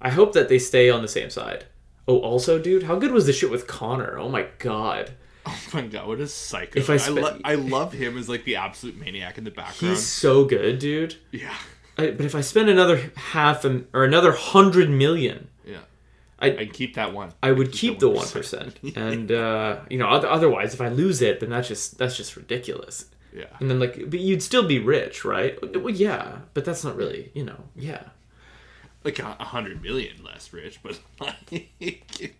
[0.00, 1.64] I hope that they stay on the same side.
[2.08, 4.18] Oh, also, dude, how good was the shit with Connor?
[4.18, 5.12] Oh my god,
[5.46, 6.78] Oh my god, what a psycho!
[6.80, 9.94] If I I, lo- I love him as like the absolute maniac in the background.
[9.96, 11.16] he's so good, dude.
[11.30, 11.54] Yeah,
[11.96, 15.78] I, but if I spend another half an, or another hundred million, yeah.
[16.38, 17.32] I- I keep that one.
[17.42, 18.78] I would keep the one percent.
[18.96, 23.06] And uh, you know, otherwise, if I lose it, then that's just that's just ridiculous.
[23.32, 23.44] Yeah.
[23.60, 25.58] And then like, but you'd still be rich, right?
[25.76, 28.02] Well, yeah, but that's not really, you know, yeah.
[29.04, 31.70] like a, hundred million less rich, but like,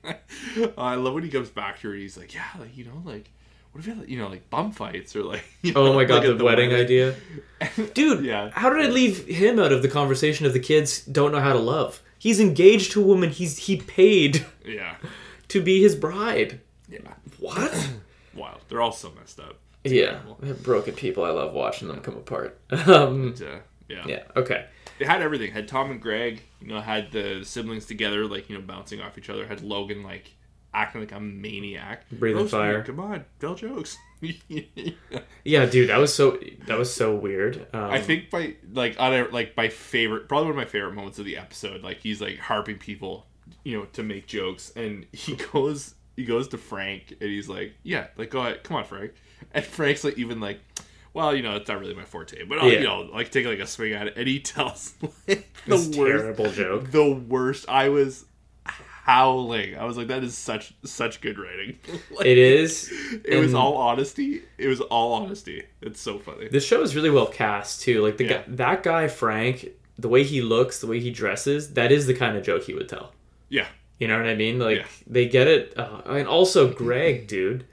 [0.78, 1.94] I love when he comes back to her.
[1.94, 3.30] and He's like, yeah, like you know, like
[3.72, 5.94] what if you had, you know, like bum fights or like, you oh know, Oh
[5.94, 7.14] my god, like the, at wedding idea,
[7.94, 8.24] dude.
[8.24, 8.50] Yeah.
[8.52, 11.52] How did I leave him out of the conversation of the kids don't know how
[11.52, 12.02] to love?
[12.18, 13.30] He's engaged to a woman.
[13.30, 14.96] He's he paid Yeah,
[15.48, 16.60] to be his bride.
[16.88, 17.88] yeah, What?
[18.34, 19.56] wow They're all so messed up.
[19.84, 20.20] Yeah,
[20.62, 21.24] broken people.
[21.24, 22.60] I love watching them come apart.
[22.86, 23.58] Um, But, uh,
[23.88, 24.04] yeah.
[24.06, 24.22] yeah.
[24.36, 24.66] Okay.
[24.98, 25.52] they had everything.
[25.52, 29.18] Had Tom and Greg, you know, had the siblings together, like you know, bouncing off
[29.18, 29.46] each other.
[29.46, 30.34] Had Logan like
[30.72, 32.82] acting like a maniac, Breathing Roast me, fire.
[32.84, 33.98] Come on, tell jokes.
[35.44, 37.66] Yeah, dude, that was so that was so weird.
[37.72, 41.18] Um, I think by like other like my favorite, probably one of my favorite moments
[41.18, 41.82] of the episode.
[41.82, 43.26] Like he's like harping people,
[43.64, 47.74] you know, to make jokes, and he goes he goes to Frank, and he's like,
[47.82, 49.12] "Yeah, like go ahead, come on, Frank."
[49.54, 50.60] And Frank's like even like.
[51.12, 52.78] Well, you know, it's not really my forte, but I'll, Yeah.
[52.78, 55.88] you know, like take like a swing at it, and he tells like, the this
[55.96, 56.90] worst terrible joke.
[56.92, 57.68] the worst.
[57.68, 58.26] I was
[58.64, 59.76] howling.
[59.76, 61.78] I was like, that is such such good writing.
[62.12, 62.92] Like, It is.
[63.24, 64.42] It was all honesty.
[64.58, 65.64] It was all honesty.
[65.80, 66.48] It's so funny.
[66.48, 68.02] This show is really well cast too.
[68.02, 68.32] Like the Yeah.
[68.32, 69.68] guy, that guy Frank,
[69.98, 72.74] the way he looks, the way he dresses, that is the kind of joke he
[72.74, 73.12] would tell.
[73.48, 73.66] Yeah,
[73.98, 74.58] You know what I mean?
[74.60, 74.86] Like Yeah.
[75.08, 75.76] they get it.
[75.76, 77.64] Uh, and also Greg, dude,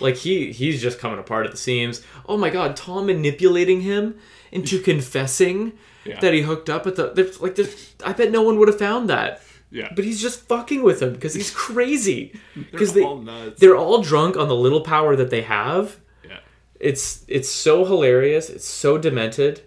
[0.00, 2.02] like he he's just coming apart at the seams.
[2.28, 4.18] Oh my god, Tom manipulating him
[4.52, 5.72] into confessing
[6.04, 6.20] Yeah.
[6.20, 7.54] that he hooked up at the like.
[7.56, 9.42] There's, I bet no one would have found that.
[9.70, 9.88] yeah.
[9.94, 12.38] But he's just fucking with him because he's crazy.
[12.54, 13.60] Because They're they all nuts.
[13.60, 15.96] they're all drunk on the little power that they have.
[16.24, 16.38] yeah.
[16.78, 18.48] It's it's so hilarious.
[18.50, 19.62] It's so demented.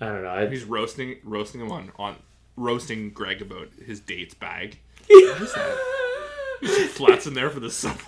[0.00, 0.30] I don't know.
[0.30, 2.16] I, He's roasting roasting him on on
[2.56, 4.78] roasting Greg about his date's bag.
[5.08, 6.90] What is that?
[6.94, 7.98] Flats in there for the summer.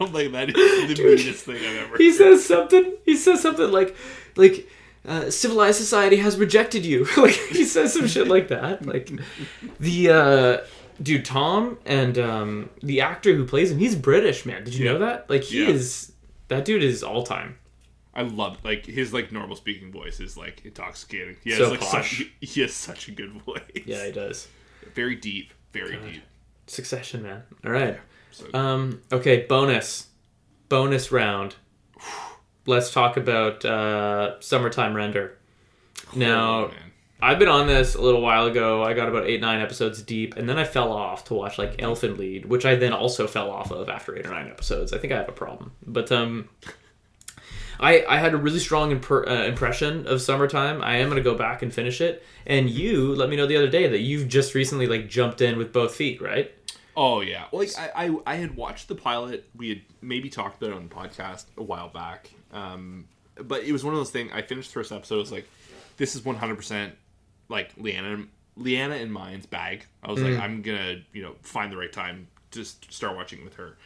[0.00, 1.96] I'm like that is the meanest thing I've ever.
[1.96, 2.94] he says something.
[3.04, 3.96] He says something like
[4.36, 4.68] like
[5.06, 7.06] uh, civilized society has rejected you.
[7.16, 8.84] like he says some shit like that.
[8.86, 9.10] Like
[9.80, 10.66] the uh,
[11.02, 13.78] dude Tom and um, the actor who plays him.
[13.78, 14.64] He's British man.
[14.64, 14.92] Did you Yeah.
[14.92, 15.28] know that?
[15.30, 15.70] Like he Yeah.
[15.70, 16.12] is.
[16.48, 17.58] That dude is all time.
[18.14, 21.36] I love like his like normal speaking voice is like intoxicating.
[21.44, 22.18] He has So like posh.
[22.18, 23.60] such he has such a good voice.
[23.86, 24.48] Yeah, he does.
[24.94, 26.22] very deep, very deep.
[26.66, 27.42] Succession man.
[27.64, 27.98] All right.
[28.30, 30.06] So Um, okay, bonus.
[30.68, 31.56] Bonus round.
[32.66, 35.36] Let's talk about uh, Summertime Render.
[36.14, 36.70] Now, Oh.
[37.20, 38.84] I've been on this a little while ago.
[38.84, 41.78] I got about eight, nine episodes deep, and then I fell off to watch like
[41.78, 44.92] Elfen Lied, which I then also fell off of after eight or nine episodes.
[44.92, 45.72] I think I have a problem.
[45.84, 46.48] But um,
[47.80, 50.80] I I had a really strong imper- uh, impression of Summertime.
[50.82, 52.22] I am gonna go back and finish it.
[52.46, 55.58] And you let me know the other day that you've just recently like jumped in
[55.58, 56.52] with both feet, right?
[57.00, 59.48] Oh yeah, like I, I I had watched the pilot.
[59.56, 62.28] We had maybe talked about it on the podcast a while back.
[62.52, 63.06] Um,
[63.40, 64.32] but it was one of those things.
[64.34, 65.14] I finished the first episode.
[65.14, 65.48] I was like,
[65.96, 66.94] this is one hundred percent
[67.48, 68.24] like Leanna
[68.56, 69.86] Leanna in mine's bag.
[70.02, 73.54] I was like, I'm gonna you know find the right time to start watching with
[73.54, 73.76] her,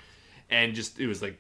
[0.48, 1.38] and just it was like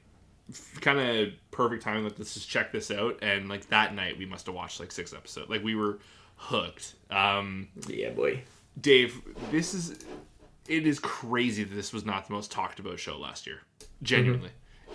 [0.82, 2.04] kind of perfect timing.
[2.04, 3.18] Like let's just check this out.
[3.22, 5.48] And like that night, we must have watched like six episodes.
[5.48, 6.00] Like we were
[6.36, 6.96] hooked.
[7.10, 8.42] Um, Yeah, boy.
[8.78, 9.20] Dave,
[9.50, 9.98] this is
[10.72, 13.60] it is crazy that this was not the most talked about show last year.
[14.02, 14.50] Genuinely.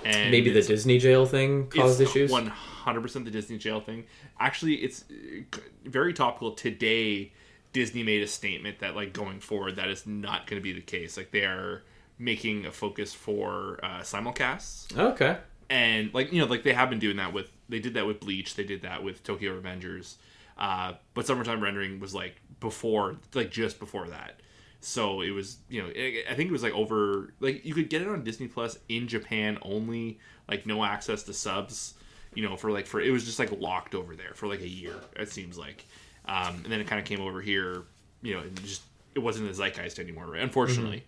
[0.06, 2.32] And Maybe the Disney jail thing caused issues.
[2.32, 4.06] 100% the Disney jail thing.
[4.40, 7.32] Actually, it's uh, very topical today.
[7.74, 10.82] Disney made a statement that like going forward that is not going to be the
[10.82, 11.18] case.
[11.18, 11.84] Like they are
[12.20, 15.38] making a focus for uh, simulcasts Okay.
[15.70, 18.20] and like you know like they have been doing that with they did that with
[18.20, 20.16] bleach they did that with tokyo revengers
[20.58, 24.40] uh, but summertime rendering was like before like just before that
[24.80, 28.02] so it was you know i think it was like over like you could get
[28.02, 31.96] it on disney plus in japan only like no access to subs
[32.36, 34.68] you know for like for it was just like locked over there for like a
[34.68, 35.86] year it seems like
[36.30, 37.84] um, and then it kind of came over here
[38.22, 38.82] you know and just
[39.16, 40.42] it wasn't the zeitgeist anymore right?
[40.42, 41.04] unfortunately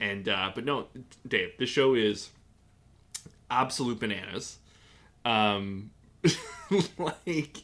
[0.00, 0.86] and uh, but no
[1.28, 2.30] dave this show is
[3.52, 4.58] absolute bananas.
[5.24, 5.90] Um,
[6.98, 7.58] like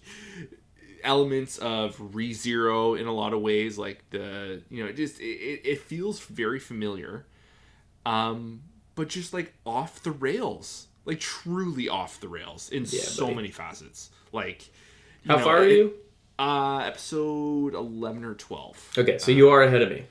[1.04, 5.60] elements of ReZero in a lot of ways, like the you know, it just it,
[5.64, 7.26] it feels very familiar,
[8.06, 8.62] um,
[8.94, 10.86] but just like off the rails.
[11.04, 13.36] like truly off the rails in Yeah, so buddy.
[13.36, 14.10] many facets.
[14.32, 14.68] Like,
[15.26, 15.94] How know, far are it- you?
[16.38, 18.76] Uh, episode eleven or twelve.
[18.96, 20.04] Okay, so you are ahead of me.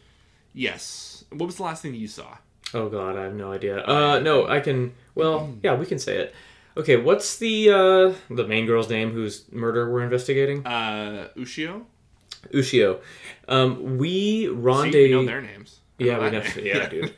[0.53, 1.23] Yes.
[1.31, 2.37] What was the last thing you saw?
[2.73, 3.81] Oh god, I have no idea.
[3.85, 4.93] Uh, no, I can.
[5.15, 6.35] Well, yeah, we can say it.
[6.77, 10.65] Okay, what's the uh the main girl's name whose murder we're investigating?
[10.65, 11.85] Uh, Ushio.
[12.53, 12.99] Ushio.
[13.47, 14.99] Um, we rendezvous.
[14.99, 15.79] you know their names.
[15.97, 16.43] Yeah, we know.
[16.55, 17.13] Yeah, dude.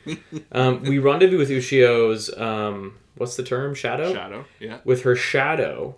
[0.50, 2.34] Um, we rendezvous with Ushio's.
[2.36, 3.74] Um, what's the term?
[3.74, 4.14] Shadow.
[4.14, 4.46] Shadow.
[4.58, 4.78] Yeah.
[4.84, 5.96] With her shadow,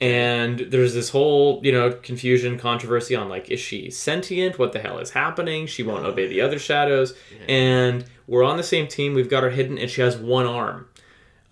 [0.00, 4.58] and there's this whole you know confusion, controversy on like is she sentient?
[4.58, 5.68] What the hell is happening?
[5.68, 7.14] She won't obey the other shadows,
[7.48, 9.14] and we're on the same team.
[9.14, 10.88] We've got her hidden, and she has one arm.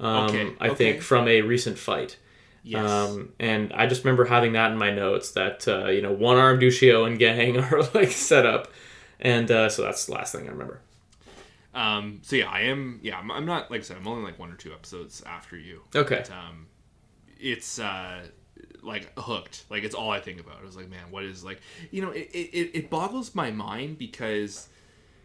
[0.00, 0.74] Um, Okay, I okay.
[0.74, 2.16] think from a recent fight.
[2.62, 2.90] Yes.
[2.90, 6.36] Um, and I just remember having that in my notes that uh, you know one
[6.38, 8.72] arm Ushio and gang are like set up,
[9.20, 10.80] and uh, so that's the last thing I remember.
[11.74, 13.00] Um, so yeah, I am.
[13.02, 13.96] Yeah, I'm, I'm not like I said.
[13.98, 15.82] I'm only like one or two episodes after you.
[15.94, 16.22] Okay.
[16.26, 16.66] But, um,
[17.40, 18.20] it's uh,
[18.82, 19.64] like hooked.
[19.70, 20.60] Like it's all I think about.
[20.60, 21.60] I was like, man, what is like?
[21.90, 24.68] You know, it it, it boggles my mind because,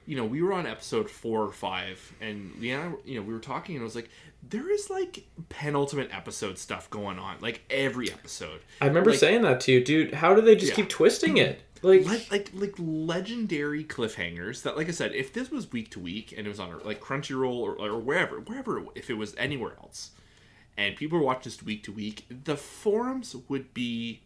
[0.05, 3.39] you know, we were on episode four or five, and Leanna, you know, we were
[3.39, 4.09] talking, and I was like,
[4.41, 8.61] there is like penultimate episode stuff going on, like every episode.
[8.81, 10.13] I remember Like- saying that to you, dude.
[10.15, 10.75] How do they just Yeah.
[10.77, 11.61] keep twisting it?
[11.81, 15.99] Like, like like like legendary cliffhangers that like i said if this was week to
[16.01, 19.77] week and it was on like crunchyroll or, or wherever wherever if it was anywhere
[19.81, 20.11] else
[20.75, 24.21] and people were watching this week to week the forums would be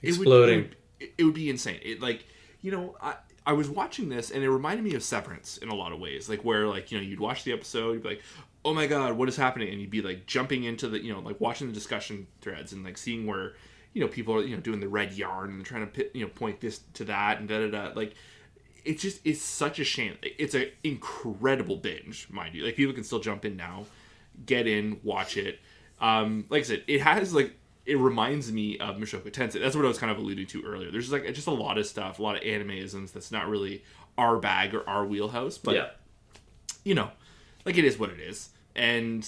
[0.00, 0.58] it would- Exploding.
[0.60, 2.24] it would, it would be insane it like
[2.62, 3.16] you know i
[3.46, 6.30] I was watching this and it reminded me of Severance in a lot of ways,
[6.30, 8.22] like where like you know you'd watch the episode, you'd be like,
[8.64, 11.20] "Oh my god, what is happening?" and you'd be like jumping into the you know
[11.20, 13.54] like watching the discussion threads and like seeing where
[13.92, 16.30] you know people are you know doing the red yarn and trying to you know
[16.30, 18.14] point this to that and da da da like
[18.84, 23.04] it's just it's such a shame it's an incredible binge mind you like people can
[23.04, 23.86] still jump in now
[24.44, 25.60] get in watch it
[26.00, 27.54] um like i said it has like
[27.86, 29.60] it reminds me of Mushoku Tensei.
[29.60, 30.90] That's what I was kind of alluding to earlier.
[30.90, 33.84] There's just like just a lot of stuff, a lot of animeisms that's not really
[34.16, 35.88] our bag or our wheelhouse, but yeah.
[36.82, 37.10] you know,
[37.64, 38.50] like it is what it is.
[38.76, 39.26] And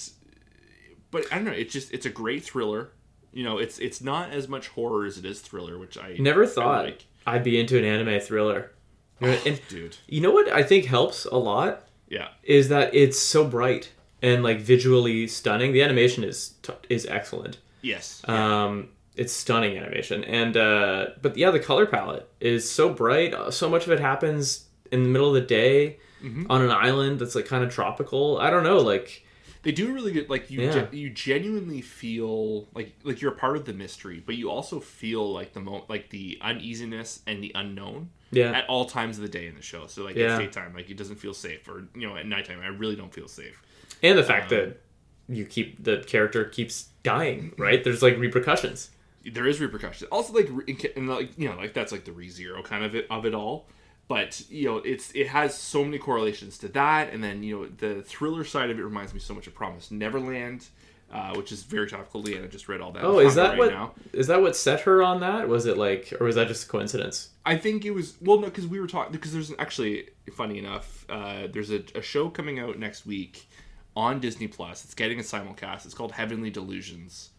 [1.11, 2.91] but I don't know, it's just it's a great thriller.
[3.33, 6.45] You know, it's it's not as much horror as it is thriller, which I Never
[6.45, 7.05] I thought like.
[7.27, 8.73] I'd be into an anime thriller.
[9.21, 9.97] You know, and dude.
[10.07, 12.29] you know what I think helps a lot Yeah.
[12.43, 13.93] is that it's so bright
[14.23, 15.73] and like visually stunning.
[15.73, 17.59] The animation is t- is excellent.
[17.83, 18.23] Yes.
[18.29, 23.33] Um, it's stunning animation, and uh, but yeah, the color palette is so bright.
[23.33, 26.51] Uh, So much of it happens in the middle of the day Mm-hmm.
[26.51, 28.39] on an island that's like kind of tropical.
[28.39, 29.25] I don't know, like
[29.67, 30.73] they do really good like you Yeah.
[30.73, 34.79] gen- you genuinely feel like like you're a part of the mystery but you also
[34.81, 38.53] feel like the mo- like the uneasiness and the unknown Yeah.
[38.53, 40.35] at all times of the day in the show so like Yeah.
[40.37, 43.13] at daytime like it doesn't feel safe or you know at nighttime i really don't
[43.13, 43.61] feel safe
[44.05, 44.83] and the fact Um, that
[45.29, 47.53] you keep the character keeps dying.
[47.59, 47.83] Right?
[47.83, 48.91] There's like repercussions.
[49.25, 52.05] there is repercussions also like re- in ca- and like you know like that's like
[52.05, 53.67] the re-zero kind of it of it all
[54.09, 57.67] but you know it's it has so many correlations to that and then you know
[57.95, 60.67] the thriller side of it reminds me so much of promised neverland
[61.13, 63.71] uh, which is very topical leanna just read all that Oh, is that right what
[63.71, 63.93] now.
[64.13, 65.49] is that what set her on that?
[65.49, 67.31] Was it like, or was that just a coincidence?
[67.45, 71.07] I think it was well, no, because we were talking because there's actually funny enough,
[71.09, 73.49] uh, there's a, a show coming out next week
[73.97, 74.85] on Disney Plus.
[74.85, 75.85] It's getting a simulcast.
[75.85, 77.31] It's called Heavenly Delusions,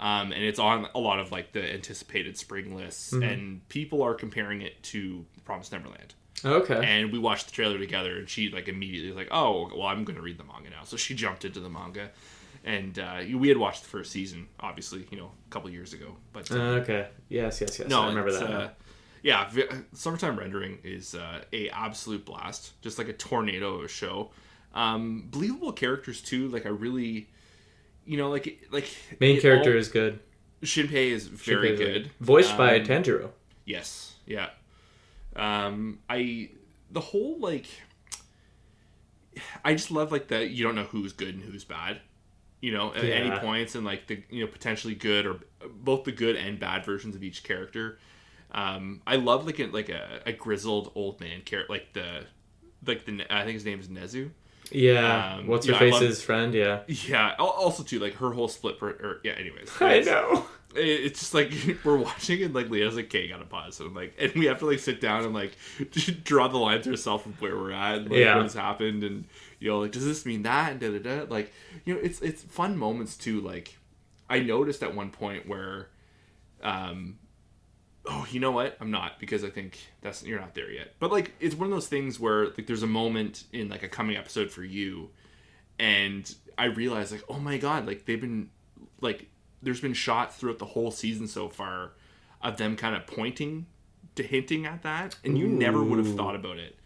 [0.00, 4.14] um, and it's on a lot of like the anticipated spring lists, and people are
[4.14, 6.14] comparing it to Promised Neverland.
[6.44, 6.84] Okay.
[6.84, 10.04] And we watched the trailer together, and she like immediately was like, "Oh, well, I'm
[10.04, 12.10] going to read the manga now." So she jumped into the manga,
[12.64, 16.16] and uh, we had watched the first season, obviously, you know, a couple years ago,
[16.32, 17.08] but uh, okay.
[17.28, 17.88] Yes, yes, yes.
[17.88, 18.50] no, I remember that.
[18.50, 18.68] Uh,
[19.22, 23.88] yeah, vi- summertime rendering is uh, a absolute blast, just like a tornado of a
[23.88, 24.30] show.
[24.74, 26.48] Um, believable characters too.
[26.48, 27.28] Like I really,
[28.06, 28.88] you know, like like
[29.20, 30.20] Main character all- is good.
[30.62, 32.10] Shinpei is very Shinpei's good.
[32.20, 33.30] Voiced by Um, Tanjiro.
[33.66, 34.50] Yes, yeah.
[35.36, 36.50] Um, I
[36.90, 37.66] the whole like,
[39.64, 42.00] I just love like that you don't know who's good and who's bad.
[42.60, 46.12] You know, at any points, and like the you know potentially good or both the
[46.12, 47.98] good and bad versions of each character.
[48.52, 52.24] Um, I love like a, like a, a grizzled old man character, like the
[52.86, 54.30] like the I think his name is Nezu.
[54.70, 55.36] Yeah.
[55.36, 56.54] um, What's yeah, her I love- face's friend?
[56.54, 56.80] Yeah.
[56.88, 57.34] Yeah.
[57.38, 58.78] Also too like her whole split.
[58.78, 59.32] Per, or yeah.
[59.32, 60.46] Anyways, I know.
[60.76, 61.52] it's just like
[61.84, 64.58] we're watching and like Leah's like, "Okay, gotta pause." And I'm like, and we have
[64.60, 65.52] to like sit down and like
[66.24, 68.34] draw the line to ourselves of where we're at, and, like, Yeah.
[68.36, 69.24] what has happened, and
[69.60, 70.72] you know, like, does this mean that?
[70.72, 71.26] And da da da.
[71.32, 71.52] Like,
[71.84, 73.40] you know, it's it's fun moments too.
[73.40, 73.76] Like,
[74.28, 75.88] I noticed at one point where,
[76.62, 77.18] um,
[78.06, 78.76] oh, you know what?
[78.80, 80.94] I'm not because I think that's you're not there yet.
[80.98, 83.88] But like, it's one of those things where like there's a moment in like a
[83.88, 85.10] coming episode for you.
[85.78, 88.50] and I realized like, oh my god, like they've been
[89.00, 89.28] like
[89.62, 91.92] there's been shots throughout the whole season so far
[92.42, 93.66] of them kind of pointing
[94.14, 96.76] to hinting at that, and you never would have thought about it.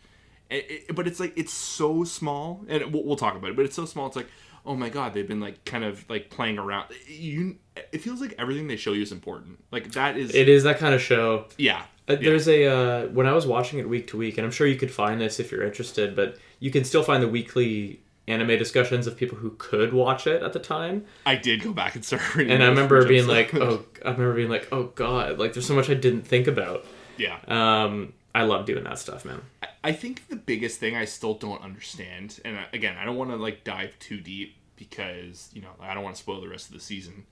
[0.48, 3.56] It- it- but it's like it's so small, and we'll, we'll talk about it.
[3.56, 4.06] But it's so small.
[4.06, 4.28] It's like,
[4.64, 6.86] oh my god, they've been like kind of like playing around.
[7.06, 7.56] You,
[7.92, 9.62] it feels like everything they show you is important.
[9.70, 11.46] Like that is, It is that kind of show.
[11.56, 11.82] yeah.
[12.08, 12.16] Uh, yeah.
[12.30, 14.76] There's a uh, when I was watching it week to week, and I'm sure you
[14.76, 19.06] could find this if you're interested, but you can still find the weekly anime discussions
[19.06, 21.04] of people who could watch it at the time.
[21.26, 22.52] I did go back and start reading.
[22.52, 25.74] And I remember being like, oh, I remember being like, oh god, like there's so
[25.74, 26.86] much I didn't think about.
[27.18, 27.38] yeah.
[27.46, 29.42] Um, I love doing that stuff, man.
[29.62, 33.30] I- I think the biggest thing I still don't understand, and again, I don't want
[33.30, 36.66] to like dive too deep because you know I don't want to spoil the rest
[36.68, 37.24] of the season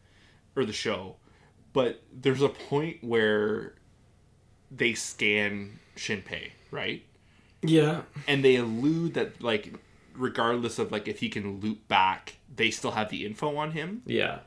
[0.56, 1.16] or the show,
[1.72, 3.74] but there's a point where
[4.70, 7.04] they scan Shinpei, right?
[7.62, 8.02] Yeah.
[8.26, 9.74] And they allude that like
[10.14, 14.02] regardless of like if he can loop back, they still have the info on him.
[14.06, 14.40] Yeah.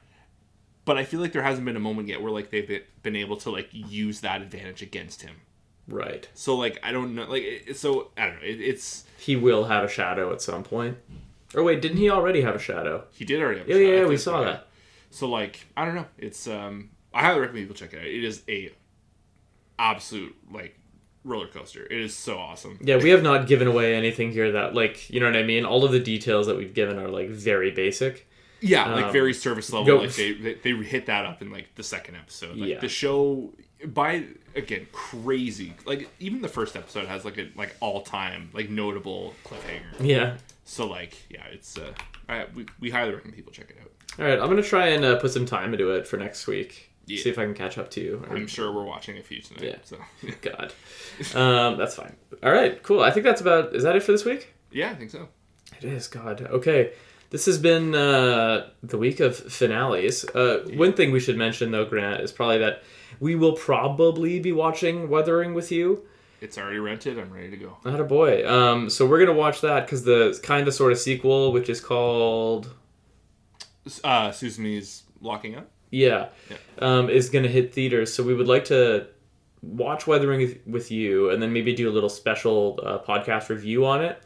[0.86, 2.68] But I feel like there hasn't been a moment yet where like they've
[3.03, 5.36] been- able to like use that advantage against him.
[5.88, 6.27] Right.
[6.36, 8.41] So like I don't know, like so I don't know.
[8.48, 10.98] It, it's He will have a shadow at some point.
[11.56, 13.06] Or wait, didn't he already have a shadow?
[13.11, 13.60] he did already.
[13.60, 14.68] Have a Yeah, shot, yeah, yeah, we saw that.
[15.10, 16.06] So like I don't know.
[16.18, 18.06] It's um I highly recommend people check it out.
[18.06, 18.72] It is a
[19.77, 20.77] absolute like
[21.23, 21.84] roller coaster.
[21.86, 22.80] It is so awesome.
[22.81, 25.65] Yeah, we have not given away anything here that like you know what I mean.
[25.65, 28.27] All of the details that we've given are like very basic.
[28.61, 29.86] Yeah, like Um, very service level.
[29.86, 32.57] go- Like they, they they hit that up in like the second episode.
[32.57, 32.80] Like Yeah.
[32.80, 33.53] the show
[33.86, 34.26] by
[34.56, 35.73] again crazy.
[35.86, 40.02] Like even the first episode has like a like all time like notable cliffhanger.
[40.02, 40.38] Yeah.
[40.65, 41.94] So like yeah, it's uh
[42.27, 43.89] I, we we highly recommend people check it out.
[44.19, 46.91] All right, I'm gonna try and uh, put some time into it for next week.
[47.05, 47.23] Yeah.
[47.23, 48.23] See if I can catch up to you.
[48.29, 49.63] Or- I'm sure we're watching a few tonight.
[49.63, 49.75] Yeah.
[49.83, 49.97] So
[50.41, 50.73] God,
[51.35, 52.15] um, that's fine.
[52.43, 53.01] All right, cool.
[53.01, 53.73] I think that's about.
[53.75, 54.53] Is that it for this week?
[54.71, 55.27] yeah, I think so.
[55.77, 56.07] It is.
[56.07, 56.41] God.
[56.41, 56.91] Okay.
[57.31, 60.25] This has been uh, the week of finales.
[60.25, 62.81] Uh, One thing we should mention, though, Grant, is probably that
[63.19, 66.05] we will probably be watching Weathering with you.
[66.41, 67.19] It's already rented.
[67.19, 67.77] I'm ready to go.
[67.85, 68.49] Not a boy.
[68.49, 71.79] Um, so we're gonna watch that because the kind of sort of sequel, which is
[71.81, 72.73] called
[74.03, 75.70] Uh, Suzume's locking up.
[75.91, 76.57] yeah, Yeah.
[76.80, 78.14] Um, is gonna hit theaters.
[78.14, 79.07] So we would like to
[79.61, 84.03] watch Weathering with- you, and then maybe do a little special uh, podcast review on
[84.03, 84.22] it.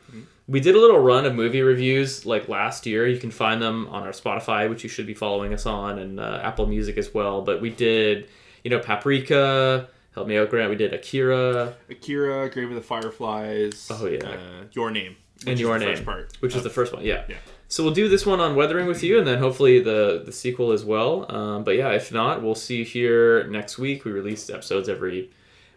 [0.48, 3.08] We did a little run of movie reviews like last year.
[3.08, 6.20] You can find them on our Spotify, which you should be following us on, and
[6.20, 7.42] uh, Apple Music as well.
[7.42, 8.28] But we did,
[8.64, 9.88] you know, Paprika.
[10.14, 10.70] Help me out, Grant.
[10.70, 11.74] We did Akira.
[11.90, 13.90] Akira, Grave of the Fireflies.
[13.92, 14.20] Oh, yeah.
[14.28, 15.16] Uh, Your Name.
[15.48, 16.32] And Your Name, part.
[16.42, 17.04] which is the first one.
[17.04, 17.24] Yeah.
[17.30, 17.38] yeah.
[17.74, 20.74] So we'll do this one on Weathering with you, and then hopefully the the sequel
[20.74, 21.26] as well.
[21.36, 24.06] Um, but yeah, if not, we'll see you here next week.
[24.06, 25.32] We release episodes every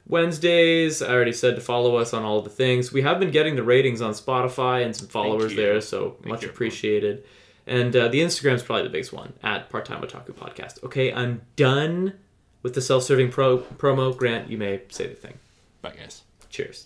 [0.06, 1.00] Wednesdays.
[1.00, 2.92] I already said to follow us on all the things.
[2.92, 6.42] We have been getting the ratings on Spotify and some followers there, so Thank much
[6.42, 7.24] you, appreciated.
[7.66, 10.84] And uh, the is probably the biggest one at Part Time Otaku Podcast.
[10.84, 12.12] Okay, I'm done
[12.62, 14.14] with the self serving pro promo.
[14.14, 15.38] Grant, you may say the thing.
[15.80, 16.24] Bye, guys.
[16.50, 16.84] Cheers.